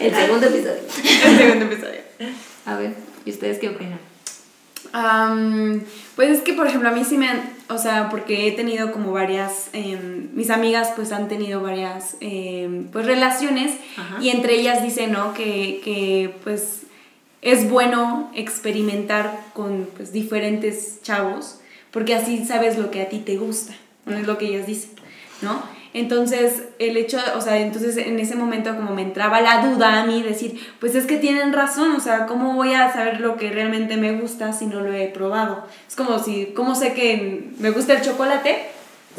El 0.00 0.14
segundo 0.14 0.46
episodio. 0.46 0.83
El 1.26 1.36
segundo 1.38 1.66
episodio. 1.66 2.00
A 2.66 2.76
ver, 2.76 2.94
¿y 3.24 3.30
ustedes 3.30 3.58
qué 3.58 3.68
opinan? 3.68 3.98
Pues 6.16 6.30
es 6.30 6.42
que, 6.42 6.52
por 6.52 6.66
ejemplo, 6.66 6.88
a 6.88 6.92
mí 6.92 7.04
sí 7.04 7.18
me 7.18 7.28
han, 7.28 7.42
o 7.68 7.78
sea, 7.78 8.08
porque 8.10 8.46
he 8.46 8.52
tenido 8.52 8.92
como 8.92 9.12
varias, 9.12 9.68
em, 9.72 10.28
mis 10.34 10.50
amigas 10.50 10.92
pues 10.94 11.10
han 11.12 11.28
tenido 11.28 11.60
varias, 11.60 12.16
em, 12.20 12.84
pues 12.88 13.04
relaciones 13.04 13.72
Ajá. 13.96 14.22
y 14.22 14.30
entre 14.30 14.54
ellas 14.54 14.82
dicen, 14.82 15.12
¿no? 15.12 15.34
Que, 15.34 15.80
que 15.84 16.34
pues 16.44 16.82
es 17.42 17.68
bueno 17.68 18.30
experimentar 18.34 19.38
con 19.52 19.88
pues 19.96 20.12
diferentes 20.12 21.02
chavos 21.02 21.58
porque 21.90 22.14
así 22.14 22.44
sabes 22.44 22.78
lo 22.78 22.90
que 22.90 23.02
a 23.02 23.08
ti 23.08 23.18
te 23.18 23.36
gusta, 23.36 23.74
¿no? 24.06 24.16
Es 24.16 24.26
lo 24.26 24.38
que 24.38 24.46
ellas 24.46 24.66
dicen, 24.66 24.90
¿no? 25.42 25.62
Entonces, 25.96 26.64
el 26.80 26.96
hecho, 26.96 27.18
o 27.36 27.40
sea, 27.40 27.56
entonces 27.58 27.96
en 27.96 28.18
ese 28.18 28.34
momento 28.34 28.74
como 28.74 28.92
me 28.94 29.02
entraba 29.02 29.40
la 29.40 29.64
duda 29.64 30.02
a 30.02 30.04
mí, 30.04 30.22
decir, 30.22 30.60
pues 30.80 30.96
es 30.96 31.06
que 31.06 31.18
tienen 31.18 31.52
razón, 31.52 31.92
o 31.94 32.00
sea, 32.00 32.26
¿cómo 32.26 32.54
voy 32.54 32.74
a 32.74 32.92
saber 32.92 33.20
lo 33.20 33.36
que 33.36 33.50
realmente 33.52 33.96
me 33.96 34.10
gusta 34.12 34.52
si 34.52 34.66
no 34.66 34.80
lo 34.80 34.92
he 34.92 35.06
probado? 35.06 35.64
Es 35.88 35.94
como 35.94 36.18
si, 36.18 36.46
¿cómo 36.56 36.74
sé 36.74 36.94
que 36.94 37.44
me 37.60 37.70
gusta 37.70 37.92
el 37.92 38.02
chocolate 38.02 38.66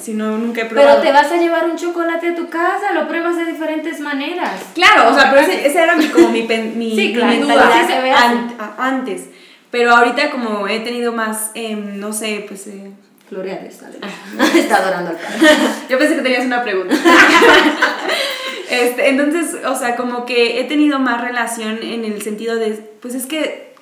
si 0.01 0.13
no 0.13 0.37
nunca 0.37 0.63
he 0.63 0.65
probado? 0.65 0.99
Pero 0.99 1.01
te 1.01 1.13
vas 1.13 1.31
a 1.31 1.37
llevar 1.37 1.63
un 1.63 1.77
chocolate 1.77 2.27
a 2.27 2.35
tu 2.35 2.49
casa, 2.49 2.91
lo 2.93 3.07
pruebas 3.07 3.37
de 3.37 3.45
diferentes 3.45 4.01
maneras. 4.01 4.51
Claro, 4.73 5.11
o 5.11 5.15
sea, 5.15 5.29
pero 5.31 5.43
ese, 5.43 5.65
ese 5.65 5.81
era 5.81 5.95
mi, 5.95 6.07
como 6.09 6.27
mi, 6.27 6.41
mi, 6.75 6.91
Sí, 6.93 7.07
mi 7.07 7.13
claro, 7.13 7.37
mentalidad 7.37 7.71
así 7.71 7.93
se 7.93 8.01
ve 8.01 8.11
an- 8.11 8.53
antes. 8.77 9.29
Pero 9.71 9.95
ahorita 9.95 10.29
como 10.29 10.67
he 10.67 10.81
tenido 10.81 11.13
más, 11.13 11.51
em, 11.53 11.99
no 12.01 12.11
sé, 12.11 12.43
pues... 12.49 12.67
eh, 12.67 12.91
Floreales, 13.29 13.79
dale. 13.81 13.97
Está 14.59 14.77
adorando 14.77 15.11
al 15.11 15.15
padre. 15.17 15.39
Yo 15.89 15.97
pensé 15.97 16.15
que 16.15 16.21
tenías 16.21 16.45
una 16.45 16.61
pregunta. 16.63 16.95
este, 18.69 19.09
entonces, 19.09 19.55
o 19.65 19.75
sea, 19.75 19.95
como 19.95 20.25
que 20.25 20.59
he 20.59 20.63
tenido 20.65 20.99
más 20.99 21.21
relación 21.21 21.79
en 21.81 22.05
el 22.05 22.21
sentido 22.21 22.55
de, 22.55 22.71
pues 23.01 23.15
es 23.15 23.25
que 23.25 23.73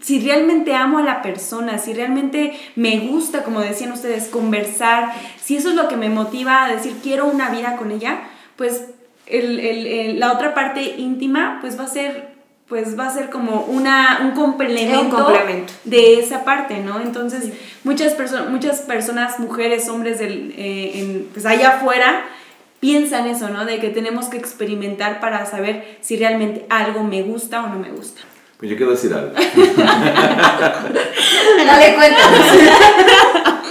si 0.00 0.20
realmente 0.20 0.74
amo 0.74 0.98
a 0.98 1.02
la 1.02 1.22
persona, 1.22 1.78
si 1.78 1.94
realmente 1.94 2.58
me 2.76 2.98
gusta, 3.00 3.44
como 3.44 3.60
decían 3.60 3.92
ustedes, 3.92 4.26
conversar, 4.28 5.12
si 5.42 5.56
eso 5.56 5.70
es 5.70 5.74
lo 5.76 5.88
que 5.88 5.96
me 5.96 6.08
motiva 6.10 6.64
a 6.64 6.72
decir 6.74 6.96
quiero 7.02 7.26
una 7.26 7.50
vida 7.50 7.76
con 7.76 7.90
ella, 7.92 8.18
pues 8.56 8.86
el, 9.26 9.60
el- 9.60 9.86
el- 9.86 10.20
la 10.20 10.32
otra 10.32 10.54
parte 10.54 10.82
íntima, 10.98 11.58
pues 11.60 11.78
va 11.78 11.84
a 11.84 11.88
ser 11.88 12.31
pues 12.72 12.98
va 12.98 13.08
a 13.08 13.12
ser 13.12 13.28
como 13.28 13.66
una, 13.66 14.20
un 14.22 14.30
complemento, 14.30 15.14
complemento. 15.14 15.70
de 15.84 16.18
esa 16.18 16.42
parte, 16.42 16.78
¿no? 16.78 17.02
Entonces, 17.02 17.50
muchas, 17.84 18.14
personas 18.14 18.48
muchas 18.48 18.80
personas, 18.80 19.38
mujeres, 19.38 19.90
hombres, 19.90 20.18
del, 20.18 20.54
eh, 20.56 20.92
en- 20.94 21.28
pues 21.34 21.44
allá 21.44 21.76
afuera, 21.76 22.24
piensan 22.80 23.26
eso, 23.26 23.50
¿no? 23.50 23.66
De 23.66 23.78
que 23.78 23.90
tenemos 23.90 24.28
que 24.30 24.38
experimentar 24.38 25.20
para 25.20 25.44
saber 25.44 25.98
si 26.00 26.16
realmente 26.16 26.64
algo 26.70 27.04
me 27.04 27.20
gusta 27.20 27.62
o 27.62 27.68
no 27.68 27.78
me 27.78 27.90
gusta. 27.90 28.22
Pues 28.56 28.70
yo 28.70 28.76
quiero 28.78 28.92
decir 28.92 29.12
algo. 29.12 29.32
Dale, 31.66 31.94
cuéntanos. 31.94 32.40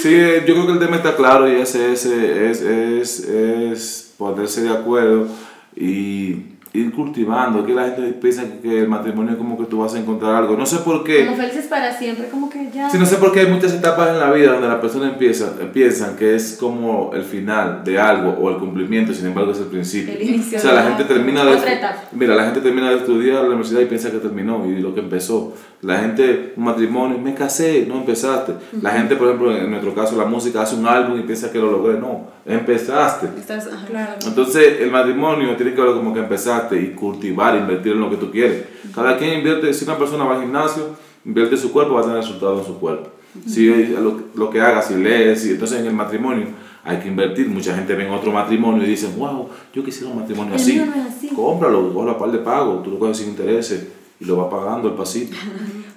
Sí, 0.00 0.16
yo 0.46 0.54
creo 0.54 0.66
que 0.66 0.72
el 0.74 0.78
tema 0.78 0.96
está 0.96 1.16
claro 1.16 1.50
y 1.52 1.60
es, 1.60 1.74
es, 1.74 2.06
es, 2.06 2.60
es, 2.62 3.20
es 3.24 4.14
ponerse 4.16 4.62
de 4.62 4.70
acuerdo 4.70 5.26
y 5.74 6.34
ir 6.78 6.92
cultivando. 6.92 7.64
Que 7.64 7.74
la 7.74 7.84
gente 7.84 8.02
piensa 8.12 8.44
que 8.62 8.80
el 8.80 8.88
matrimonio 8.88 9.32
es 9.32 9.38
como 9.38 9.58
que 9.58 9.64
tú 9.64 9.78
vas 9.78 9.94
a 9.94 9.98
encontrar 9.98 10.34
algo. 10.34 10.56
No 10.56 10.66
sé 10.66 10.78
por 10.78 11.04
qué. 11.04 11.26
Como 11.26 11.36
felices 11.36 11.66
para 11.66 11.96
siempre, 11.96 12.28
como 12.28 12.48
que 12.48 12.70
ya. 12.70 12.90
Sí, 12.90 12.98
no 12.98 13.06
sé 13.06 13.16
por 13.16 13.32
qué 13.32 13.40
hay 13.40 13.46
muchas 13.48 13.72
etapas 13.74 14.10
en 14.10 14.18
la 14.18 14.30
vida 14.30 14.52
donde 14.52 14.68
las 14.68 14.78
personas 14.78 15.12
empiezan, 15.12 15.50
piensan 15.72 16.16
que 16.16 16.34
es 16.34 16.56
como 16.58 17.12
el 17.14 17.22
final 17.22 17.82
de 17.84 17.98
algo 17.98 18.30
o 18.30 18.50
el 18.50 18.56
cumplimiento, 18.56 19.12
sin 19.12 19.26
embargo 19.26 19.52
es 19.52 19.58
el 19.58 19.66
principio. 19.66 20.14
El 20.14 20.22
inicio 20.22 20.58
o 20.58 20.60
sea, 20.60 20.72
la 20.72 20.82
de 20.82 20.88
gente 20.88 21.04
termina 21.04 21.44
de 21.44 21.54
otra 21.54 21.72
etapa. 21.72 22.02
Mira, 22.12 22.34
la 22.34 22.44
gente 22.44 22.60
termina 22.60 22.90
de 22.90 22.96
estudiar 22.96 23.42
la 23.42 23.48
universidad 23.48 23.80
y 23.80 23.86
piensa 23.86 24.10
que 24.10 24.18
terminó 24.18 24.66
y 24.66 24.80
lo 24.80 24.94
que 24.94 25.00
empezó. 25.00 25.54
La 25.82 25.98
gente, 25.98 26.54
un 26.56 26.64
matrimonio, 26.64 27.18
me 27.18 27.34
casé, 27.34 27.86
no 27.86 27.98
empezaste. 27.98 28.54
La 28.82 28.90
gente, 28.90 29.16
por 29.16 29.28
ejemplo, 29.28 29.56
en 29.56 29.70
nuestro 29.70 29.94
caso, 29.94 30.16
la 30.16 30.24
música 30.24 30.62
hace 30.62 30.76
un 30.76 30.86
álbum 30.86 31.18
y 31.18 31.22
piensa 31.22 31.52
que 31.52 31.58
lo 31.58 31.70
logré, 31.70 31.98
no, 31.98 32.26
empezaste. 32.46 33.28
Estás. 33.38 33.68
Claro. 33.88 34.12
Entonces, 34.26 34.80
el 34.80 34.90
matrimonio 34.90 35.56
tiene 35.56 35.74
que 35.74 35.80
ver 35.80 35.92
como 35.94 36.12
que 36.14 36.20
empezaste 36.20 36.80
y 36.80 36.88
cultivar, 36.90 37.56
invertir 37.56 37.92
en 37.92 38.00
lo 38.00 38.10
que 38.10 38.16
tú 38.16 38.30
quieres. 38.30 38.64
Cada 38.94 39.16
quien 39.16 39.34
invierte, 39.38 39.72
si 39.74 39.84
una 39.84 39.96
persona 39.98 40.24
va 40.24 40.34
al 40.36 40.40
gimnasio, 40.42 40.96
invierte 41.24 41.54
en 41.56 41.60
su 41.60 41.72
cuerpo, 41.72 41.94
va 41.94 42.00
a 42.00 42.04
tener 42.04 42.18
resultados 42.18 42.60
en 42.60 42.66
su 42.66 42.78
cuerpo. 42.78 43.10
Si 43.46 43.66
lo, 43.88 44.20
lo 44.34 44.50
que 44.50 44.60
haga, 44.60 44.80
si 44.82 44.94
lees, 44.94 45.42
si, 45.42 45.50
entonces 45.50 45.80
en 45.80 45.86
el 45.86 45.92
matrimonio 45.94 46.46
hay 46.84 46.98
que 46.98 47.08
invertir. 47.08 47.48
Mucha 47.48 47.74
gente 47.74 47.94
ve 47.94 48.06
en 48.06 48.12
otro 48.12 48.32
matrimonio 48.32 48.82
y 48.82 48.86
dicen, 48.86 49.12
wow, 49.18 49.48
yo 49.74 49.84
quisiera 49.84 50.10
un 50.12 50.20
matrimonio 50.20 50.54
así. 50.54 50.76
no 50.76 50.92
así. 51.06 51.28
Cómpralo, 51.28 51.92
coge 51.92 52.06
la 52.06 52.18
par 52.18 52.32
de 52.32 52.38
pago, 52.38 52.80
tú 52.82 52.90
lo 52.92 52.98
coges 52.98 53.18
sin 53.18 53.28
intereses 53.28 53.86
y 54.18 54.24
lo 54.24 54.36
vas 54.36 54.50
pagando 54.50 54.88
el 54.88 54.94
pasito. 54.94 55.36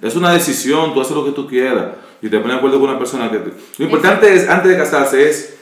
es 0.02 0.14
una 0.14 0.30
decisión, 0.32 0.92
tú 0.94 1.00
haces 1.00 1.16
lo 1.16 1.24
que 1.24 1.32
tú 1.32 1.46
quieras 1.48 1.86
y 2.20 2.28
te 2.28 2.36
pones 2.38 2.52
de 2.52 2.58
acuerdo 2.58 2.78
con 2.78 2.90
una 2.90 2.98
persona 2.98 3.30
que... 3.30 3.38
te- 3.38 3.52
Lo 3.78 3.84
importante 3.86 4.32
es, 4.32 4.48
antes 4.48 4.70
de 4.70 4.76
casarse, 4.76 5.28
es 5.28 5.56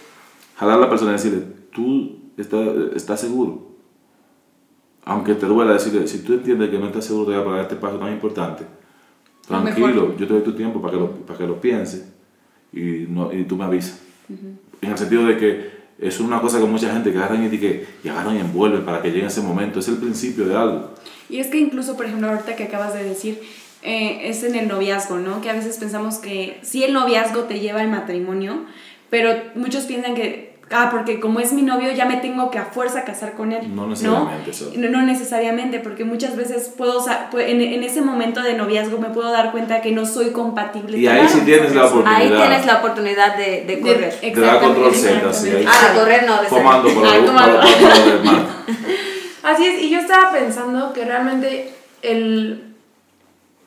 jalar 0.60 0.76
a 0.76 0.80
la 0.80 0.90
persona 0.90 1.12
y 1.12 1.14
decirle, 1.14 1.42
tú 1.72 2.18
estás, 2.36 2.60
estás 2.94 3.18
seguro. 3.18 3.70
Aunque 5.06 5.34
te 5.34 5.46
duela 5.46 5.72
decirle, 5.72 6.06
si 6.06 6.18
tú 6.18 6.34
entiendes 6.34 6.68
que 6.68 6.78
no 6.78 6.86
estás 6.86 7.06
seguro 7.06 7.30
de 7.30 7.42
para 7.42 7.62
este 7.62 7.76
paso 7.76 7.96
tan 7.96 8.12
importante, 8.12 8.64
tranquilo, 9.48 10.14
yo 10.18 10.26
te 10.26 10.34
doy 10.34 10.42
tu 10.42 10.52
tiempo 10.52 10.82
para 10.82 10.92
que 10.92 11.00
lo, 11.00 11.10
para 11.12 11.38
que 11.38 11.46
lo 11.46 11.58
pienses 11.58 12.12
y, 12.74 13.06
no, 13.08 13.32
y 13.32 13.44
tú 13.44 13.56
me 13.56 13.64
avisas. 13.64 14.02
En 14.28 14.90
el 14.90 14.98
sentido 14.98 15.24
de 15.24 15.38
que 15.38 15.70
es 15.98 16.20
una 16.20 16.42
cosa 16.42 16.60
que 16.60 16.66
mucha 16.66 16.92
gente 16.92 17.10
que 17.10 17.16
agarran 17.16 17.42
y, 17.42 17.58
que, 17.58 17.86
y 18.04 18.08
agarran 18.08 18.36
y 18.36 18.40
envuelven 18.40 18.84
para 18.84 19.00
que 19.00 19.10
llegue 19.10 19.26
ese 19.26 19.40
momento. 19.40 19.80
Es 19.80 19.88
el 19.88 19.96
principio 19.96 20.46
de 20.46 20.56
algo. 20.56 20.90
Y 21.30 21.38
es 21.38 21.46
que 21.46 21.58
incluso, 21.58 21.96
por 21.96 22.04
ejemplo, 22.04 22.28
ahorita 22.28 22.54
que 22.54 22.64
acabas 22.64 22.92
de 22.92 23.02
decir, 23.02 23.40
eh, 23.82 24.28
es 24.28 24.44
en 24.44 24.56
el 24.56 24.68
noviazgo, 24.68 25.16
¿no? 25.16 25.40
Que 25.40 25.48
a 25.48 25.54
veces 25.54 25.78
pensamos 25.78 26.18
que 26.18 26.58
sí 26.62 26.84
el 26.84 26.92
noviazgo 26.92 27.44
te 27.44 27.60
lleva 27.60 27.80
al 27.80 27.88
matrimonio, 27.88 28.66
pero 29.08 29.30
muchos 29.54 29.84
piensan 29.84 30.14
que, 30.14 30.49
ah, 30.72 30.88
porque 30.90 31.18
como 31.20 31.40
es 31.40 31.52
mi 31.52 31.62
novio 31.62 31.90
ya 31.92 32.04
me 32.06 32.16
tengo 32.18 32.50
que 32.50 32.58
a 32.58 32.64
fuerza 32.66 33.04
casar 33.04 33.32
con 33.34 33.52
él. 33.52 33.74
No 33.74 33.86
necesariamente, 33.86 34.50
eso. 34.50 34.70
No, 34.76 34.88
no 34.88 35.02
necesariamente, 35.02 35.80
porque 35.80 36.04
muchas 36.04 36.36
veces 36.36 36.72
puedo, 36.76 37.04
en, 37.38 37.60
en 37.60 37.82
ese 37.82 38.00
momento 38.02 38.42
de 38.42 38.54
noviazgo 38.54 38.98
me 38.98 39.10
puedo 39.10 39.30
dar 39.32 39.50
cuenta 39.52 39.80
que 39.80 39.90
no 39.92 40.06
soy 40.06 40.30
compatible. 40.30 40.98
Y 40.98 41.06
ahí 41.06 41.26
sí 41.28 41.40
tienes 41.44 41.74
la 41.74 41.82
persona. 41.82 42.16
Ahí 42.16 42.26
oportunidad. 42.26 42.46
tienes 42.48 42.66
la 42.66 42.78
oportunidad 42.78 43.36
de, 43.36 43.64
de 43.66 43.80
correr. 43.80 44.20
De- 44.20 44.30
Te 44.30 44.40
da 44.40 44.60
control 44.60 44.88
Exactamente, 44.88 45.32
Z, 45.32 45.32
sí. 45.34 45.56
ahí- 45.56 45.66
ah, 45.68 45.92
de 45.92 45.98
correr 46.00 46.24
no, 46.26 46.42
de 46.42 46.48
Comando 46.48 46.88
por 46.94 47.04
Ah. 47.38 48.46
Así 49.42 49.66
es, 49.66 49.82
y 49.82 49.90
yo 49.90 49.98
estaba 49.98 50.30
pensando 50.32 50.92
que 50.92 51.04
realmente 51.04 51.72
el, 52.02 52.69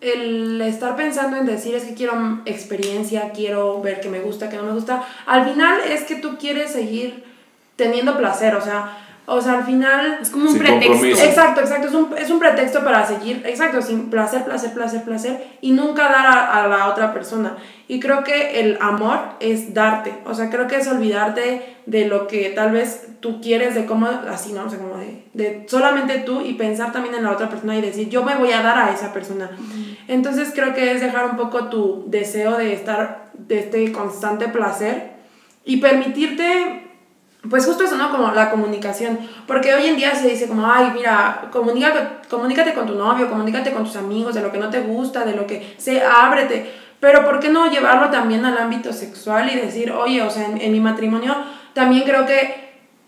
el 0.04 0.62
estar 0.62 0.96
pensando 0.96 1.38
en 1.38 1.46
decir 1.46 1.76
es 1.76 1.84
que 1.84 1.94
quiero 1.94 2.42
experiencia, 2.46 3.32
quiero 3.32 3.82
ver 3.82 4.02
que 4.02 4.10
me 4.10 4.20
gusta, 4.20 4.50
que 4.50 4.58
no 4.58 4.63
me 4.63 4.74
gusta, 4.74 5.04
al 5.26 5.50
final 5.50 5.80
es 5.89 6.04
que 6.04 6.16
tú 6.16 6.38
quieres 6.38 6.72
seguir 6.72 7.24
teniendo 7.76 8.18
placer, 8.18 8.56
o 8.56 8.62
sea, 8.62 8.98
o 9.25 9.41
sea, 9.41 9.59
al 9.59 9.63
final... 9.63 10.19
Es 10.21 10.29
como 10.29 10.49
un 10.49 10.57
pretexto. 10.57 10.91
compromiso. 10.91 11.23
Exacto, 11.23 11.62
exacto, 11.62 11.88
es 11.88 11.93
un, 11.93 12.09
es 12.17 12.29
un 12.29 12.39
pretexto 12.39 12.83
para 12.83 13.05
seguir, 13.05 13.41
exacto, 13.45 13.81
sin 13.81 14.09
placer, 14.09 14.43
placer, 14.43 14.73
placer, 14.73 15.03
placer 15.03 15.57
y 15.62 15.71
nunca 15.71 16.03
dar 16.03 16.25
a, 16.25 16.63
a 16.63 16.67
la 16.67 16.89
otra 16.89 17.13
persona. 17.13 17.55
Y 17.88 17.99
creo 17.99 18.23
que 18.23 18.59
el 18.59 18.77
amor 18.81 19.19
es 19.39 19.73
darte, 19.73 20.13
o 20.25 20.33
sea, 20.33 20.49
creo 20.49 20.67
que 20.67 20.77
es 20.77 20.88
olvidarte 20.88 21.75
de 21.86 22.05
lo 22.05 22.27
que 22.27 22.49
tal 22.49 22.71
vez 22.71 23.07
tú 23.19 23.39
quieres, 23.41 23.75
de 23.75 23.86
cómo, 23.86 24.07
así, 24.07 24.53
¿no? 24.53 24.65
O 24.65 24.69
sea, 24.69 24.79
como 24.79 24.97
de, 24.97 25.25
de 25.33 25.65
solamente 25.67 26.19
tú 26.19 26.41
y 26.41 26.53
pensar 26.53 26.91
también 26.91 27.15
en 27.15 27.23
la 27.23 27.31
otra 27.31 27.49
persona 27.49 27.77
y 27.77 27.81
decir, 27.81 28.09
yo 28.09 28.23
me 28.23 28.36
voy 28.36 28.51
a 28.51 28.62
dar 28.62 28.77
a 28.77 28.93
esa 28.93 29.13
persona. 29.13 29.51
Entonces 30.07 30.51
creo 30.53 30.73
que 30.73 30.91
es 30.91 31.01
dejar 31.01 31.25
un 31.25 31.38
poco 31.38 31.69
tu 31.69 32.05
deseo 32.07 32.57
de 32.57 32.73
estar, 32.73 33.31
de 33.33 33.59
este 33.59 33.91
constante 33.91 34.47
placer 34.47 35.13
y 35.65 35.78
permitirte 35.78 36.82
pues 37.50 37.66
justo 37.66 37.84
eso, 37.84 37.98
¿no? 37.98 38.10
Como 38.10 38.32
la 38.32 38.50
comunicación. 38.50 39.20
Porque 39.48 39.74
hoy 39.74 39.88
en 39.88 39.98
día 39.98 40.16
se 40.16 40.30
dice 40.30 40.48
como, 40.48 40.66
ay, 40.66 40.91
mira, 40.94 41.50
comunícate, 41.52 42.28
comunícate 42.30 42.74
con 42.74 42.86
tu 42.86 42.96
novio, 42.96 43.30
comunícate 43.30 43.72
con 43.72 43.84
tus 43.84 43.96
amigos, 43.98 44.34
de 44.34 44.41
lo 44.41 44.52
que 44.52 44.60
no 44.60 44.70
te 44.70 44.82
gusta, 44.82 45.26
de 45.26 45.36
lo 45.36 45.46
que 45.46 45.76
se 45.78 46.02
ábrete. 46.02 46.72
Pero 47.00 47.26
¿por 47.26 47.39
qué 47.39 47.50
no 47.50 47.70
llevarlo 47.70 48.10
también 48.10 48.46
al 48.46 48.58
ámbito 48.58 48.94
sexual 48.94 49.52
y 49.52 49.56
decir, 49.56 49.91
oye, 49.91 50.22
o 50.22 50.30
sea, 50.30 50.46
en, 50.46 50.62
en 50.62 50.72
mi 50.72 50.80
matrimonio 50.80 51.36
también 51.74 52.04
creo 52.04 52.26
que... 52.26 52.62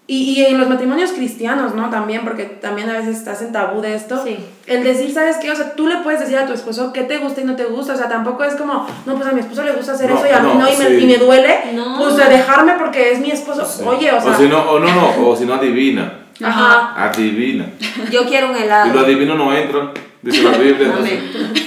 Y, 0.08 0.34
y 0.40 0.46
en 0.46 0.60
los 0.60 0.70
matrimonios 0.70 1.14
cristianos, 1.14 1.74
¿no? 1.74 1.90
También, 1.90 2.22
porque 2.24 2.44
también 2.44 2.88
a 2.92 2.94
veces 2.94 3.18
estás 3.18 3.42
en 3.42 3.52
tabú 3.52 3.82
de 3.82 3.96
esto. 3.96 4.22
Sí. 4.24 4.38
El 4.68 4.84
decir, 4.84 5.12
¿sabes 5.12 5.38
qué? 5.38 5.50
O 5.50 5.56
sea, 5.56 5.74
tú 5.74 5.88
le 5.88 5.98
puedes 5.98 6.20
decir 6.20 6.38
a 6.38 6.46
tu 6.46 6.54
esposo 6.54 6.94
qué 6.94 7.02
te 7.04 7.18
gusta 7.18 7.42
y 7.42 7.44
no 7.46 7.56
te 7.56 7.66
gusta. 7.66 7.94
O 7.94 7.98
sea, 7.98 8.08
tampoco 8.08 8.44
es 8.44 8.54
como, 8.56 8.86
no, 9.08 9.16
pues 9.16 9.28
a 9.28 9.32
mi 9.32 9.40
esposo 9.40 9.64
le 9.64 9.72
gusta 9.72 9.94
hacer 9.94 10.12
No, 10.12 10.18
eso 10.18 10.28
y 10.28 10.32
a 10.32 10.40
mí 10.42 10.50
no, 10.54 10.60
no, 10.60 10.72
y, 10.72 10.78
me, 10.78 11.00
y 11.00 11.08
me 11.08 11.18
duele. 11.18 11.56
No. 11.74 11.98
Pues 11.98 12.18
de 12.18 12.26
dejarme 12.26 12.74
porque 12.78 13.14
es 13.14 13.20
mi 13.20 13.32
esposo. 13.32 13.66
Sí. 13.66 13.84
Oye, 13.84 14.12
o 14.12 14.22
sea... 14.22 14.38
si 14.38 14.48
no, 14.48 14.60
o 14.60 14.80
no, 14.80 14.88
no, 14.94 15.28
o 15.28 15.36
si 15.36 15.46
no 15.46 15.56
adivina. 15.56 16.20
Ajá. 16.44 16.94
Adivina. 17.10 17.66
Yo 18.12 18.26
quiero 18.26 18.48
un 18.50 18.52
Y 18.52 18.60
los 18.60 18.66
helado. 18.66 19.00
adivinos 19.00 19.38
no 19.38 19.54
entran, 19.54 19.90
dice 20.22 20.44
la 20.44 20.58
Biblia. 20.58 20.94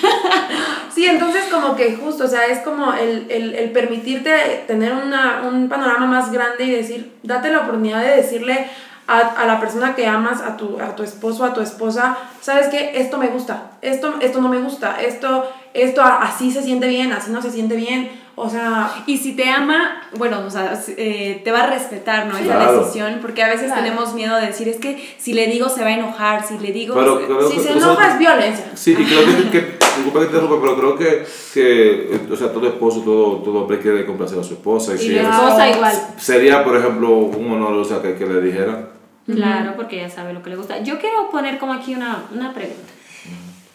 Sí, 0.99 1.07
entonces 1.07 1.45
como 1.49 1.77
que 1.77 1.95
justo, 1.95 2.25
o 2.25 2.29
sea, 2.29 2.47
es 2.47 2.59
como 2.59 2.93
el, 2.93 3.27
el, 3.31 3.55
el 3.55 3.71
permitirte 3.71 4.65
tener 4.67 4.93
una, 4.93 5.43
un 5.49 5.69
panorama 5.69 6.07
más 6.07 6.33
grande 6.33 6.65
y 6.65 6.73
decir, 6.73 7.13
date 7.23 7.51
la 7.53 7.59
oportunidad 7.61 8.03
de 8.03 8.17
decirle 8.17 8.67
a, 9.07 9.21
a 9.21 9.47
la 9.47 9.61
persona 9.61 9.95
que 9.95 10.09
amas, 10.09 10.43
a 10.43 10.57
tu, 10.57 10.81
a 10.81 10.97
tu 10.97 11.05
esposo, 11.05 11.45
a 11.45 11.55
tu 11.55 11.61
esposa, 11.61 12.19
sabes 12.41 12.67
que 12.67 13.01
esto 13.01 13.17
me 13.17 13.29
gusta, 13.29 13.71
esto, 13.81 14.17
esto 14.21 14.41
no 14.41 14.49
me 14.49 14.59
gusta, 14.59 15.01
esto, 15.01 15.49
esto 15.73 16.03
así 16.03 16.51
se 16.51 16.65
siente 16.65 16.89
bien, 16.89 17.13
así 17.13 17.31
no 17.31 17.41
se 17.43 17.53
siente 17.53 17.77
bien, 17.77 18.11
o 18.41 18.49
sea, 18.51 18.93
Y 19.07 19.19
si 19.19 19.33
te 19.35 19.49
ama, 19.51 20.03
bueno, 20.17 20.43
o 20.47 20.51
sea, 20.51 20.73
eh, 20.97 21.41
te 21.45 21.51
va 21.51 21.63
a 21.63 21.67
respetar, 21.71 22.27
¿no? 22.27 22.37
Esa 22.39 22.55
Claro. 22.55 22.79
decisión, 22.81 23.19
porque 23.21 23.43
a 23.43 23.49
veces 23.49 23.67
Claro. 23.67 23.83
tenemos 23.83 24.15
miedo 24.15 24.37
de 24.37 24.47
decir, 24.47 24.69
es 24.69 24.77
que 24.77 25.17
si 25.19 25.33
le 25.33 25.47
digo 25.49 25.69
se 25.69 25.83
va 25.83 25.89
a 25.89 25.95
enojar, 25.95 26.47
si 26.47 26.57
le 26.59 26.71
digo... 26.73 26.95
Pero 26.95 27.49
si 27.51 27.55
se 27.59 27.61
o 27.61 27.63
sea, 27.63 27.73
enoja 27.73 28.13
es 28.13 28.19
violencia. 28.19 28.65
Sí, 28.75 28.93
y 28.97 29.05
creo 29.05 29.25
que, 29.27 29.51
que 29.51 29.78
disculpa 29.99 30.21
que 30.21 30.27
te 30.27 30.37
interrumpa, 30.37 30.61
pero 30.61 30.77
creo 30.77 30.97
que, 30.97 31.27
que 31.55 32.21
o 32.33 32.37
sea, 32.37 32.53
todo 32.53 32.67
esposo, 32.69 33.01
todo, 33.03 33.37
todo 33.43 33.63
hombre 33.63 33.79
quiere 33.81 34.05
complacer 34.07 34.39
a 34.39 34.43
su 34.43 34.55
esposa. 34.55 34.93
Y, 34.93 34.97
Y 34.97 34.99
si 34.99 35.09
la 35.11 35.23
es- 35.23 35.29
esposa 35.29 35.71
igual. 35.71 35.95
sería, 36.19 36.65
por 36.65 36.77
ejemplo, 36.77 37.11
un 37.17 37.53
honor 37.53 37.75
o 37.75 37.85
sea, 37.85 38.01
que, 38.03 38.15
que 38.15 38.27
le 38.27 38.41
dijera. 38.41 38.89
Claro, 39.27 39.75
porque 39.77 39.99
ella 40.01 40.09
sabe 40.09 40.33
lo 40.33 40.43
que 40.43 40.51
le 40.51 40.57
gusta. 40.57 40.83
Yo 40.83 40.99
quiero 40.99 41.29
poner 41.31 41.59
como 41.59 41.75
aquí 41.75 41.95
una, 41.95 42.25
una 42.35 42.55
pregunta. 42.55 42.93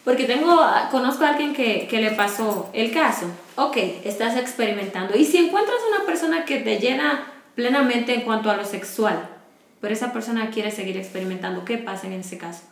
Porque 0.04 0.26
tengo, 0.26 0.60
conozco 0.92 1.24
a 1.24 1.30
alguien 1.30 1.54
que, 1.54 1.88
que 1.88 2.02
le 2.02 2.12
pasó 2.12 2.70
el 2.74 2.92
caso. 2.92 3.28
Ok, 3.56 3.78
estás 4.04 4.36
experimentando. 4.36 5.16
Y 5.16 5.24
si 5.24 5.38
encuentras 5.38 5.78
una 5.96 6.06
persona 6.06 6.44
que 6.44 6.58
te 6.58 6.78
llena 6.80 7.26
plenamente 7.56 8.14
en 8.14 8.22
cuanto 8.22 8.50
a 8.50 8.58
lo 8.58 8.66
sexual, 8.66 9.30
pero 9.80 9.94
esa 9.94 10.12
persona 10.12 10.50
quiere 10.50 10.72
seguir 10.72 10.98
experimentando, 10.98 11.64
¿qué 11.64 11.78
pasa 11.78 12.08
en 12.08 12.14
ese 12.14 12.38
caso? 12.38 12.64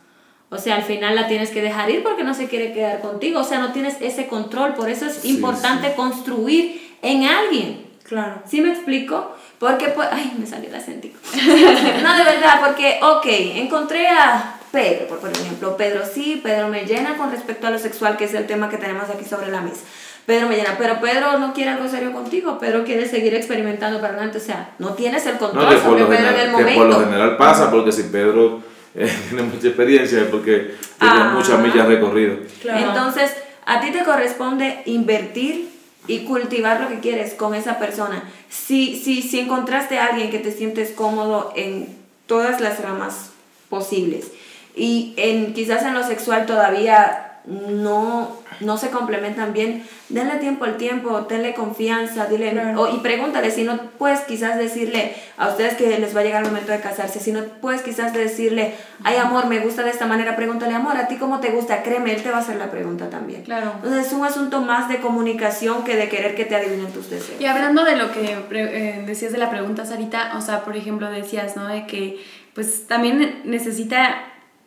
O 0.52 0.58
sea, 0.58 0.76
al 0.76 0.82
final 0.82 1.14
la 1.16 1.26
tienes 1.26 1.50
que 1.50 1.62
dejar 1.62 1.90
ir 1.90 2.02
porque 2.02 2.22
no 2.24 2.34
se 2.34 2.46
quiere 2.46 2.72
quedar 2.72 3.00
contigo. 3.00 3.40
O 3.40 3.44
sea, 3.44 3.58
no 3.58 3.72
tienes 3.72 3.96
ese 4.00 4.26
control. 4.28 4.74
Por 4.74 4.88
eso 4.90 5.06
es 5.06 5.14
Sí, 5.14 5.30
importante 5.30 5.88
sí. 5.88 5.94
construir 5.96 6.96
en 7.02 7.24
alguien. 7.24 7.86
Claro. 8.04 8.42
¿Sí 8.46 8.60
me 8.60 8.70
explico? 8.70 9.34
Porque, 9.58 9.88
pues, 9.88 10.08
ay, 10.12 10.34
me 10.38 10.46
salió 10.46 10.68
el 10.68 10.74
acentico. 10.74 11.18
no, 11.34 12.16
de 12.16 12.24
verdad, 12.24 12.60
porque, 12.66 12.98
ok, 13.02 13.24
encontré 13.56 14.08
a 14.08 14.56
Pedro, 14.70 15.06
por, 15.08 15.18
por 15.20 15.30
ejemplo. 15.30 15.76
Pedro 15.76 16.02
sí, 16.12 16.40
Pedro 16.42 16.68
me 16.68 16.84
llena 16.84 17.16
con 17.16 17.30
respecto 17.30 17.66
a 17.66 17.70
lo 17.70 17.78
sexual, 17.78 18.16
que 18.16 18.24
es 18.24 18.34
el 18.34 18.46
tema 18.46 18.68
que 18.68 18.76
tenemos 18.76 19.08
aquí 19.08 19.24
sobre 19.24 19.50
la 19.50 19.60
mesa. 19.62 19.80
Pedro 20.26 20.48
me 20.48 20.56
llena, 20.56 20.76
pero 20.78 21.00
Pedro 21.00 21.38
no 21.38 21.52
quiere 21.52 21.70
algo 21.70 21.88
serio 21.88 22.12
contigo, 22.12 22.58
Pedro 22.58 22.84
quiere 22.84 23.08
seguir 23.08 23.34
experimentando 23.34 24.00
para 24.00 24.12
adelante, 24.14 24.38
o 24.38 24.40
sea, 24.40 24.70
no 24.78 24.90
tienes 24.94 25.26
el 25.26 25.36
control 25.36 25.64
No, 25.64 25.80
sobre 25.80 26.00
lo 26.02 26.08
Pedro 26.08 26.22
en 26.22 26.26
el 26.28 26.34
general, 26.40 26.56
que 26.66 26.74
por 26.74 26.86
lo 26.86 26.92
momento. 26.92 27.10
general 27.10 27.36
pasa, 27.36 27.70
porque 27.72 27.90
si 27.90 28.04
Pedro 28.04 28.60
tiene 29.28 29.42
mucha 29.44 29.68
experiencia 29.68 30.28
porque 30.30 30.74
tiene 30.98 31.14
Ah. 31.20 31.32
muchas 31.36 31.58
millas 31.60 31.86
recorridas. 31.86 32.38
Claro. 32.60 32.88
Entonces, 32.88 33.32
a 33.66 33.80
ti 33.80 33.90
te 33.90 34.04
corresponde 34.04 34.82
invertir 34.86 35.70
y 36.08 36.20
cultivar 36.24 36.80
lo 36.80 36.88
que 36.88 37.00
quieres 37.00 37.34
con 37.34 37.54
esa 37.54 37.78
persona. 37.78 38.24
Si, 38.50 38.96
si, 38.96 39.22
si 39.22 39.40
encontraste 39.40 39.98
a 39.98 40.06
alguien 40.06 40.30
que 40.30 40.38
te 40.40 40.50
sientes 40.52 40.90
cómodo 40.90 41.52
en 41.56 41.88
todas 42.26 42.60
las 42.60 42.80
ramas 42.80 43.30
posibles 43.68 44.32
y 44.74 45.14
en, 45.16 45.54
quizás 45.54 45.82
en 45.84 45.94
lo 45.94 46.02
sexual 46.04 46.44
todavía 46.46 47.31
no, 47.46 48.36
no 48.60 48.76
se 48.76 48.90
complementan 48.90 49.52
bien, 49.52 49.84
denle 50.08 50.36
tiempo 50.36 50.64
al 50.64 50.76
tiempo, 50.76 51.22
tenle 51.22 51.54
confianza, 51.54 52.26
dile, 52.26 52.50
Claro. 52.52 52.80
o- 52.82 52.94
y 52.94 52.98
pregúntale 53.00 53.50
si 53.50 53.64
no 53.64 53.76
puedes 53.98 54.20
quizás 54.20 54.56
decirle 54.58 55.14
a 55.36 55.48
ustedes 55.48 55.74
que 55.74 55.98
les 55.98 56.14
va 56.16 56.20
a 56.20 56.24
llegar 56.24 56.42
el 56.44 56.50
momento 56.50 56.70
de 56.72 56.80
casarse, 56.80 57.18
si 57.18 57.32
no 57.32 57.42
puedes 57.60 57.82
quizás 57.82 58.12
decirle, 58.12 58.74
ay 59.02 59.16
amor, 59.16 59.46
me 59.46 59.58
gusta 59.58 59.82
de 59.82 59.90
esta 59.90 60.06
manera, 60.06 60.36
pregúntale, 60.36 60.74
amor, 60.74 60.96
¿a 60.96 61.08
ti 61.08 61.16
cómo 61.16 61.40
te 61.40 61.50
gusta? 61.50 61.82
Créeme, 61.82 62.14
él 62.14 62.22
te 62.22 62.30
va 62.30 62.38
a 62.38 62.40
hacer 62.40 62.56
la 62.56 62.70
pregunta 62.70 63.10
también. 63.10 63.42
Claro. 63.42 63.72
Entonces 63.76 64.06
es 64.06 64.12
un 64.12 64.24
asunto 64.24 64.60
más 64.60 64.88
de 64.88 64.98
comunicación 65.00 65.82
que 65.84 65.96
de 65.96 66.08
querer 66.08 66.34
que 66.34 66.44
te 66.44 66.54
adivinen 66.54 66.92
tus 66.92 67.10
deseos. 67.10 67.40
Y 67.40 67.46
hablando 67.46 67.84
de 67.84 67.96
lo 67.96 68.12
que 68.12 68.36
eh, 68.52 69.02
decías 69.06 69.32
de 69.32 69.38
la 69.38 69.50
pregunta, 69.50 69.84
Sarita, 69.84 70.32
o 70.36 70.40
sea, 70.40 70.60
por 70.64 70.76
ejemplo, 70.76 71.10
decías, 71.10 71.56
¿no? 71.56 71.66
De 71.66 71.86
que, 71.86 72.22
pues, 72.54 72.86
también 72.86 73.40
necesita 73.44 74.24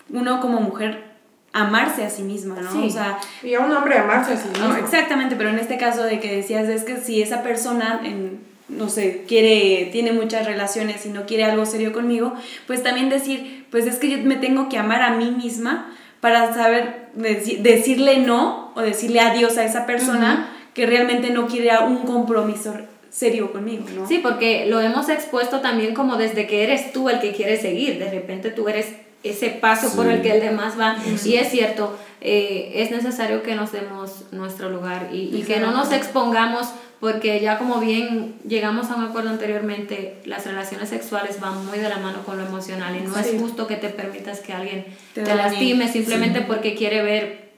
uno 0.09 0.39
como 0.41 0.59
mujer 0.59 1.14
amarse 1.55 2.03
a 2.03 2.09
sí 2.09 2.21
misma, 2.21 2.55
¿no? 2.61 2.71
Sí. 2.71 2.87
O 2.87 2.89
sea, 2.89 3.17
Y 3.43 3.53
a 3.55 3.61
un 3.61 3.71
hombre 3.71 3.97
amarse 3.97 4.33
a 4.33 4.37
sí 4.37 4.49
no, 4.59 4.67
mismo. 4.69 4.83
exactamente, 4.85 5.35
pero 5.35 5.49
en 5.49 5.57
este 5.59 5.77
caso 5.77 6.03
de 6.03 6.19
que 6.19 6.35
decías, 6.35 6.67
es 6.69 6.83
que 6.83 6.97
si 6.97 7.21
esa 7.21 7.41
persona, 7.43 8.01
en, 8.03 8.39
no 8.67 8.89
sé, 8.89 9.23
quiere, 9.27 9.89
tiene 9.91 10.11
muchas 10.11 10.45
relaciones 10.45 11.05
y 11.05 11.09
no 11.09 11.25
quiere 11.25 11.45
algo 11.45 11.65
serio 11.65 11.93
conmigo, 11.93 12.33
pues 12.67 12.83
también 12.83 13.09
decir, 13.09 13.65
pues 13.71 13.85
es 13.87 13.95
que 13.97 14.09
yo 14.09 14.17
me 14.19 14.35
tengo 14.35 14.69
que 14.69 14.77
amar 14.77 15.01
a 15.01 15.11
mí 15.15 15.31
misma 15.31 15.91
para 16.19 16.53
saber 16.53 17.07
deci- 17.17 17.59
decirle 17.59 18.17
no 18.19 18.71
o 18.75 18.81
decirle 18.81 19.19
adiós 19.21 19.57
a 19.57 19.63
esa 19.65 19.85
persona 19.85 20.49
que 20.73 20.85
realmente 20.85 21.29
no 21.29 21.47
quiere 21.47 21.69
un 21.87 21.99
compromiso 21.99 22.73
serio 23.09 23.53
conmigo, 23.53 23.85
¿no? 23.95 24.05
Sí, 24.07 24.19
porque 24.21 24.65
lo 24.65 24.81
hemos 24.81 25.07
expuesto 25.07 25.61
también 25.61 25.93
como 25.93 26.17
desde 26.17 26.47
que 26.47 26.63
eres 26.65 26.91
tú 26.91 27.07
el 27.07 27.19
que 27.21 27.31
quiere 27.31 27.55
seguir, 27.57 27.97
de 27.97 28.11
repente 28.11 28.49
tú 28.49 28.67
eres 28.67 28.87
ese 29.29 29.49
paso 29.49 29.95
por 29.95 30.05
Sí. 30.05 30.13
el 30.13 30.21
que 30.21 30.31
el 30.31 30.41
demás 30.41 30.79
va. 30.79 30.97
Y 31.25 31.35
es 31.35 31.49
cierto, 31.49 31.97
eh, 32.21 32.71
es 32.75 32.91
necesario 32.91 33.43
que 33.43 33.55
nos 33.55 33.71
demos 33.71 34.25
nuestro 34.31 34.69
lugar 34.69 35.09
y, 35.11 35.35
y 35.35 35.43
que 35.43 35.59
no 35.59 35.71
nos 35.71 35.91
expongamos 35.91 36.69
porque 36.99 37.39
ya 37.41 37.57
como 37.57 37.79
bien 37.79 38.35
llegamos 38.47 38.89
a 38.89 38.95
un 38.95 39.03
acuerdo 39.03 39.29
anteriormente, 39.29 40.21
las 40.25 40.45
relaciones 40.45 40.89
sexuales 40.89 41.39
van 41.39 41.65
muy 41.65 41.77
de 41.77 41.89
la 41.89 41.97
mano 41.97 42.23
con 42.25 42.37
lo 42.37 42.45
emocional 42.45 42.95
y 42.95 43.01
no 43.01 43.13
Sí. 43.13 43.31
es 43.35 43.41
justo 43.41 43.67
que 43.67 43.75
te 43.75 43.89
permitas 43.89 44.39
que 44.39 44.53
alguien 44.53 44.85
Te 45.13 45.21
te, 45.23 45.35
lastime 45.35 45.87
simplemente 45.91 46.41
porque 46.41 46.73
quiere 46.73 47.03
ver 47.03 47.49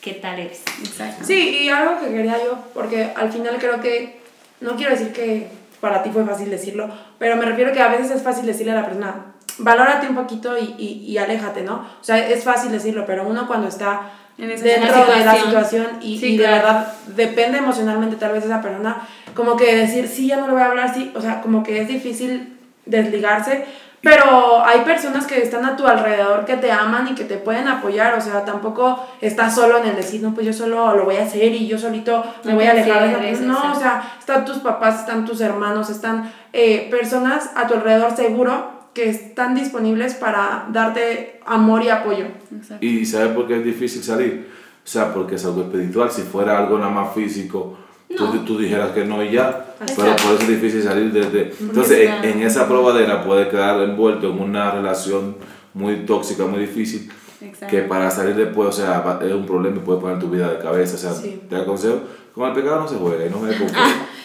qué 0.00 0.12
tal 0.14 0.38
eres. 0.40 0.62
Exacto. 0.82 1.24
Sí, 1.24 1.58
y 1.64 1.68
algo 1.68 2.00
que 2.00 2.08
quería 2.12 2.38
yo, 2.42 2.58
porque 2.74 3.10
al 3.14 3.30
final 3.32 3.56
creo 3.58 3.80
que, 3.80 4.18
no 4.60 4.76
quiero 4.76 4.92
decir 4.92 5.12
que 5.12 5.46
para 5.80 6.02
ti 6.02 6.10
fue 6.10 6.24
fácil 6.24 6.50
decirlo, 6.50 6.88
pero 7.18 7.36
me 7.36 7.44
refiero 7.44 7.72
que 7.72 7.80
a 7.80 7.88
veces 7.88 8.10
es 8.10 8.22
fácil 8.22 8.46
decirle 8.46 8.72
a 8.72 8.76
la 8.76 8.84
persona, 8.86 9.34
valórate 9.58 10.08
un 10.08 10.14
poquito 10.14 10.56
y, 10.58 10.74
y, 10.78 11.04
y 11.06 11.18
aléjate, 11.18 11.62
¿no? 11.62 11.74
O 11.74 12.04
sea, 12.04 12.18
es 12.28 12.44
fácil 12.44 12.72
decirlo, 12.72 13.04
pero 13.06 13.26
uno 13.26 13.46
cuando 13.46 13.68
está 13.68 14.10
dentro 14.36 15.06
de 15.06 15.24
la 15.24 15.34
situación. 15.34 15.86
y, 16.00 16.18
Sí, 16.18 16.34
y 16.34 16.38
de 16.38 16.46
verdad 16.46 16.92
depende 17.08 17.58
emocionalmente 17.58 18.16
tal 18.16 18.32
vez 18.32 18.42
de 18.42 18.48
esa 18.48 18.60
persona, 18.60 19.06
como 19.34 19.56
que 19.56 19.76
decir, 19.76 20.08
sí, 20.08 20.28
ya 20.28 20.36
no 20.36 20.46
le 20.46 20.52
voy 20.54 20.62
a 20.62 20.66
hablar, 20.66 20.92
sí, 20.92 21.12
o 21.14 21.20
sea, 21.20 21.40
como 21.40 21.62
que 21.62 21.80
es 21.80 21.88
difícil 21.88 22.58
desligarse, 22.84 23.66
pero 24.02 24.64
hay 24.64 24.80
personas 24.82 25.26
que 25.26 25.42
están 25.42 25.64
a 25.64 25.74
tu 25.74 25.86
alrededor 25.86 26.44
que 26.44 26.56
te 26.56 26.70
aman 26.70 27.08
y 27.08 27.14
que 27.14 27.24
te 27.24 27.38
pueden 27.38 27.66
apoyar, 27.66 28.14
o 28.14 28.20
sea, 28.20 28.44
tampoco 28.44 29.04
estás 29.20 29.54
solo 29.54 29.78
en 29.78 29.88
el 29.88 29.96
decir, 29.96 30.22
no, 30.22 30.32
pues 30.32 30.46
yo 30.46 30.52
solo 30.52 30.94
lo 30.94 31.04
voy 31.04 31.16
a 31.16 31.24
hacer 31.24 31.52
y 31.52 31.66
yo 31.66 31.78
solito 31.78 32.24
me 32.44 32.52
No 32.52 32.58
voy 32.58 32.66
a 32.66 32.70
alejar 32.70 33.02
de 33.02 33.10
esa 33.10 33.18
persona. 33.18 33.52
No, 33.52 33.72
o 33.72 33.74
sea, 33.74 34.14
están 34.18 34.44
tus 34.44 34.58
papás, 34.58 35.00
están 35.00 35.24
tus 35.24 35.40
hermanos, 35.40 35.90
están 35.90 36.30
eh, 36.52 36.86
personas 36.88 37.50
a 37.56 37.66
tu 37.66 37.74
alrededor 37.74 38.14
seguro 38.14 38.75
que 38.96 39.10
están 39.10 39.54
disponibles 39.54 40.14
para 40.14 40.68
darte 40.72 41.38
amor 41.44 41.82
y 41.82 41.90
apoyo. 41.90 42.24
Exacto. 42.50 42.84
¿Y 42.86 43.04
sabes 43.04 43.28
por 43.34 43.46
qué 43.46 43.58
es 43.58 43.64
difícil 43.64 44.02
salir? 44.02 44.48
O 44.82 44.88
sea, 44.88 45.12
porque 45.12 45.34
es 45.34 45.44
algo 45.44 45.60
espiritual. 45.64 46.10
Si 46.10 46.22
fuera 46.22 46.56
algo 46.58 46.78
nada 46.78 46.90
más 46.90 47.14
físico, 47.14 47.76
tú, 48.16 48.24
No. 48.24 48.40
tú 48.46 48.58
dijeras 48.58 48.92
que 48.92 49.04
no 49.04 49.22
y 49.22 49.32
ya. 49.32 49.74
Pero 49.78 49.92
Exacto. 49.92 50.22
por 50.24 50.32
eso 50.34 50.42
es 50.44 50.48
difícil 50.48 50.82
salir 50.82 51.12
desde... 51.12 51.52
Entonces, 51.60 52.08
en, 52.08 52.24
en 52.24 52.42
esa 52.42 52.66
probadera 52.66 53.22
puede 53.22 53.50
quedar 53.50 53.78
envuelto 53.82 54.30
en 54.30 54.40
una 54.40 54.70
relación 54.70 55.36
muy 55.74 56.06
tóxica, 56.06 56.46
muy 56.46 56.60
difícil, 56.60 57.10
Exacto. 57.42 57.66
que 57.76 57.82
para 57.82 58.10
salir 58.10 58.34
después, 58.34 58.70
o 58.70 58.72
sea, 58.72 59.18
es 59.22 59.32
un 59.34 59.44
problema 59.44 59.76
y 59.76 59.80
puede 59.80 60.00
poner 60.00 60.18
tu 60.18 60.30
vida 60.30 60.50
de 60.50 60.58
cabeza. 60.58 60.94
O 60.94 60.98
sea, 60.98 61.12
Sí. 61.12 61.42
te 61.50 61.56
aconsejo, 61.56 62.00
con 62.34 62.48
el 62.48 62.54
pecado 62.54 62.80
no 62.80 62.88
se 62.88 62.94
juega 62.96 63.26
y 63.26 63.28
no 63.30 63.40
me 63.40 63.48
confuso. 63.58 63.74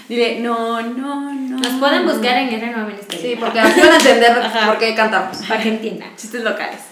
Dile, 0.09 0.39
no, 0.39 0.81
no, 0.81 1.33
no. 1.33 1.57
Nos 1.57 1.73
pueden 1.79 2.05
buscar 2.05 2.37
en 2.37 2.49
R 2.49 2.67
Nueva 2.67 2.87
Ministerio. 2.87 3.29
Sí, 3.29 3.37
porque 3.39 3.59
así 3.59 3.79
van 3.79 3.91
a 3.91 3.97
entender 3.97 4.33
por 4.65 4.77
qué 4.77 4.95
cantamos. 4.95 5.37
Para 5.37 5.61
que 5.61 5.69
entiendan. 5.69 6.15
Chistes 6.15 6.43
locales. 6.43 6.79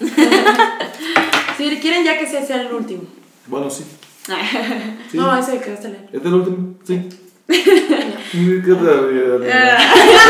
Si 1.60 1.76
quieren 1.76 2.02
ya 2.04 2.18
que 2.18 2.26
sea 2.26 2.62
el 2.62 2.72
último. 2.72 3.02
Bueno, 3.46 3.68
sí. 3.68 3.84
sí. 5.10 5.18
No, 5.18 5.38
ese 5.38 5.58
que 5.60 5.72
vas 5.72 5.84
a 5.84 5.88
leer. 5.88 6.04
¿Este 6.04 6.16
es 6.16 6.24
el 6.24 6.34
último? 6.34 6.74
Sí. 6.84 7.08
¿Qué 7.46 7.56
te 7.56 8.62
¿Te 8.62 9.38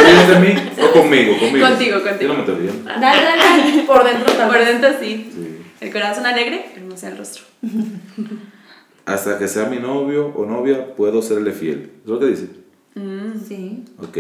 ríes 0.03 0.29
de 0.29 0.39
mí 0.41 0.71
o 0.83 0.91
conmigo? 0.91 1.39
Conmigo. 1.39 1.69
Contigo, 1.69 2.03
contigo. 2.03 2.33
Yo 2.33 2.39
no 2.39 2.47
me 2.47 2.59
riendo. 2.59 2.85
Dale, 2.85 3.23
dale, 3.23 3.43
dale. 3.43 3.83
Por 3.83 4.05
dentro 4.05 4.33
tal 4.33 4.49
Por 4.49 4.59
dentro 4.59 4.91
sí. 5.01 5.31
Sí. 5.33 5.63
El 5.81 5.93
corazón 5.93 6.27
alegre, 6.27 6.73
hermosa 6.75 7.09
el 7.09 7.19
rostro. 7.19 7.45
Hasta 9.07 9.39
que 9.39 9.47
sea 9.47 9.67
mi 9.67 9.79
novio 9.79 10.33
o 10.35 10.47
novia, 10.47 10.95
puedo 10.97 11.23
serle 11.23 11.53
fiel. 11.53 11.93
¿Es 12.03 12.11
lo 12.11 12.19
que 12.19 12.27
dice? 12.27 12.49
Sí. 12.95 13.85
Ok. 13.99 14.17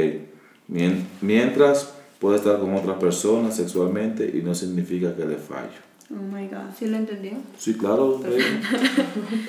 Mien- 0.69 1.07
Mientras 1.21 1.93
puedo 2.21 2.37
estar 2.37 2.59
con 2.61 2.75
otras 2.75 2.97
personas 2.99 3.57
sexualmente 3.57 4.31
y 4.33 4.43
no 4.43 4.55
significa 4.55 5.15
que 5.17 5.25
le 5.25 5.37
fallo. 5.37 5.81
Oh 6.11 6.15
my 6.23 6.47
god. 6.49 6.75
¿Sí 6.79 6.87
lo 6.87 6.97
entendió? 6.97 7.33
Sí, 7.59 7.75
claro. 7.75 8.21
eh. 8.27 8.39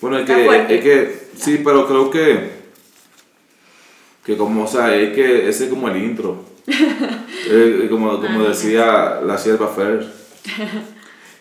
Bueno, 0.00 0.18
es 0.18 0.26
que, 0.26 0.74
es 0.76 0.82
que, 0.82 1.18
sí, 1.38 1.62
pero 1.64 1.86
creo 1.88 2.10
que, 2.10 2.50
que 4.24 4.36
como, 4.36 4.64
o 4.64 4.66
sea, 4.66 4.94
es 4.94 5.14
que 5.14 5.48
ese 5.48 5.64
es 5.64 5.70
como 5.70 5.88
el 5.88 6.02
intro. 6.02 6.44
Eh, 7.48 7.86
como 7.88 8.20
como 8.20 8.40
Ah, 8.40 8.48
decía 8.48 9.20
la 9.24 9.38
sierva 9.38 9.68
Fer, 9.68 10.04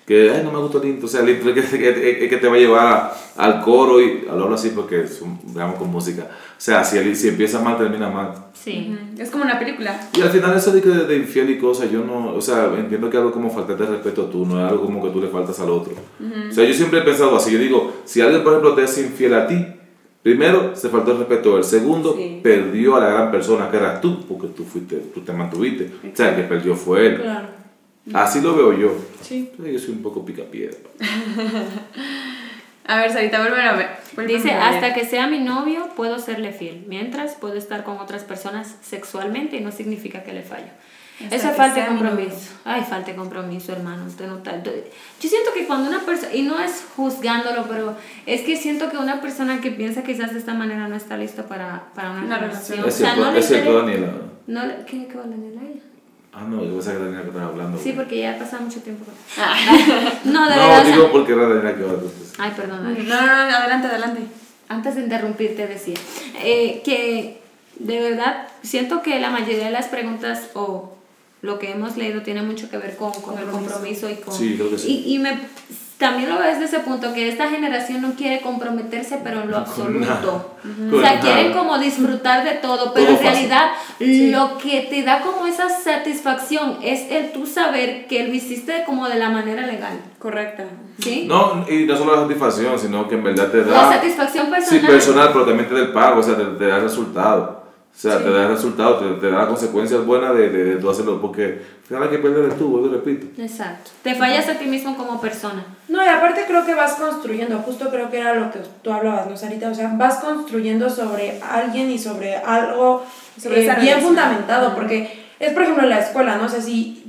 que 0.06 0.30
ay, 0.32 0.41
no 0.43 0.51
me 0.51 0.60
gustó 0.60 0.82
el 0.84 0.89
intro, 0.89 1.08
o 1.08 1.10
sea, 1.10 1.22
el 1.22 1.30
intro 1.30 1.49
es 1.51 1.66
que, 1.70 1.80
que- 1.80 2.18
que- 2.20 2.30
que 2.30 2.38
te 2.38 2.47
va 2.47 2.56
a 2.56 2.60
llevar 2.60 3.14
al 3.38 3.62
coro 3.62 3.99
y 3.99 4.22
lo 4.26 4.43
hablo 4.43 4.53
así 4.56 4.70
porque 4.76 5.01
es 5.01 5.22
un- 5.22 5.39
veamos 5.53 5.78
con 5.78 5.89
música. 5.91 6.28
O 6.32 6.62
sea, 6.62 6.84
si, 6.84 6.97
el- 6.99 7.16
si 7.16 7.30
empieza 7.30 7.60
mal, 7.62 7.78
termina 7.78 8.08
mal. 8.10 8.34
Sí. 8.53 8.95
Es 9.18 9.30
como 9.32 9.43
una 9.43 9.58
película. 9.60 9.99
Y 10.16 10.22
al 10.22 10.30
final 10.30 10.56
eso 10.56 10.72
de, 10.72 10.82
de, 10.82 11.06
de 11.06 11.18
infiel 11.18 11.49
y 11.49 11.58
cosas, 11.58 11.89
yo 11.91 12.03
no, 12.03 12.34
o 12.36 12.41
sea, 12.41 12.72
entiendo 12.78 13.10
que 13.10 13.18
es 13.18 13.22
algo 13.22 13.32
como 13.34 13.49
faltarte 13.49 13.84
de 13.84 13.89
respeto 13.89 14.26
tú, 14.26 14.45
no 14.45 14.64
es 14.64 14.72
algo 14.72 14.86
como 14.86 15.03
que 15.03 15.10
tú 15.10 15.20
le 15.22 15.28
faltas 15.28 15.60
al 15.60 15.70
otro. 15.72 15.93
O 16.49 16.53
sea, 16.53 16.64
yo 16.64 16.74
siempre 16.74 16.99
he 16.99 17.03
pensado 17.03 17.36
así, 17.36 17.51
yo 17.51 17.60
digo, 17.60 17.91
si 18.06 18.22
alguien, 18.22 18.43
por 18.43 18.53
ejemplo, 18.53 18.74
te 18.76 18.84
es 18.84 18.97
infiel 18.99 19.34
a 19.34 19.47
ti, 19.47 19.66
primero, 20.24 20.76
se 20.76 20.89
faltó 20.89 21.12
el 21.12 21.18
respeto, 21.20 21.58
el 21.58 21.64
segundo, 21.64 22.16
Sí. 22.16 22.39
perdió 22.43 22.95
a 22.95 22.99
la 23.01 23.10
gran 23.10 23.32
persona 23.32 23.70
que 23.70 23.78
eras 23.78 24.01
tú, 24.01 24.26
porque 24.28 24.47
tú 24.47 24.64
fuiste, 24.64 24.95
tú 25.14 25.22
te 25.22 25.32
mantuviste. 25.34 25.91
O 26.12 26.16
sea, 26.16 26.30
el 26.30 26.36
que 26.38 26.41
perdió 26.43 26.76
fue 26.76 27.08
él. 27.08 27.22
Claro. 27.22 27.47
Así 28.14 28.41
lo 28.41 28.56
veo 28.56 28.74
yo. 28.78 28.95
Sí. 29.22 29.51
Pero 29.58 29.70
Yo 29.70 29.80
soy 29.80 29.91
un 29.91 30.01
poco 30.03 30.24
picapiedra. 30.26 30.78
A 32.88 32.97
ver, 32.97 33.12
Sarita, 33.12 33.39
vuelve 33.39 33.62
a 33.64 33.74
ver. 33.74 33.88
Dice, 34.28 34.51
hasta 34.51 34.93
que 34.93 35.06
sea 35.06 35.26
mi 35.26 35.39
novio 35.39 35.89
puedo 35.95 36.20
serle 36.20 36.51
fiel, 36.51 36.84
mientras 36.88 37.34
puedo 37.34 37.56
estar 37.56 37.84
con 37.84 37.97
otras 37.97 38.24
personas 38.24 38.76
sexualmente 38.84 39.58
y 39.58 39.62
no 39.62 39.72
significa 39.72 40.22
que 40.22 40.34
le 40.34 40.43
fallo. 40.43 40.68
Eso 41.32 41.49
es 41.49 41.56
falta 41.56 41.82
de 41.82 41.88
compromiso. 41.88 42.51
Ay, 42.64 42.84
falta 42.88 43.10
de 43.12 43.18
compromiso, 43.18 43.72
hermano. 43.72 44.06
Usted 44.06 44.28
no 44.28 44.38
está- 44.38 44.62
Yo 44.62 45.30
siento 45.30 45.51
que 45.56 45.66
cuando 45.66 45.89
una 45.89 46.01
persona, 46.01 46.36
y 46.36 46.43
no 46.43 46.60
es 46.60 46.86
juzgándolo, 46.95 47.66
pero 47.68 47.95
es 48.28 48.41
que 48.41 48.56
siento 48.56 48.91
que 48.91 48.97
una 48.97 49.20
persona 49.20 49.62
que 49.62 49.72
piensa 49.72 50.03
quizás 50.03 50.34
de 50.34 50.39
esta 50.39 50.53
manera 50.53 50.88
no 50.88 50.95
está 50.95 51.18
lista 51.18 51.47
para, 51.47 51.86
para 51.95 52.12
una, 52.12 52.24
Una 52.26 52.38
relación. 52.38 52.80
relación. 52.82 52.88
Es 52.88 52.93
O 52.93 52.97
sea, 52.97 53.08
cierto, 53.14 53.26
no 53.26 53.32
le 53.32 53.39
es 53.39 53.47
cierto, 53.47 53.80
Daniela. 53.80 54.12
No 54.45 54.66
le, 54.68 54.76
¿Qué, 54.86 55.08
qué 55.08 55.16
va 55.18 55.24
a 55.24 55.28
Daniela? 55.28 55.62
Ah, 56.38 56.44
no, 56.50 56.62
yo 56.64 56.74
pensaba 56.74 56.98
que 56.98 57.04
Daniela 57.04 57.22
que 57.24 57.30
estaba 57.30 57.48
hablando. 57.48 57.78
Sí, 57.82 57.94
porque 57.96 58.18
ya 58.20 58.32
ha 58.34 58.38
pasado 58.38 58.64
mucho 58.64 58.82
tiempo. 58.82 59.06
Ah. 59.38 59.56
No, 60.26 60.50
de 60.50 60.56
No, 60.56 60.62
verdad. 60.62 60.82
o 60.82 60.84
sea- 60.86 60.96
digo 60.96 61.12
porque 61.12 61.32
era 61.34 61.48
Daniela 61.48 61.76
que 61.78 61.84
va 61.84 61.92
a 61.92 61.96
decir. 61.96 62.28
Ay, 62.38 62.52
perdón. 62.56 62.84
No, 63.08 63.22
no, 63.22 63.50
no, 63.50 63.56
adelante, 63.56 63.88
adelante. 63.88 64.22
Antes 64.68 64.96
de 64.96 65.02
interrumpirte 65.04 65.68
decía 65.68 65.96
eh, 66.44 66.82
que 66.84 67.40
de 67.80 68.00
verdad 68.02 68.48
siento 68.64 69.02
que 69.02 69.20
la 69.20 69.30
mayoría 69.30 69.66
de 69.66 69.72
las 69.72 69.86
preguntas 69.88 70.50
o 70.56 70.94
lo 71.42 71.60
que 71.60 71.72
hemos 71.72 71.96
leído 71.98 72.22
tiene 72.24 72.42
mucho 72.42 72.70
que 72.70 72.78
ver 72.78 72.98
con, 72.98 73.12
con 73.14 73.38
el 73.38 73.46
compromiso 73.46 74.10
y 74.10 74.16
con... 74.16 74.34
Sí, 74.34 74.56
creo 74.56 74.72
que 74.72 74.78
sí. 74.80 75.04
Y, 75.06 75.16
y 75.16 75.20
me, 75.20 75.38
también 75.98 76.30
lo 76.30 76.38
veo 76.38 76.50
desde 76.50 76.66
ese 76.66 76.80
punto, 76.80 77.14
que 77.14 77.30
esta 77.30 77.50
generación 77.50 78.02
no 78.02 78.16
quiere 78.16 78.41
comprometerse, 78.41 79.22
pero 79.24 79.41
en 79.41 79.52
lo 79.52 79.58
absoluto. 79.58 80.56
O 80.93 81.00
sea, 81.00 81.20
quieren 81.22 81.54
como 81.54 81.78
disfrutar 81.78 82.43
de 82.43 82.56
todo, 82.56 82.93
pero 82.93 83.06
Todo 83.08 83.18
en 83.18 83.24
fácil. 83.24 83.50
realidad 83.50 83.72
lo 84.38 84.58
que 84.58 84.82
te 84.89 85.04
da 85.04 85.22
como 85.22 85.48
esa 85.48 85.70
satisfacción 85.70 86.80
es 86.82 87.10
el 87.12 87.32
tú 87.32 87.46
saber 87.46 88.08
que 88.08 88.28
lo 88.28 88.34
hiciste 88.34 88.84
como 88.86 89.08
de 89.08 89.16
la 89.16 89.30
manera 89.30 89.66
legal. 89.66 89.98
Correcta. 90.20 90.66
¿Sí? 91.00 91.26
No, 91.28 91.66
y 91.70 91.86
no 91.86 91.96
solo 91.98 92.16
la 92.16 92.22
satisfacción, 92.24 92.78
sino 92.80 93.08
que 93.08 93.16
en 93.16 93.24
verdad 93.24 93.52
te 93.52 93.64
da... 93.64 93.84
La 93.84 93.93
satisfacción 93.93 94.50
personal. 94.50 94.82
Sí, 94.82 94.88
personal, 94.88 95.30
pero 95.32 95.46
también 95.46 95.68
te 95.70 95.76
da 95.76 95.82
el 95.82 95.91
pago, 95.91 96.20
o 96.20 96.24
sea, 96.24 96.36
te, 96.36 96.43
te 96.43 96.68
da 96.68 96.78
el 96.78 96.84
resultado. 96.84 97.64
O 97.96 97.98
sea, 97.98 98.18
te 98.18 98.30
da 98.30 98.43
el 98.43 98.50
resultado, 98.50 98.98
te, 98.98 99.22
te 99.22 99.32
da 99.32 99.38
las 99.38 99.48
consecuencias 99.48 100.06
buenas 100.06 100.36
de, 100.36 100.50
de, 100.50 100.64
de 100.66 100.76
tú 100.76 100.89
hacerlo, 100.89 101.22
porque 101.22 101.43
al 101.46 101.88
final 101.88 102.04
hay 102.04 102.10
que 102.10 102.18
perder 102.18 102.46
el 102.46 102.54
tú, 102.56 102.68
vuelvo 102.68 102.88
y 102.88 102.91
repito. 102.91 103.41
Exacto. 103.41 103.91
Te 104.04 104.16
fallas 104.16 104.50
a 104.50 104.60
ti 104.60 104.66
mismo 104.66 104.98
como 104.98 105.22
persona. 105.22 105.64
No, 105.88 106.04
y 106.04 106.08
aparte 106.08 106.43
creo 106.46 106.66
que 106.66 106.76
vas 106.76 106.96
construyendo, 106.96 107.60
justo 107.60 107.89
creo 107.89 108.10
que 108.10 108.20
era 108.20 108.36
lo 108.36 108.52
que 108.52 108.60
tú 108.82 108.91
hablabas, 108.91 109.28
¿no, 109.28 109.38
Sarita? 109.38 109.70
O 109.70 109.74
sea, 109.74 109.93
vas 109.96 110.18
construyendo 110.18 110.89
sobre 110.89 111.39
alguien 111.41 111.89
y 111.89 111.98
sobre 111.98 112.36
algo 112.36 113.06
Sobre 113.41 113.66
eh, 113.66 113.76
bien 113.80 114.02
fundamentado, 114.02 114.76
porque 114.76 115.26
es, 115.39 115.54
por 115.54 115.64
ejemplo, 115.64 115.88
la 115.88 116.00
escuela, 116.00 116.36
¿no? 116.36 116.46
O 116.46 116.50
sea, 116.50 116.62
si 116.62 117.02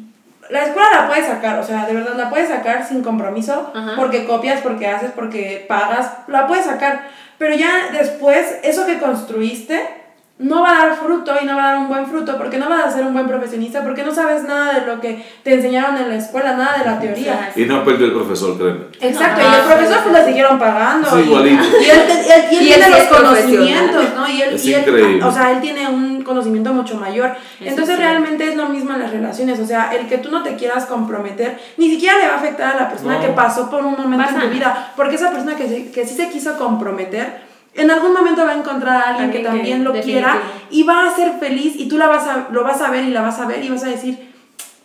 la 0.50 0.66
escuela 0.66 0.88
la 0.94 1.08
puedes 1.08 1.26
sacar, 1.26 1.58
o 1.58 1.64
sea, 1.64 1.84
de 1.86 1.94
verdad 1.94 2.14
la 2.16 2.30
puedes 2.30 2.48
sacar 2.48 2.86
sin 2.86 3.02
compromiso, 3.02 3.72
Ajá. 3.74 3.94
porque 3.96 4.24
copias, 4.24 4.60
porque 4.60 4.86
haces, 4.86 5.10
porque 5.10 5.64
pagas, 5.68 6.12
la 6.28 6.46
puedes 6.46 6.64
sacar, 6.64 7.08
pero 7.38 7.56
ya 7.56 7.90
después, 7.92 8.56
eso 8.62 8.86
que 8.86 8.98
construiste 8.98 10.05
no 10.38 10.60
va 10.60 10.70
a 10.82 10.86
dar 10.88 10.96
fruto 10.96 11.32
y 11.40 11.46
no 11.46 11.56
va 11.56 11.64
a 11.64 11.66
dar 11.72 11.78
un 11.78 11.88
buen 11.88 12.06
fruto 12.06 12.36
porque 12.36 12.58
no 12.58 12.68
vas 12.68 12.84
a 12.84 12.90
ser 12.90 13.06
un 13.06 13.14
buen 13.14 13.26
profesionista 13.26 13.82
porque 13.82 14.02
no 14.04 14.14
sabes 14.14 14.42
nada 14.44 14.80
de 14.80 14.86
lo 14.86 15.00
que 15.00 15.24
te 15.42 15.54
enseñaron 15.54 15.96
en 15.96 16.10
la 16.10 16.16
escuela, 16.16 16.54
nada 16.54 16.76
de 16.78 16.84
la 16.84 17.00
teoría. 17.00 17.52
Y 17.56 17.64
no 17.64 17.82
perdió 17.82 18.04
el 18.04 18.12
profesor, 18.12 18.58
créeme. 18.58 18.80
Exacto, 19.00 19.40
No, 19.42 19.50
y 19.50 19.54
el 19.60 19.62
profesor 19.62 19.98
pues 20.04 20.14
le 20.14 20.24
siguieron 20.26 20.58
pagando. 20.58 21.08
Sí, 21.08 21.16
y, 21.16 21.22
igualito. 21.22 21.62
y 21.80 21.84
él, 21.88 22.00
él- 22.10 22.18
él 22.18 22.44
Y 22.52 22.56
él 22.56 22.66
tiene 22.80 22.88
los 22.90 23.02
conocimientos, 23.04 24.04
¿no? 24.14 24.28
Y 24.28 24.42
él, 24.42 24.54
Es 24.54 24.64
y 24.66 24.74
él- 24.74 24.80
increíble. 24.86 25.24
o 25.24 25.32
sea, 25.32 25.52
él 25.52 25.60
tiene 25.62 25.88
un 25.88 26.22
conocimiento 26.22 26.70
mucho 26.74 26.96
mayor. 26.98 27.34
Entonces 27.60 27.96
realmente 27.98 28.46
es 28.46 28.56
lo 28.56 28.68
mismo 28.68 28.92
en 28.92 29.00
las 29.00 29.10
relaciones, 29.12 29.58
o 29.58 29.66
sea, 29.66 29.90
el 29.98 30.06
que 30.06 30.18
tú 30.18 30.30
no 30.30 30.42
te 30.42 30.56
quieras 30.56 30.84
comprometer, 30.84 31.58
ni 31.78 31.88
siquiera 31.88 32.18
le 32.18 32.26
va 32.28 32.34
a 32.34 32.36
afectar 32.36 32.76
a 32.76 32.80
la 32.82 32.88
persona 32.90 33.14
No. 33.14 33.20
que 33.22 33.28
pasó 33.28 33.70
por 33.70 33.82
un 33.86 33.96
momento 33.96 34.26
Pasa. 34.26 34.42
en 34.42 34.50
tu 34.50 34.54
vida, 34.54 34.92
porque 34.96 35.14
esa 35.16 35.30
persona 35.30 35.56
que, 35.56 35.90
que 35.90 36.06
sí 36.06 36.14
se 36.14 36.28
quiso 36.28 36.58
comprometer, 36.58 37.45
en 37.76 37.90
algún 37.90 38.12
momento 38.12 38.44
va 38.44 38.52
a 38.52 38.56
encontrar 38.56 38.96
a 38.96 39.08
alguien 39.10 39.30
que 39.30 39.38
Alguien 39.38 39.42
que- 39.52 39.58
también 39.58 39.84
lo 39.84 39.92
quiera 39.92 40.40
y 40.70 40.82
va 40.82 41.06
a 41.08 41.14
ser 41.14 41.32
feliz 41.38 41.74
y 41.76 41.88
tú 41.88 41.98
la 41.98 42.06
vas 42.08 42.26
a, 42.26 42.48
lo 42.50 42.62
vas 42.64 42.80
a 42.82 42.90
ver 42.90 43.04
y 43.04 43.10
la 43.10 43.22
vas 43.22 43.38
a 43.40 43.46
ver 43.46 43.64
y 43.64 43.68
vas 43.68 43.84
a 43.84 43.88
decir, 43.88 44.32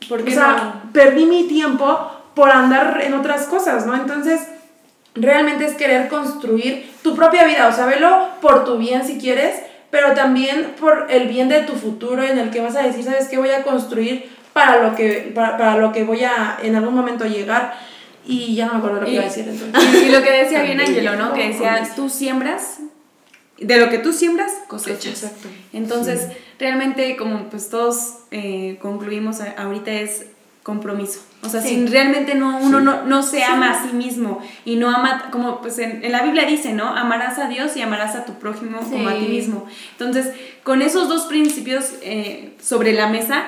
¿Por 0.10 0.22
o 0.22 0.26
qué 0.26 0.32
sea, 0.32 0.82
no? 0.86 0.92
perdí 0.92 1.26
mi 1.26 1.44
tiempo 1.48 2.12
por 2.36 2.50
andar 2.52 3.02
en 3.04 3.14
otras 3.14 3.44
cosas, 3.48 3.86
¿no? 3.86 3.94
Entonces, 3.96 4.48
realmente 5.16 5.66
es 5.66 5.74
querer 5.74 6.08
construir 6.08 6.89
tu 7.04 7.16
propia 7.16 7.44
vida, 7.46 7.68
o 7.68 7.74
sea, 7.74 7.86
velo 7.86 8.28
por 8.42 8.64
tu 8.64 8.78
bien 8.78 9.06
si 9.06 9.18
quieres, 9.20 9.56
pero 9.89 10.14
también 10.14 10.74
por 10.80 11.08
el 11.10 11.28
bien 11.28 11.50
de 11.50 11.62
tu 11.64 11.74
futuro 11.74 12.24
en 12.24 12.38
el 12.39 12.50
que 12.50 12.62
vas 12.62 12.76
a 12.76 12.82
decir, 12.84 13.04
¿sabes 13.04 13.28
qué 13.28 13.38
voy 13.38 13.50
a 13.52 13.64
construir 13.64 14.30
para 14.54 14.82
lo 14.82 14.96
que, 14.96 15.32
para, 15.36 15.58
para 15.58 15.78
lo 15.78 15.92
que 15.92 16.04
voy 16.04 16.24
a 16.24 16.58
en 16.62 16.76
algún 16.76 16.96
momento 16.96 17.26
llegar? 17.26 17.74
Y 18.26 18.55
ya 18.55 18.67
no 18.67 18.74
me 18.74 18.78
acuerdo 18.80 18.99
lo 18.99 19.05
que 19.05 19.11
Y- 19.11 19.15
iba 19.15 19.24
a 19.24 19.28
decir 19.28 19.47
entonces. 19.47 19.93
Y, 20.03 20.05
y 20.07 20.09
lo 20.11 20.22
que 20.22 20.32
decía 20.32 20.61
bien 20.63 20.80
Angelo, 20.82 21.15
¿no? 21.15 21.34
Que 21.34 21.47
decía, 21.49 21.82
tú 21.95 22.09
siembras, 22.09 22.78
de 23.57 23.78
lo 23.78 23.89
que 23.89 23.97
tú 23.99 24.13
siembras, 24.13 24.51
cosechas. 24.67 25.24
Exacto. 25.24 25.47
Entonces, 25.74 26.28
realmente, 26.59 27.15
como 27.17 27.45
pues 27.49 27.69
todos 27.69 28.15
eh, 28.32 28.78
concluimos 28.82 29.41
a- 29.41 29.51
ahorita, 29.57 29.91
es 29.91 30.26
compromiso. 30.63 31.19
O 31.43 31.49
sea, 31.49 31.59
Sí. 31.61 31.69
si 31.69 31.86
realmente 31.88 32.36
no, 32.36 32.59
uno 32.59 32.78
Sí. 32.80 32.86
no, 32.86 33.03
no 33.03 33.24
se 33.24 33.43
ama 33.43 33.72
a 33.72 33.84
sí 33.84 33.93
mismo 33.95 34.41
y 34.63 34.76
no 34.76 34.89
ama, 34.89 35.30
como 35.32 35.59
pues 35.59 35.80
en, 35.80 36.05
en 36.05 36.11
la 36.11 36.22
Biblia 36.22 36.45
dice, 36.45 36.72
¿no? 36.74 36.95
Amarás 36.95 37.39
a 37.39 37.47
Dios 37.47 37.76
y 37.76 37.82
amarás 37.82 38.15
a 38.15 38.26
tu 38.26 38.34
prójimo 38.34 38.80
como 38.80 39.09
a 39.09 39.13
ti 39.15 39.26
Sí. 39.26 39.32
mismo. 39.32 39.65
Entonces, 39.93 40.28
con 40.63 40.84
esos 40.84 41.09
dos 41.09 41.24
principios 41.26 41.93
eh, 42.03 42.53
sobre 42.61 42.93
la 42.93 43.07
mesa, 43.07 43.45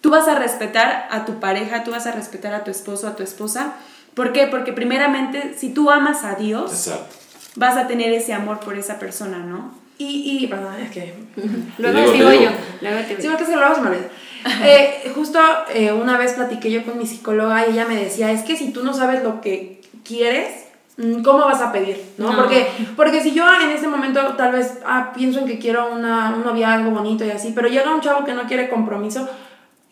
tú 0.00 0.10
vas 0.10 0.26
a 0.26 0.34
respetar 0.34 1.06
a 1.12 1.24
tu 1.24 1.38
pareja, 1.38 1.84
tú 1.84 1.92
vas 1.92 2.06
a 2.08 2.12
respetar 2.12 2.52
a 2.52 2.64
tu 2.64 2.72
esposo, 2.72 3.06
a 3.06 3.14
tu 3.14 3.22
esposa. 3.22 3.74
¿Por 4.14 4.32
qué? 4.32 4.46
Porque 4.46 4.72
primeramente, 4.72 5.54
si 5.56 5.70
tú 5.70 5.90
amas 5.90 6.24
a 6.24 6.34
Dios, 6.34 6.70
Exacto. 6.72 7.14
vas 7.56 7.76
a 7.76 7.86
tener 7.86 8.12
ese 8.12 8.32
amor 8.32 8.60
por 8.60 8.76
esa 8.76 8.98
persona, 8.98 9.38
¿no? 9.38 9.72
Y, 9.98 10.38
y 10.42 10.46
perdón, 10.46 10.74
es 10.80 10.90
que 10.90 11.14
Luego 11.78 12.10
te 12.10 12.12
digo. 12.16 12.32
yo. 12.32 12.50
Luego 12.80 12.98
te 13.06 13.16
Sí, 13.16 13.22
digo. 13.22 13.30
porque 13.32 13.44
es 13.44 13.48
que 13.50 13.56
luego 13.56 13.74
se 13.74 13.80
me 13.82 13.88
olvida. 13.88 14.08
Eh, 14.64 15.12
justo 15.14 15.38
eh, 15.74 15.92
una 15.92 16.16
vez 16.16 16.32
platiqué 16.32 16.70
yo 16.70 16.82
con 16.86 16.96
mi 16.96 17.06
psicóloga 17.06 17.66
y 17.68 17.72
ella 17.72 17.84
me 17.86 17.96
decía, 17.96 18.30
es 18.32 18.40
que 18.42 18.56
si 18.56 18.72
tú 18.72 18.82
no 18.82 18.94
sabes 18.94 19.22
lo 19.22 19.42
que 19.42 19.82
quieres, 20.02 20.64
mm, 20.96 21.22
¿cómo 21.22 21.40
vas 21.44 21.60
a 21.60 21.70
pedir? 21.72 22.02
¿no? 22.16 22.32
No. 22.32 22.38
Porque, 22.38 22.66
porque 22.96 23.20
si 23.22 23.32
yo 23.32 23.44
en 23.62 23.68
este 23.68 23.86
momento 23.86 24.18
tal 24.38 24.52
vez 24.52 24.78
ah, 24.86 25.12
pienso 25.14 25.40
en 25.40 25.46
que 25.46 25.58
quiero 25.58 25.92
una, 25.92 26.32
un 26.34 26.42
noviazgo 26.42 26.90
bonito 26.90 27.22
y 27.22 27.30
así, 27.30 27.52
pero 27.54 27.68
llega 27.68 27.94
un 27.94 28.00
chavo 28.00 28.24
que 28.24 28.32
no 28.32 28.44
quiere 28.44 28.70
compromiso 28.70 29.28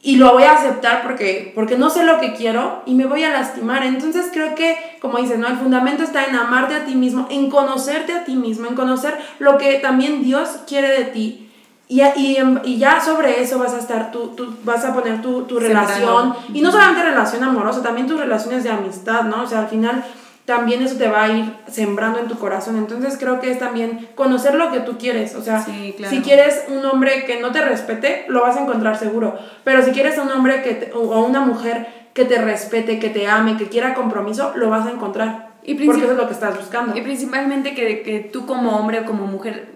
y 0.01 0.16
lo 0.16 0.32
voy 0.32 0.44
a 0.44 0.53
aceptar 0.53 1.03
porque, 1.03 1.53
porque 1.55 1.76
no 1.76 1.90
sé 1.90 2.05
lo 2.05 2.20
que 2.20 2.34
quiero 2.34 2.82
y 2.86 2.94
me 2.94 3.07
voy 3.07 3.24
a 3.24 3.30
lastimar. 3.30 3.82
Entonces 3.82 4.26
creo 4.32 4.55
que, 4.55 4.76
como 5.01 5.18
dices, 5.18 5.38
¿no? 5.38 5.49
el 5.49 5.57
fundamento 5.57 6.05
está 6.05 6.24
en 6.24 6.36
amarte 6.36 6.76
a 6.76 6.84
ti 6.84 6.94
mismo, 6.94 7.26
en 7.30 7.51
conocerte 7.51 8.12
a 8.12 8.24
ti 8.24 8.36
mismo, 8.36 8.68
en 8.68 8.76
conocer 8.76 9.18
lo 9.40 9.59
que 9.59 9.74
también 9.74 10.22
Dios 10.22 10.61
quiere 10.68 10.88
de 10.88 11.05
ti. 11.07 11.51
Y, 11.88 12.03
y, 12.03 12.36
y 12.64 12.78
ya 12.78 13.01
sobre 13.01 13.40
eso 13.42 13.59
vas 13.59 13.72
a 13.72 13.78
estar, 13.78 14.12
tú, 14.12 14.34
tú 14.36 14.55
vas 14.62 14.84
a 14.84 14.94
poner 14.94 15.20
tu, 15.20 15.42
tu 15.44 15.59
relación. 15.59 16.34
Y 16.53 16.61
no 16.61 16.70
solamente 16.70 17.03
relación 17.03 17.42
amorosa, 17.42 17.82
también 17.82 18.07
tus 18.07 18.20
relaciones 18.20 18.62
de 18.62 18.70
amistad, 18.70 19.22
¿no? 19.22 19.42
O 19.42 19.46
sea, 19.46 19.61
al 19.61 19.68
final 19.68 20.05
también 20.49 20.80
eso 20.82 20.96
te 20.96 21.09
va 21.09 21.24
a 21.24 21.28
ir 21.28 21.44
sembrando 21.70 22.18
en 22.20 22.26
tu 22.26 22.38
corazón. 22.38 22.78
Entonces 22.78 23.18
creo 23.20 23.38
que 23.38 23.51
es 23.51 23.59
también 23.59 24.09
conocer 24.14 24.55
lo 24.55 24.72
que 24.72 24.80
tú 24.80 24.96
quieres. 24.96 25.34
O 25.34 25.42
sea, 25.42 25.61
Sí, 25.62 25.92
claro. 25.94 26.11
si 26.16 26.22
quieres 26.22 26.64
un 26.68 26.82
hombre 26.86 27.26
que 27.26 27.38
no 27.38 27.53
te 27.53 27.61
respete, 27.61 28.24
lo 28.28 28.40
vas 28.40 28.57
a 28.57 28.62
encontrar 28.62 28.96
seguro. 28.99 29.38
Pero 29.62 29.82
si 29.84 29.90
quieres 29.90 30.16
un 30.16 30.30
hombre 30.30 30.62
que 30.62 30.72
te- 30.72 30.92
o 30.94 31.20
una 31.26 31.40
mujer 31.42 31.86
que 32.14 32.24
te 32.24 32.38
respete, 32.40 32.99
que 32.99 33.11
te 33.11 33.26
ame, 33.26 33.59
que 33.59 33.68
quiera 33.68 33.92
compromiso, 33.92 34.53
lo 34.57 34.70
vas 34.70 34.86
a 34.86 34.90
encontrar. 34.90 35.51
Y 35.64 35.74
porque 35.74 36.01
eso 36.01 36.12
es 36.12 36.16
lo 36.16 36.26
que 36.26 36.32
estás 36.32 36.57
buscando. 36.57 36.96
Y 36.96 37.03
principalmente 37.03 37.74
que, 37.74 38.01
que 38.01 38.20
tú 38.20 38.46
como 38.46 38.70
hombre 38.78 39.01
o 39.01 39.05
como 39.05 39.26
mujer 39.26 39.74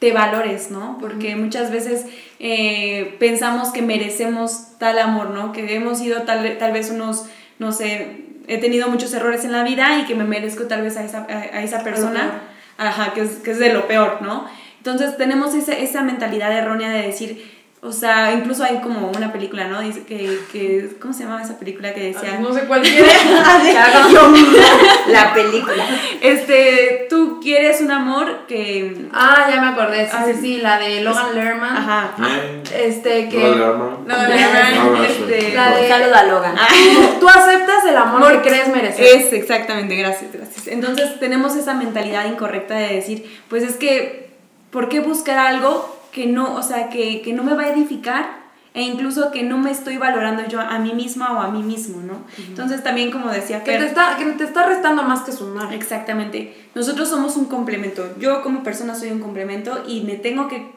te 0.00 0.12
valores, 0.12 0.72
¿no? 0.72 0.98
Porque 1.00 1.36
muchas 1.36 1.70
veces 1.70 2.06
eh, 2.40 3.16
pensamos 3.20 3.68
que 3.70 3.82
merecemos 3.82 4.76
tal 4.78 4.98
amor, 4.98 5.30
¿no? 5.30 5.52
Que 5.52 5.76
hemos 5.76 5.98
sido 5.98 6.22
tal, 6.22 6.58
tal 6.58 6.72
vez 6.72 6.90
unos, 6.90 7.26
no 7.60 7.70
sé, 7.70 8.24
he 8.48 8.58
tenido 8.58 8.88
muchos 8.88 9.12
errores 9.14 9.44
en 9.44 9.52
la 9.52 9.62
vida 9.62 9.98
y 9.98 10.06
que 10.06 10.14
me 10.14 10.24
merezco 10.24 10.64
tal 10.64 10.82
vez 10.82 10.96
a 10.96 11.04
esa, 11.04 11.26
a, 11.28 11.56
a 11.56 11.62
esa 11.62 11.84
persona, 11.84 12.42
ajá, 12.78 13.12
que 13.14 13.20
es, 13.20 13.36
que 13.36 13.52
es 13.52 13.58
de 13.58 13.72
lo 13.72 13.86
peor, 13.86 14.22
¿no? 14.22 14.46
Entonces 14.78 15.16
tenemos 15.16 15.54
esa, 15.54 15.72
esa 15.72 16.02
mentalidad 16.02 16.50
errónea 16.56 16.90
de 16.90 17.02
decir, 17.02 17.57
O 17.80 17.92
sea, 17.92 18.32
incluso 18.32 18.64
hay 18.64 18.78
como 18.80 19.12
una 19.16 19.32
película, 19.32 19.68
¿no? 19.68 19.80
Dice 19.80 20.02
que, 20.02 20.40
que 20.50 20.96
¿cómo 21.00 21.14
se 21.14 21.22
llamaba 21.22 21.42
esa 21.42 21.60
película 21.60 21.94
que 21.94 22.12
decía? 22.12 22.38
No 22.40 22.52
sé 22.52 22.62
cuál 22.62 22.82
quiere. 22.82 23.06
la 25.08 25.32
película. 25.32 25.84
Este, 26.20 27.06
tú 27.08 27.38
quieres 27.40 27.80
un 27.80 27.90
amor 27.90 28.46
que 28.48 29.06
ah, 29.12 29.46
ya 29.48 29.60
me 29.60 29.68
acordé. 29.68 30.04
Sí, 30.06 30.10
Ah, 30.12 30.24
sí, 30.26 30.38
sí, 30.40 30.56
la 30.58 30.78
de 30.78 31.02
Logan 31.02 31.34
Lerman. 31.34 31.76
ajá. 31.76 32.10
Este 32.76 33.28
que 33.28 33.38
Logan 33.48 34.04
Lerman. 34.06 35.04
Este, 35.04 35.54
La 35.54 35.76
de- 35.76 35.88
Saludo 35.88 36.14
a 36.16 36.22
Logan. 36.24 36.56
tú 37.20 37.28
aceptas 37.28 37.84
el 37.88 37.96
amor 37.96 38.42
que 38.42 38.48
crees 38.48 38.68
merecer. 38.68 39.04
Es 39.04 39.32
exactamente, 39.32 39.94
gracias, 39.96 40.32
gracias. 40.32 40.66
Entonces 40.66 41.18
tenemos 41.20 41.54
esa 41.56 41.74
mentalidad 41.74 42.26
incorrecta 42.26 42.74
de 42.74 42.94
decir, 42.96 43.40
pues 43.48 43.62
es 43.62 43.76
que, 43.76 44.30
¿por 44.70 44.88
qué 44.88 45.00
buscar 45.00 45.38
algo 45.38 45.96
que 46.12 46.26
no, 46.26 46.54
o 46.54 46.62
sea, 46.62 46.88
que, 46.88 47.22
que 47.22 47.32
no 47.32 47.42
me 47.42 47.54
va 47.54 47.64
a 47.64 47.68
edificar? 47.70 48.48
E 48.74 48.82
incluso 48.82 49.32
que 49.32 49.42
no 49.42 49.58
me 49.58 49.70
estoy 49.72 49.96
valorando 49.96 50.46
yo 50.46 50.60
a 50.60 50.78
mí 50.78 50.92
misma 50.92 51.32
o 51.32 51.40
a 51.40 51.48
mí 51.48 51.62
mismo, 51.62 52.00
¿no? 52.02 52.22
Entonces 52.38 52.84
también 52.84 53.10
como 53.10 53.28
decía 53.30 53.64
que 53.64 53.72
Fer, 53.72 53.80
te 53.80 53.86
está 53.86 54.16
que 54.16 54.24
te 54.26 54.44
está 54.44 54.66
restando 54.66 55.02
más 55.02 55.22
que 55.22 55.32
sumar. 55.32 55.72
Exactamente. 55.72 56.68
Nosotros 56.74 57.08
somos 57.08 57.36
un 57.36 57.46
complemento. 57.46 58.14
Yo 58.20 58.42
como 58.42 58.62
persona 58.62 58.94
soy 58.94 59.10
un 59.10 59.18
complemento 59.20 59.84
y 59.88 60.02
me 60.02 60.14
tengo 60.14 60.46
que 60.48 60.70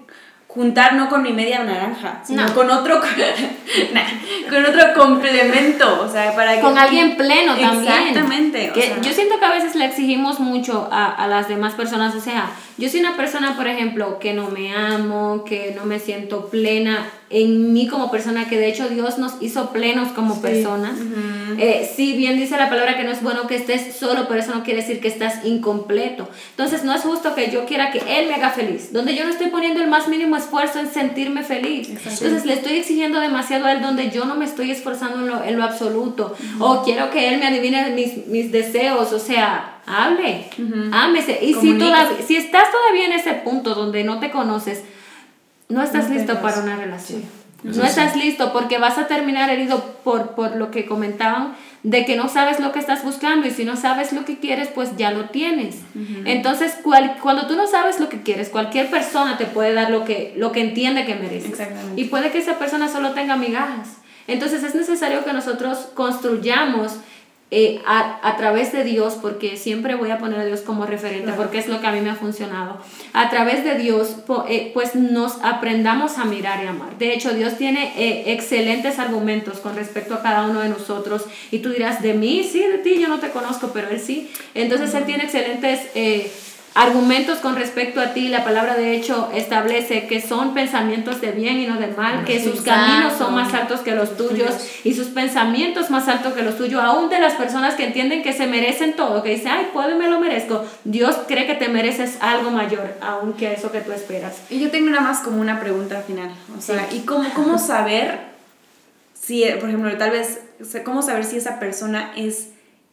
juntar 0.48 0.96
no 0.96 1.10
con 1.10 1.22
mi 1.22 1.32
media 1.32 1.64
naranja, 1.64 2.22
sino 2.26 2.46
No. 2.46 2.54
con 2.54 2.70
otro 2.72 3.00
Nah, 3.94 4.50
con 4.50 4.66
otro 4.66 4.94
complemento, 4.98 6.02
o 6.04 6.10
sea, 6.10 6.36
para 6.36 6.56
que 6.56 6.62
Con 6.62 6.78
alguien 6.78 7.16
pleno 7.18 7.56
también. 7.56 7.94
Exactamente. 7.94 8.72
o 8.72 8.74
Que 8.74 8.82
sea, 8.82 9.02
yo 9.02 9.14
siento 9.14 9.40
que 9.40 9.46
a 9.46 9.52
veces 9.52 9.76
le 9.76 9.86
exigimos 9.86 10.40
mucho 10.40 10.90
a, 10.92 11.06
a 11.12 11.28
las 11.28 11.48
demás 11.48 11.74
personas. 11.76 12.16
O 12.16 12.20
sea, 12.20 12.50
yo 12.82 12.90
soy 12.90 13.02
una 13.02 13.16
persona, 13.16 13.56
por 13.56 13.68
ejemplo, 13.68 14.18
que 14.18 14.34
no 14.34 14.50
me 14.50 14.74
amo, 14.74 15.44
que 15.46 15.72
no 15.76 15.86
me 15.86 16.00
siento 16.00 16.50
plena 16.50 17.08
en 17.30 17.74
mí 17.74 17.88
como 17.88 18.10
persona, 18.10 18.50
que 18.50 18.58
de 18.58 18.68
hecho 18.68 18.90
Dios 18.90 19.20
nos 19.20 19.40
hizo 19.40 19.70
plenos 19.70 20.10
como 20.14 20.42
personas. 20.42 20.94
Eh, 21.60 21.88
sí, 21.96 22.14
bien 22.14 22.38
dice 22.38 22.58
la 22.58 22.70
palabra 22.70 22.98
que 22.98 23.04
no 23.04 23.12
es 23.12 23.22
bueno 23.22 23.46
que 23.46 23.56
estés 23.56 23.96
solo, 23.96 24.26
pero 24.28 24.40
eso 24.40 24.56
no 24.56 24.64
quiere 24.64 24.82
decir 24.82 25.00
que 25.00 25.08
estás 25.08 25.46
incompleto. 25.46 26.28
Entonces 26.50 26.84
no 26.84 26.92
es 26.92 27.04
justo 27.04 27.36
que 27.36 27.52
yo 27.52 27.66
quiera 27.66 27.92
que 27.92 28.00
Él 28.00 28.28
me 28.28 28.34
haga 28.34 28.50
feliz, 28.50 28.92
donde 28.92 29.16
yo 29.16 29.26
no 29.26 29.30
estoy 29.30 29.48
poniendo 29.48 29.80
el 29.80 29.88
más 29.88 30.08
mínimo 30.08 30.36
esfuerzo 30.36 30.80
en 30.80 30.92
sentirme 30.92 31.44
feliz. 31.44 31.90
Entonces 31.90 32.46
le 32.46 32.54
estoy 32.54 32.78
exigiendo 32.78 33.20
demasiado 33.20 33.68
a 33.68 33.74
Él 33.74 33.82
donde 33.84 34.10
yo 34.10 34.26
no 34.26 34.34
me 34.34 34.46
estoy 34.46 34.72
esforzando 34.72 35.20
en 35.20 35.28
lo, 35.28 35.44
en 35.44 35.56
lo 35.56 35.64
absoluto. 35.64 36.36
O 36.60 36.82
quiero 36.84 37.12
que 37.12 37.30
Él 37.30 37.40
me 37.40 37.46
adivine 37.46 37.92
mis, 37.92 38.26
mis 38.26 38.52
deseos, 38.52 39.14
o 39.14 39.20
sea, 39.20 39.81
hable, 39.86 40.50
ámese. 40.92 41.40
Y 41.44 41.54
si, 41.56 41.78
todavía, 41.78 42.18
si 42.26 42.36
estás 42.36 42.66
todavía 42.72 43.06
en 43.06 43.14
ese 43.14 43.34
punto 43.34 43.74
donde 43.76 44.04
no 44.04 44.20
te 44.20 44.32
conoces, 44.32 44.84
no 45.70 45.82
estás 45.82 46.10
No 46.10 46.16
listo 46.16 46.42
para 46.42 46.60
una 46.62 46.76
relación. 46.76 47.24
No 47.64 47.74
sí. 47.74 47.82
estás 47.82 48.16
listo 48.16 48.52
porque 48.54 48.80
vas 48.80 48.98
a 48.98 49.06
terminar 49.08 49.50
herido 49.52 49.84
por, 50.04 50.32
por 50.32 50.56
lo 50.56 50.72
que 50.72 50.86
comentaban 50.88 51.54
de 51.84 52.06
que 52.06 52.16
no 52.16 52.28
sabes 52.28 52.60
lo 52.60 52.72
que 52.72 52.80
estás 52.80 53.04
buscando 53.04 53.48
y 53.48 53.52
si 53.52 53.66
no 53.66 53.76
sabes 53.76 54.14
lo 54.14 54.26
que 54.26 54.40
quieres, 54.40 54.68
pues 54.70 54.98
ya 54.98 55.12
lo 55.12 55.26
tienes. 55.30 55.78
Entonces, 56.26 56.74
cual- 56.84 57.18
cuando 57.22 57.46
tú 57.48 57.56
no 57.56 57.68
sabes 57.68 58.00
lo 58.00 58.10
que 58.10 58.22
quieres, 58.24 58.50
cualquier 58.50 58.90
persona 58.90 59.38
te 59.38 59.46
puede 59.46 59.74
dar 59.74 59.92
lo 59.92 60.06
que, 60.06 60.34
lo 60.38 60.52
que 60.52 60.62
entiende 60.62 61.06
que 61.06 61.16
mereces. 61.16 61.52
Exactamente. 61.52 62.02
Y 62.02 62.06
puede 62.06 62.32
que 62.32 62.40
esa 62.40 62.58
persona 62.58 62.88
solo 62.88 63.12
tenga 63.12 63.36
migajas. 63.36 63.98
Entonces 64.28 64.64
es 64.64 64.74
necesario 64.76 65.24
que 65.24 65.34
nosotros 65.34 65.90
construyamos 65.94 66.94
eh, 67.54 67.82
a, 67.86 68.26
a 68.28 68.38
través 68.38 68.72
de 68.72 68.84
Dios, 68.86 69.18
porque 69.22 69.58
siempre 69.58 69.96
voy 69.96 70.10
a 70.10 70.18
poner 70.20 70.40
a 70.40 70.46
Dios 70.46 70.62
como 70.62 70.86
referente, 70.86 71.34
porque 71.34 71.60
es 71.60 71.68
lo 71.68 71.82
que 71.82 71.88
a 71.88 71.92
mí 71.92 72.00
me 72.00 72.10
ha 72.10 72.16
funcionado. 72.16 72.78
A 73.14 73.30
través 73.30 73.64
de 73.66 73.78
Dios, 73.78 74.08
po- 74.26 74.46
eh, 74.48 74.72
pues 74.74 74.96
nos 74.96 75.34
aprendamos 75.44 76.18
a 76.18 76.24
mirar 76.26 76.64
y 76.64 76.68
amar. 76.68 76.98
De 76.98 77.14
hecho, 77.14 77.34
Dios 77.34 77.58
tiene 77.58 77.94
eh, 77.98 78.32
excelentes 78.32 79.00
argumentos 79.00 79.60
con 79.60 79.76
respecto 79.76 80.14
a 80.14 80.22
cada 80.22 80.46
uno 80.48 80.62
de 80.62 80.70
nosotros. 80.70 81.26
Y 81.52 81.60
tú 81.60 81.70
dirás, 81.72 82.02
de 82.02 82.14
mí, 82.14 82.48
sí, 82.50 82.60
de 82.64 82.78
ti, 82.78 83.00
yo 83.02 83.10
no 83.10 83.20
te 83.20 83.30
conozco, 83.32 83.72
pero 83.74 83.90
Él 83.90 84.00
sí. 84.00 84.32
Entonces 84.56 84.94
Él 84.96 85.04
tiene 85.06 85.26
excelentes... 85.26 85.80
argumentos 86.74 87.40
con 87.40 87.56
respecto 87.58 88.00
a 88.00 88.14
ti, 88.14 88.30
la 88.30 88.46
palabra 88.46 88.76
de 88.76 88.96
hecho 88.96 89.30
establece 89.34 90.08
que 90.08 90.22
son 90.22 90.54
pensamientos 90.54 91.20
de 91.20 91.32
bien 91.34 91.58
y 91.60 91.68
no 91.68 91.78
de 91.78 91.88
mal, 91.88 92.24
que 92.24 92.40
sus 92.42 92.60
Exacto. 92.60 92.72
caminos 92.72 93.14
son 93.18 93.36
más 93.36 93.54
altos 93.54 93.82
que 93.82 93.94
los 93.94 94.16
tuyos 94.16 94.56
y 94.86 94.94
sus 94.94 95.08
pensamientos 95.08 95.90
más 95.90 96.08
altos 96.08 96.34
que 96.34 96.44
los 96.44 96.58
tuyos, 96.58 96.82
aún 96.82 97.10
de 97.10 97.20
las 97.20 97.34
personas 97.34 97.76
que 97.76 97.86
entienden 97.86 98.24
que 98.24 98.32
se 98.32 98.48
merecen 98.48 98.96
todo, 98.96 99.22
que 99.22 99.32
dicen, 99.32 99.50
ay, 99.50 99.70
puedo 99.74 99.92
y 99.92 99.96
me 99.96 100.08
lo 100.08 100.20
merezco, 100.22 100.66
Dios 100.86 101.18
cree 101.28 101.46
que 101.46 101.56
te 101.56 101.68
mereces 101.68 102.18
algo 102.22 102.52
mayor, 102.52 102.96
aún 103.02 103.34
que 103.34 103.52
eso 103.52 103.72
que 103.72 103.82
tú 103.82 103.92
esperas. 103.92 104.38
Y 104.50 104.60
yo 104.62 104.72
tengo 104.72 104.88
una 104.88 105.02
más 105.02 105.20
como 105.20 105.42
una 105.42 105.60
pregunta 105.60 106.02
final. 106.08 106.32
O 106.58 106.62
sea, 106.62 106.88
Sí. 106.90 106.98
¿y 106.98 107.00
cómo, 107.02 107.30
cómo 107.34 107.60
saber 107.60 108.18
si, 109.14 109.44
por 109.60 109.68
ejemplo, 109.68 109.98
tal 109.98 110.12
vez, 110.12 110.40
cómo 110.86 111.02
saber 111.02 111.26
si 111.26 111.36
esa 111.38 111.60
persona 111.60 112.14
es 112.16 112.48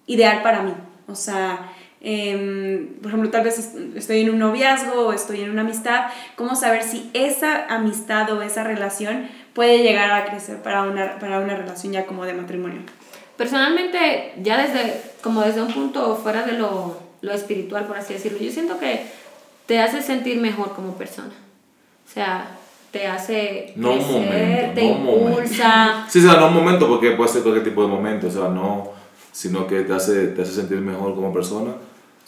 ideal 0.08 0.42
para 0.42 0.62
mí? 0.62 0.72
O 1.06 1.14
sea, 1.14 1.70
em, 2.01 2.88
por 3.03 3.09
ejemplo, 3.11 3.30
tal 3.30 3.44
vez 3.44 3.59
est- 3.59 3.96
estoy 3.96 4.20
en 4.20 4.30
un 4.30 4.38
noviazgo 4.38 5.07
o 5.09 5.12
estoy 5.12 5.40
en 5.42 5.51
una 5.51 5.62
amistad, 5.62 6.07
¿cómo 6.36 6.55
saber 6.57 6.82
si 6.82 7.11
esa 7.14 7.66
amistad 7.66 8.30
o 8.32 8.42
esa 8.42 8.64
relación 8.64 9.28
puede 9.55 9.78
llegar 9.82 10.11
a 10.12 10.24
crecer 10.26 10.62
para 10.62 10.82
una, 10.84 11.18
para 11.18 11.40
una 11.40 11.57
relación 11.57 11.92
ya 11.92 12.07
como 12.07 12.24
de 12.24 12.34
matrimonio? 12.34 12.80
Personalmente, 13.36 14.32
ya 14.42 14.61
desde, 14.61 15.01
como 15.22 15.42
desde 15.42 15.62
un 15.62 15.72
punto 15.72 16.16
fuera 16.16 16.42
de 16.42 16.53
lo, 16.53 16.99
lo 17.20 17.32
espiritual, 17.32 17.86
por 17.86 17.96
así 17.96 18.12
decirlo, 18.14 18.38
yo 18.38 18.51
siento 18.51 18.78
que 18.78 19.03
te 19.66 19.80
hace 19.80 20.03
sentir 20.03 20.40
mejor 20.40 20.74
como 20.74 20.94
persona. 20.96 21.30
O 22.09 22.12
sea, 22.12 22.49
te 22.90 23.07
hace 23.07 23.72
No 23.76 23.92
crecer, 23.92 24.12
momento, 24.12 24.74
te 24.74 24.82
no 24.82 24.88
un 24.96 25.05
momento. 25.05 25.30
impulsa. 25.42 26.07
Sí, 26.09 26.18
o 26.18 26.22
sea, 26.22 26.40
no 26.40 26.49
un 26.49 26.55
momento, 26.55 26.88
porque 26.88 27.12
puede 27.12 27.28
ser 27.30 27.42
cualquier 27.42 27.64
tipo 27.64 27.82
de 27.82 27.88
momento, 27.88 28.26
o 28.28 28.30
sea, 28.30 28.49
no, 28.49 28.90
sino 29.30 29.66
que 29.66 29.82
te 29.82 29.92
hace, 29.92 30.28
te 30.28 30.42
hace 30.42 30.53
sentir 30.53 30.78
mejor 30.78 31.14
como 31.14 31.32
persona, 31.32 31.72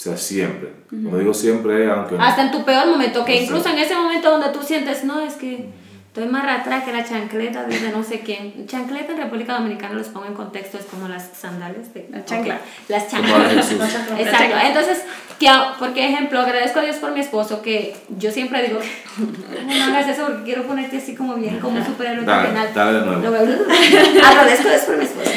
o 0.00 0.02
sea, 0.02 0.16
siempre. 0.16 0.72
Cuando 0.88 1.18
digo 1.18 1.34
siempre, 1.34 1.90
aunque 1.90 2.16
no. 2.16 2.24
Hasta 2.24 2.44
en 2.44 2.50
tu 2.50 2.64
peor 2.64 2.86
momento, 2.86 3.22
que 3.22 3.42
incluso 3.42 3.68
en 3.68 3.76
ese 3.76 3.94
momento 3.94 4.30
donde 4.30 4.48
tú 4.48 4.62
sientes, 4.62 5.04
no, 5.04 5.20
es 5.20 5.34
que 5.34 5.68
estoy 6.12 6.26
más 6.26 6.44
atrás 6.60 6.82
que 6.82 6.92
la 6.92 7.04
chancleta 7.04 7.62
de 7.64 7.78
no 7.92 8.02
sé 8.02 8.18
quién. 8.20 8.66
Chancleta 8.66 9.12
en 9.12 9.18
República 9.18 9.52
Dominicana, 9.54 9.94
los 9.94 10.08
pongo 10.08 10.26
en 10.26 10.34
contexto, 10.34 10.76
es 10.76 10.84
como 10.86 11.06
las 11.06 11.30
sandales 11.40 11.94
de... 11.94 12.08
La 12.10 12.24
chancla. 12.24 12.58
Las 12.88 13.08
chanclas. 13.08 13.72
la. 13.78 14.20
Exacto. 14.20 14.56
Entonces, 14.64 15.02
que, 15.38 15.48
porque 15.78 16.08
ejemplo, 16.08 16.40
agradezco 16.40 16.80
a 16.80 16.82
Dios 16.82 16.96
por 16.96 17.12
mi 17.12 17.20
esposo, 17.20 17.62
que 17.62 17.96
yo 18.18 18.32
siempre 18.32 18.60
digo 18.66 18.80
que 18.80 19.62
no 19.78 19.84
hagas 19.84 20.08
eso 20.08 20.26
porque 20.26 20.42
quiero 20.42 20.64
ponerte 20.64 20.96
así 20.98 21.14
como 21.14 21.34
bien, 21.36 21.60
como 21.60 21.78
un 21.78 21.86
superhéroe 21.86 22.24
Dale, 22.24 22.48
terrenal. 22.48 22.74
dale 22.74 22.98
de 22.98 23.06
nuevo. 23.06 23.36
Agradezco 24.26 24.66
a 24.68 24.70
Dios 24.72 24.82
por 24.82 24.96
mi 24.96 25.04
esposo. 25.04 25.30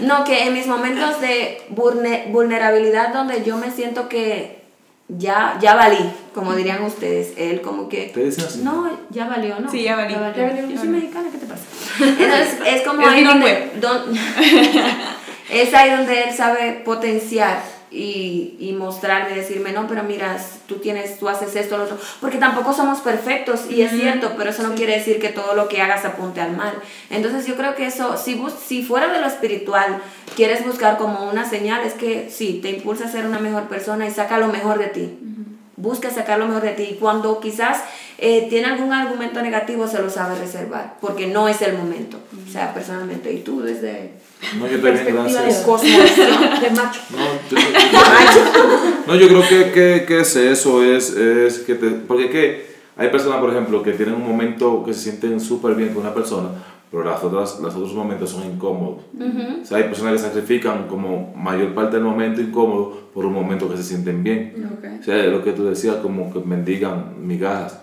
No, 0.00 0.24
que 0.24 0.44
en 0.44 0.54
mis 0.54 0.66
momentos 0.66 1.20
de 1.20 1.62
vulne- 1.68 2.30
vulnerabilidad 2.32 3.12
donde 3.12 3.44
yo 3.44 3.58
me 3.58 3.70
siento 3.70 4.08
que 4.08 4.63
ya, 5.08 5.58
ya 5.60 5.74
valí, 5.74 5.98
como 6.32 6.54
dirían 6.54 6.82
ustedes, 6.82 7.34
él 7.36 7.60
como 7.60 7.88
que... 7.88 8.10
¿Te 8.14 8.24
dicen 8.24 8.44
así? 8.44 8.60
No, 8.62 8.90
ya 9.10 9.26
valió, 9.26 9.58
¿no? 9.60 9.70
Sí, 9.70 9.82
ya 9.82 9.96
valí. 9.96 10.14
Ya 10.14 10.20
valió. 10.20 10.36
Ya 10.46 10.52
valió, 10.52 10.68
Yo 10.70 10.78
soy 10.78 10.88
mexicana, 10.88 11.28
¿qué 11.30 11.38
te 11.38 11.46
pasa? 11.46 11.62
Entonces, 12.00 12.58
es 12.66 12.82
como 12.82 13.00
Es 13.06 13.08
ahí 13.08 13.24
donde, 13.24 13.72
don- 13.80 14.16
es 15.50 15.74
ahí 15.74 15.90
donde 15.90 16.22
él 16.24 16.34
sabe 16.34 16.82
potenciar 16.84 17.62
y, 17.94 18.56
y 18.58 18.72
mostrarme, 18.72 19.34
decirme, 19.36 19.72
no, 19.72 19.86
pero 19.86 20.02
mira, 20.02 20.36
tú 20.66 20.76
tienes, 20.76 21.18
tú 21.18 21.28
haces 21.28 21.54
esto, 21.56 21.78
lo 21.78 21.84
otro, 21.84 21.98
porque 22.20 22.38
tampoco 22.38 22.72
somos 22.72 22.98
perfectos 23.00 23.70
y 23.70 23.82
es 23.82 23.92
cierto, 23.92 24.32
pero 24.36 24.50
eso 24.50 24.62
no 24.62 24.74
quiere 24.74 24.94
decir 24.98 25.20
que 25.20 25.28
todo 25.28 25.54
lo 25.54 25.68
que 25.68 25.80
hagas 25.80 26.04
apunte 26.04 26.40
al 26.40 26.56
mal. 26.56 26.74
Entonces 27.10 27.46
yo 27.46 27.54
creo 27.56 27.74
que 27.74 27.86
eso, 27.86 28.16
si, 28.16 28.34
bus- 28.34 28.54
si 28.66 28.82
fuera 28.82 29.12
de 29.12 29.20
lo 29.20 29.26
espiritual, 29.26 30.02
quieres 30.36 30.64
buscar 30.66 30.98
como 30.98 31.30
una 31.30 31.48
señal, 31.48 31.84
es 31.86 31.94
que 31.94 32.28
sí, 32.30 32.58
te 32.60 32.70
impulsa 32.70 33.04
a 33.04 33.08
ser 33.12 33.24
una 33.26 33.38
mejor 33.38 33.64
persona 33.68 34.06
y 34.06 34.10
saca 34.10 34.38
lo 34.38 34.48
mejor 34.48 34.78
de 34.78 34.86
ti. 34.88 35.18
Busca 35.76 36.08
sacar 36.10 36.38
lo 36.38 36.46
mejor 36.46 36.62
de 36.62 36.70
ti 36.72 36.82
y 36.92 36.94
cuando 36.94 37.40
quizás 37.40 37.82
eh, 38.18 38.46
tiene 38.48 38.68
algún 38.68 38.92
argumento 38.92 39.42
negativo 39.42 39.88
se 39.88 40.00
lo 40.00 40.08
sabe 40.08 40.38
reservar, 40.38 40.94
porque 41.00 41.26
no 41.26 41.48
es 41.48 41.60
el 41.62 41.76
momento, 41.76 42.18
o 42.48 42.50
sea, 42.50 42.72
personalmente. 42.72 43.32
Y 43.32 43.40
tú 43.40 43.60
desde 43.60 44.12
No, 44.58 44.66
yo 44.66 44.72
también, 44.80 44.80
Perspectiva 44.82 45.24
de 45.24 45.32
gracias. 45.32 45.62
cosmovisión 45.64 46.28
de 46.60 46.70
macho. 46.70 47.00
No, 47.10 47.24
yo, 47.50 47.58
no, 49.06 49.14
yo 49.16 49.28
creo 49.28 49.48
que, 49.48 49.72
que, 49.72 50.04
que 50.06 50.20
es 50.20 50.36
eso, 50.36 50.82
es, 50.84 51.10
es 51.10 51.58
que 51.60 51.74
te, 51.74 51.88
porque 51.90 52.28
que 52.30 52.74
hay 52.96 53.08
personas, 53.08 53.38
por 53.40 53.50
ejemplo, 53.50 53.82
que 53.82 53.92
tienen 53.92 54.14
un 54.14 54.26
momento 54.26 54.82
que 54.84 54.92
se 54.94 55.00
sienten 55.00 55.40
súper 55.40 55.74
bien 55.74 55.88
con 55.90 56.02
una 56.02 56.14
persona, 56.14 56.48
pero 56.90 57.04
las 57.04 57.22
otras, 57.24 57.58
los 57.60 57.74
otros 57.74 57.94
momentos 57.94 58.30
son 58.30 58.44
incómodos. 58.44 58.98
O 59.62 59.64
sea, 59.64 59.78
hay 59.78 59.84
personas 59.84 60.12
que 60.14 60.18
sacrifican 60.20 60.86
como 60.88 61.32
mayor 61.36 61.74
parte 61.74 61.96
del 61.96 62.04
momento 62.04 62.40
incómodo 62.40 63.03
por 63.14 63.24
un 63.24 63.32
momento 63.32 63.70
que 63.70 63.76
se 63.76 63.84
sienten 63.84 64.22
bien. 64.24 64.68
Ok. 64.76 64.84
O 65.00 65.04
sea, 65.04 65.16
lo 65.24 65.42
que 65.44 65.52
tú 65.52 65.64
decías, 65.64 65.96
como 65.96 66.32
que 66.32 66.40
mendigan 66.40 67.14
migajas. 67.26 67.78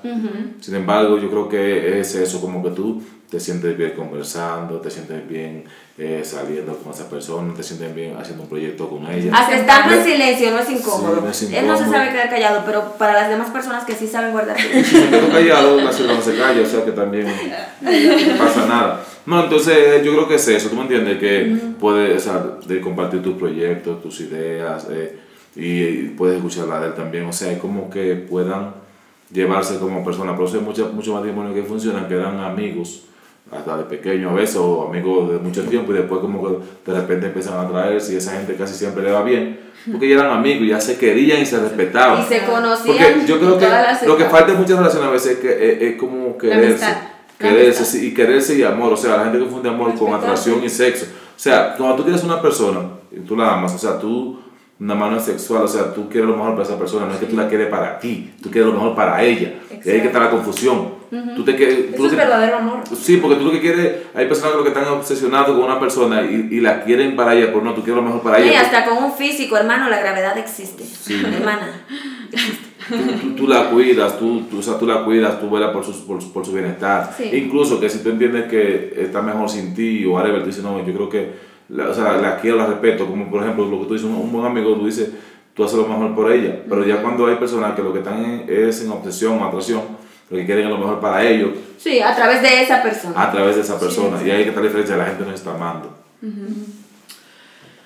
Sin 0.59 0.75
embargo, 0.75 1.17
yo 1.17 1.29
creo 1.29 1.47
que 1.49 1.99
es 1.99 2.13
eso, 2.15 2.41
como 2.41 2.61
que 2.61 2.71
tú 2.71 3.01
te 3.29 3.39
sientes 3.39 3.77
bien 3.77 3.91
conversando, 3.95 4.81
te 4.81 4.91
sientes 4.91 5.25
bien 5.25 5.63
eh, 5.97 6.21
saliendo 6.25 6.75
con 6.77 6.91
esa 6.91 7.09
persona, 7.09 7.53
te 7.53 7.63
sientes 7.63 7.95
bien 7.95 8.17
haciendo 8.17 8.43
un 8.43 8.49
proyecto 8.49 8.89
con 8.89 9.09
ella. 9.09 9.31
Hasta 9.33 9.55
estando 9.55 9.93
en 9.93 9.99
Me- 9.99 10.05
silencio 10.05 10.51
no 10.51 10.59
es 10.59 10.69
incómodo. 10.69 11.15
Sí, 11.15 11.21
no 11.21 11.29
es 11.29 11.41
Él 11.43 11.67
no 11.67 11.77
se 11.77 11.83
incómodo. 11.83 11.91
sabe 11.93 12.11
quedar 12.11 12.29
callado, 12.29 12.63
pero 12.65 12.91
para 12.97 13.13
las 13.13 13.29
demás 13.29 13.49
personas 13.51 13.85
que 13.85 13.95
sí 13.95 14.05
saben 14.07 14.33
guardar 14.33 14.59
Si 14.59 14.97
me 14.97 15.09
quedo 15.09 15.29
callado, 15.29 15.79
la 15.79 15.93
ciudad 15.93 16.13
no 16.15 16.21
se 16.21 16.35
calla, 16.35 16.61
o 16.61 16.65
sea 16.65 16.83
que 16.83 16.91
también 16.91 17.25
no 17.81 18.37
pasa 18.37 18.65
nada. 18.67 19.01
No, 19.25 19.43
entonces 19.43 20.03
yo 20.03 20.13
creo 20.13 20.27
que 20.27 20.35
es 20.35 20.47
eso, 20.47 20.69
tú 20.69 20.75
me 20.75 20.83
entiendes, 20.83 21.17
que 21.19 21.55
puedes, 21.79 22.17
o 22.17 22.31
sea, 22.31 22.57
de 22.65 22.81
compartir 22.81 23.21
tus 23.21 23.35
proyectos, 23.35 24.01
tus 24.01 24.19
ideas, 24.21 24.87
eh, 24.89 25.19
y, 25.55 26.09
puedes 26.09 26.37
escuchar 26.37 26.67
la 26.67 26.79
de 26.79 26.87
él 26.87 26.93
también, 26.95 27.25
o 27.25 27.33
sea, 27.33 27.51
es 27.51 27.59
como 27.59 27.89
que 27.89 28.15
puedan 28.15 28.73
llevarse 29.31 29.77
como 29.77 30.03
personas, 30.03 30.35
pero 30.35 30.47
eso 30.47 30.57
hay 30.57 30.63
muchos 30.63 31.13
matrimonios 31.13 31.53
que 31.53 31.63
funcionan, 31.63 32.07
que 32.07 32.15
eran 32.15 32.39
amigos, 32.39 33.03
hasta 33.51 33.77
de 33.77 33.83
pequeño 33.83 34.29
a 34.29 34.33
veces, 34.33 34.55
o 34.55 34.87
amigos 34.87 35.31
de 35.31 35.37
mucho 35.37 35.63
tiempo, 35.63 35.91
y 35.91 35.97
después 35.97 36.21
como 36.21 36.41
que 36.41 36.91
de 36.91 36.99
repente 36.99 37.27
empiezan 37.27 37.63
a 37.63 37.69
traerse 37.69 38.13
y 38.13 38.15
esa 38.17 38.31
gente 38.31 38.55
casi 38.55 38.73
siempre 38.73 39.03
le 39.03 39.11
va 39.11 39.23
bien, 39.23 39.59
porque 39.91 40.09
ya 40.09 40.15
eran 40.15 40.31
amigos, 40.31 40.67
ya 40.67 40.81
se 40.81 40.97
querían 40.97 41.41
y 41.41 41.45
se 41.45 41.59
respetaban. 41.59 42.21
y 42.21 42.25
se 42.25 42.43
conocían. 42.43 42.97
Porque 42.97 43.25
yo 43.27 43.39
creo 43.39 43.57
que 43.59 43.67
lo 44.07 44.17
que 44.17 44.25
falta 44.25 44.53
en 44.53 44.57
muchas 44.57 44.77
relaciones 44.77 45.07
a 45.07 45.11
veces 45.11 45.31
es, 45.33 45.37
que, 45.39 45.49
es, 45.49 45.81
es 45.81 45.99
como 45.99 46.37
quererse. 46.37 47.10
Quererse, 47.41 47.85
sí, 47.85 48.07
y 48.07 48.13
quererse 48.13 48.57
y 48.57 48.63
amor. 48.63 48.93
O 48.93 48.97
sea, 48.97 49.17
la 49.17 49.23
gente 49.25 49.39
confunde 49.39 49.69
amor 49.69 49.93
con 49.95 50.13
atracción 50.13 50.63
y 50.63 50.69
sexo. 50.69 51.05
O 51.05 51.39
sea, 51.39 51.75
cuando 51.75 51.95
tú 51.97 52.03
quieres 52.03 52.23
una 52.23 52.41
persona 52.41 52.79
y 53.11 53.19
tú 53.21 53.35
la 53.35 53.53
amas, 53.53 53.73
o 53.73 53.77
sea, 53.77 53.97
tú, 53.99 54.39
una 54.79 54.95
mano 54.95 55.19
sexual, 55.19 55.63
o 55.63 55.67
sea, 55.67 55.93
tú 55.93 56.07
quieres 56.09 56.29
lo 56.29 56.35
mejor 56.37 56.51
para 56.53 56.63
esa 56.63 56.77
persona, 56.77 57.05
no 57.05 57.13
es 57.13 57.19
que 57.19 57.25
tú 57.27 57.35
la 57.35 57.47
quieres 57.47 57.67
para 57.67 57.99
ti, 57.99 58.31
tú 58.41 58.49
quieres 58.49 58.67
lo 58.67 58.73
mejor 58.73 58.95
para 58.95 59.21
ella. 59.23 59.53
Y 59.83 59.89
ahí 59.89 60.01
que 60.01 60.07
está 60.07 60.19
la 60.19 60.29
confusión. 60.29 61.01
Tú 61.35 61.43
te 61.43 61.55
quieres- 61.57 61.89
tú 61.93 61.95
Eso 61.95 62.05
es 62.05 62.11
que- 62.11 62.15
verdadero 62.17 62.57
amor. 62.57 62.79
Sí, 62.97 63.17
porque 63.17 63.35
tú 63.35 63.45
lo 63.45 63.51
que 63.51 63.59
quieres, 63.59 63.95
hay 64.15 64.27
personas 64.27 64.55
que 64.61 64.69
están 64.69 64.87
obsesionados 64.87 65.55
con 65.57 65.65
una 65.65 65.77
persona 65.79 66.21
y, 66.21 66.47
y 66.51 66.61
la 66.61 66.83
quieren 66.83 67.15
para 67.17 67.35
ella, 67.35 67.47
pero 67.47 67.61
no, 67.61 67.73
tú 67.73 67.83
quieres 67.83 67.97
lo 68.01 68.07
mejor 68.07 68.21
para 68.21 68.39
Y 68.39 68.49
ella. 68.49 68.61
hasta 68.61 68.85
con 68.85 69.03
un 69.03 69.13
físico, 69.13 69.57
hermano, 69.57 69.89
la 69.89 69.99
gravedad 69.99 70.37
existe. 70.37 70.83
Hermana. 71.09 71.85
tú, 72.87 72.95
tú- 73.21 73.35
tú 73.35 73.47
la 73.47 73.69
cuidas, 73.69 74.17
tú, 74.19 74.41
tú, 74.49 74.59
o 74.59 74.61
sea, 74.63 74.77
tú 74.77 74.85
la 74.87 75.03
cuidas, 75.03 75.39
tú 75.39 75.49
velas 75.49 75.71
por 75.71 75.83
su, 75.85 76.05
por, 76.05 76.19
por 76.33 76.45
su 76.45 76.51
bienestar. 76.53 77.13
Sí. 77.17 77.29
Incluso 77.33 77.79
que 77.79 77.89
si 77.89 77.99
tú 77.99 78.09
entiendes 78.09 78.45
que 78.49 78.93
está 78.97 79.21
mejor 79.21 79.49
sin 79.49 79.73
ti 79.73 80.05
o 80.05 80.13
whatever, 80.13 80.41
tú 80.41 80.47
dices, 80.47 80.63
no, 80.63 80.77
yo 80.85 80.93
creo 80.93 81.09
que, 81.09 81.31
la, 81.69 81.89
o 81.89 81.93
sea, 81.93 82.17
la 82.17 82.37
quiero, 82.39 82.57
la 82.57 82.65
respeto. 82.67 83.05
Como 83.07 83.29
por 83.29 83.41
ejemplo, 83.43 83.65
lo 83.65 83.79
que 83.81 83.85
tú 83.85 83.93
dices, 83.93 84.07
un, 84.09 84.15
un 84.15 84.31
buen 84.31 84.45
amigo, 84.45 84.73
tú 84.75 84.85
dices, 84.85 85.09
tú 85.53 85.63
haces 85.63 85.77
lo 85.77 85.87
mejor 85.87 86.13
por 86.15 86.31
ella. 86.31 86.63
Pero 86.67 86.85
ya 86.85 87.01
cuando 87.01 87.27
hay 87.27 87.35
personas 87.35 87.75
que 87.75 87.81
lo 87.83 87.91
que 87.93 87.99
están 87.99 88.23
en- 88.23 88.45
es 88.47 88.83
en 88.83 88.91
obsesión 88.91 89.39
o 89.41 89.45
atracción, 89.45 89.81
lo 90.29 90.37
que 90.37 90.45
quieren 90.45 90.65
es 90.65 90.71
lo 90.71 90.77
mejor 90.77 90.99
para 91.01 91.23
ellos 91.27 91.49
Sí, 91.77 91.99
a 91.99 92.15
través 92.15 92.41
de 92.41 92.61
esa 92.63 92.81
persona. 92.81 93.21
a 93.21 93.31
través 93.31 93.55
de 93.55 93.61
esa 93.63 93.77
persona. 93.79 94.17
Y 94.25 94.31
ahí 94.31 94.43
que 94.43 94.49
está 94.49 94.61
la 94.61 94.67
diferencia, 94.67 94.95
la 94.97 95.05
gente 95.05 95.25
nos 95.25 95.33
está 95.35 95.53
amando. 95.55 95.97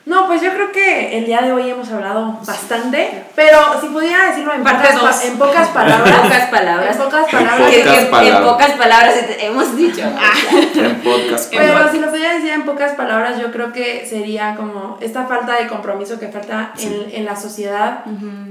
No, 0.05 0.27
pues 0.27 0.41
yo 0.41 0.51
creo 0.53 0.71
que 0.71 1.17
el 1.17 1.25
día 1.25 1.41
de 1.41 1.51
hoy 1.51 1.67
hemos 1.69 1.89
hablado 1.91 2.37
bastante, 2.45 3.23
pero 3.35 3.57
si 3.81 3.87
pudiera 3.87 4.27
decirlo 4.27 4.53
en, 4.53 4.63
Parte 4.63 4.89
pocas, 4.93 5.17
pa- 5.17 5.25
en 5.27 5.37
pocas 5.37 5.67
palabras. 5.69 6.07
En 6.15 6.21
pocas 6.23 6.49
palabras. 6.49 6.95
En 6.95 7.01
pocas 7.03 7.25
palabras. 7.31 7.57
Pocas 7.57 7.97
En 8.03 8.11
palabras. 8.11 8.41
pocas 8.51 8.71
palabras 8.73 9.15
hemos 9.39 9.75
dicho. 9.75 10.01
En 10.75 10.95
podcast. 11.01 11.51
Pero 11.57 11.91
si 11.91 11.99
lo 11.99 12.09
pudiera 12.09 12.33
decir 12.35 12.51
en 12.51 12.63
pocas 12.65 12.91
palabras, 12.93 13.39
yo 13.39 13.51
creo 13.51 13.73
que 13.73 14.05
sería 14.07 14.55
como 14.55 14.97
esta 15.01 15.25
falta 15.25 15.53
de 15.59 15.67
compromiso 15.67 16.19
que 16.19 16.27
falta 16.27 16.71
en, 16.77 17.05
en 17.11 17.25
la 17.25 17.35
sociedad 17.35 18.01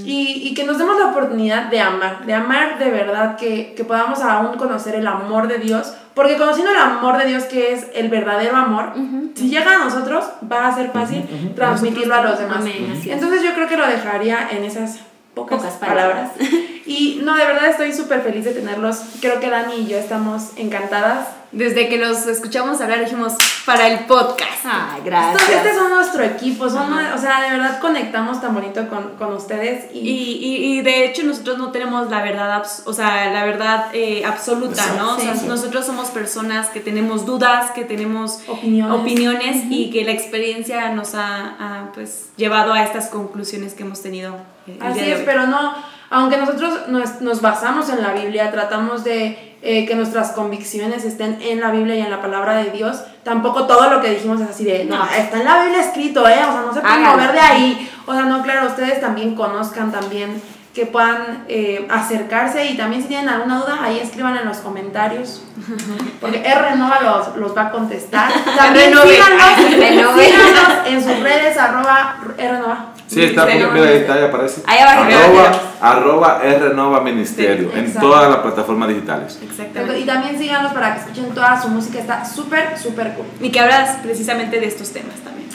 y, 0.04 0.48
y 0.48 0.54
que 0.54 0.64
nos 0.64 0.78
demos 0.78 0.98
la 0.98 1.06
oportunidad 1.06 1.64
de 1.66 1.80
amar, 1.80 2.26
de 2.26 2.34
amar 2.34 2.78
de 2.78 2.90
verdad, 2.90 3.36
que, 3.36 3.74
que 3.76 3.84
podamos 3.84 4.20
aún 4.22 4.56
conocer 4.56 4.96
el 4.96 5.06
amor 5.06 5.46
de 5.48 5.58
Dios, 5.58 5.94
porque 6.14 6.36
conociendo 6.36 6.70
el 6.72 6.78
amor 6.78 7.18
de 7.18 7.26
Dios, 7.26 7.44
que 7.44 7.72
es 7.72 7.86
el 7.94 8.08
verdadero 8.08 8.56
amor, 8.56 8.92
si 9.34 9.48
llega 9.50 9.72
a 9.76 9.78
nosotros, 9.78 10.24
va 10.50 10.68
a 10.68 10.74
ser 10.74 10.90
fácil 10.90 11.24
transmitirlo 11.54 12.14
a 12.14 12.22
los 12.22 12.38
demás. 12.38 12.64
Entonces 13.06 13.42
yo 13.42 13.54
creo 13.54 13.68
que 13.68 13.76
lo 13.76 13.86
dejaría 13.86 14.48
en 14.50 14.64
esas 14.64 14.98
pocas, 15.34 15.58
Pocas 15.58 15.74
palabras. 15.74 16.30
palabras. 16.32 16.58
Y 16.86 17.20
no, 17.22 17.34
de 17.36 17.44
verdad 17.46 17.66
estoy 17.70 17.92
súper 17.92 18.22
feliz 18.22 18.44
de 18.44 18.52
tenerlos. 18.52 19.00
Creo 19.20 19.40
que 19.40 19.48
Dani 19.50 19.74
y 19.82 19.86
yo 19.86 19.96
estamos 19.98 20.50
encantadas. 20.56 21.28
Desde 21.52 21.88
que 21.88 21.98
los 21.98 22.26
escuchamos 22.26 22.80
hablar 22.80 22.98
dijimos 22.98 23.34
para 23.64 23.86
el 23.86 24.00
podcast. 24.06 24.64
Estos- 24.64 25.04
gracias. 25.04 25.48
Este 25.50 25.72
son 25.74 25.90
nuestro 25.90 26.24
equipo, 26.24 26.68
son, 26.68 26.92
o 26.92 27.16
sea, 27.18 27.42
de 27.42 27.50
verdad 27.50 27.78
conectamos 27.78 28.40
tan 28.40 28.54
bonito 28.54 28.88
con, 28.88 29.10
con 29.16 29.32
ustedes 29.34 29.84
Y, 29.94 30.00
y, 30.00 30.36
y, 30.44 30.78
y 30.78 30.82
de 30.82 31.04
hecho 31.06 31.22
nosotros 31.22 31.58
no 31.58 31.70
tenemos 31.70 32.10
la 32.10 32.22
verdad, 32.24 32.66
o 32.86 32.92
sea, 32.92 33.30
la 33.32 33.44
verdad 33.44 33.86
eh, 33.92 34.24
absoluta, 34.26 34.82
¿no? 34.98 35.14
O 35.14 35.20
sea, 35.20 35.36
Sí. 35.36 35.46
nosotros 35.46 35.86
somos 35.86 36.08
personas 36.08 36.68
que 36.70 36.80
tenemos 36.80 37.24
dudas, 37.24 37.70
que 37.70 37.84
tenemos 37.84 38.40
Opiniones. 38.48 39.00
opiniones 39.00 39.56
y 39.70 39.90
que 39.92 40.04
la 40.04 40.10
experiencia 40.10 40.90
nos 40.90 41.14
ha, 41.14 41.54
ha, 41.60 41.92
pues, 41.94 42.30
llevado 42.36 42.72
a 42.72 42.82
estas 42.82 43.06
conclusiones 43.06 43.74
que 43.74 43.84
hemos 43.84 44.02
tenido 44.02 44.34
eh, 44.66 44.76
el 44.80 44.82
así 44.82 44.94
día 44.98 45.04
de 45.04 45.12
es, 45.12 45.18
hoy. 45.20 45.24
pero 45.24 45.46
no, 45.46 45.72
aunque 46.14 46.36
nosotros 46.36 46.86
nos, 46.86 47.20
nos 47.20 47.40
basamos 47.40 47.88
en 47.88 48.00
la 48.00 48.12
Biblia, 48.12 48.52
tratamos 48.52 49.02
de 49.02 49.56
eh, 49.62 49.84
que 49.84 49.96
nuestras 49.96 50.30
convicciones 50.30 51.04
estén 51.04 51.42
en 51.42 51.60
la 51.60 51.72
Biblia 51.72 51.96
y 51.96 52.02
en 52.02 52.10
la 52.10 52.22
palabra 52.22 52.54
de 52.54 52.70
Dios, 52.70 53.02
tampoco 53.24 53.66
todo 53.66 53.90
lo 53.90 54.00
que 54.00 54.10
dijimos 54.10 54.40
es 54.40 54.48
así 54.48 54.64
de, 54.64 54.84
no, 54.84 55.04
está 55.06 55.38
en 55.38 55.44
la 55.44 55.64
Biblia 55.64 55.80
escrito, 55.80 56.28
¿eh? 56.28 56.38
O 56.48 56.52
sea, 56.52 56.62
no 56.64 56.72
se 56.72 56.80
pueden 56.82 57.02
mover 57.02 57.32
de 57.32 57.40
ahí. 57.40 57.90
O 58.06 58.12
sea, 58.12 58.26
no, 58.26 58.44
claro, 58.44 58.68
ustedes 58.68 59.00
también 59.00 59.34
conozcan 59.34 59.90
también 59.90 60.40
que 60.72 60.86
puedan 60.86 61.44
eh, 61.48 61.84
acercarse 61.90 62.64
y 62.66 62.76
también 62.76 63.02
si 63.02 63.08
tienen 63.08 63.28
alguna 63.28 63.58
duda, 63.58 63.78
ahí 63.82 63.98
escriban 63.98 64.36
en 64.36 64.46
los 64.46 64.58
comentarios. 64.58 65.42
Porque 66.20 66.44
R 66.46 66.76
Nova 66.76 67.00
los, 67.02 67.36
los 67.36 67.56
va 67.56 67.62
a 67.62 67.70
contestar. 67.72 68.32
También 68.56 68.92
síganos, 68.92 70.14
síganos 70.20 70.86
en 70.86 71.02
sus 71.02 71.18
redes 71.20 71.58
arroba 71.58 72.18
R 72.38 72.58
Nova. 72.58 72.93
Sí, 73.06 73.22
está, 73.22 73.42
porque, 73.42 73.66
mira, 73.66 73.88
ahí 73.88 73.96
está, 73.98 74.14
ahí 74.14 74.24
aparece. 74.24 74.62
Ahí 74.66 74.78
abajo, 74.78 75.02
Arroba, 75.02 75.60
arroba 75.80 76.40
Rnova 76.42 77.00
Ministerio, 77.02 77.70
Sí, 77.72 77.78
en 77.78 77.94
todas 77.94 78.30
las 78.30 78.38
plataformas 78.38 78.88
digitales. 78.88 79.38
Exactamente. 79.42 80.00
Y 80.00 80.04
también 80.04 80.38
síganos 80.38 80.72
para 80.72 80.94
que 80.94 81.00
escuchen 81.00 81.34
toda 81.34 81.60
su 81.60 81.68
música, 81.68 81.98
está 81.98 82.24
súper, 82.24 82.78
súper 82.78 83.12
cool. 83.14 83.26
Y 83.40 83.50
que 83.50 83.60
hablas 83.60 83.98
precisamente 84.02 84.58
de 84.58 84.66
estos 84.66 84.90
temas 84.92 85.16
también. 85.16 85.48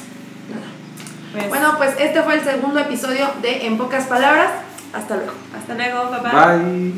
Pues, 1.34 1.50
Bueno, 1.50 1.74
pues 1.78 1.96
este 2.00 2.22
fue 2.22 2.36
el 2.36 2.44
segundo 2.44 2.80
episodio 2.80 3.28
de 3.42 3.66
En 3.66 3.78
pocas 3.78 4.06
palabras. 4.06 4.50
Hasta 4.94 5.16
luego. 5.16 5.34
hasta 5.58 5.74
luego, 5.76 6.10
papá. 6.10 6.56
Bye. 6.58 6.94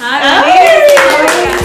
Adiós. 0.00 1.60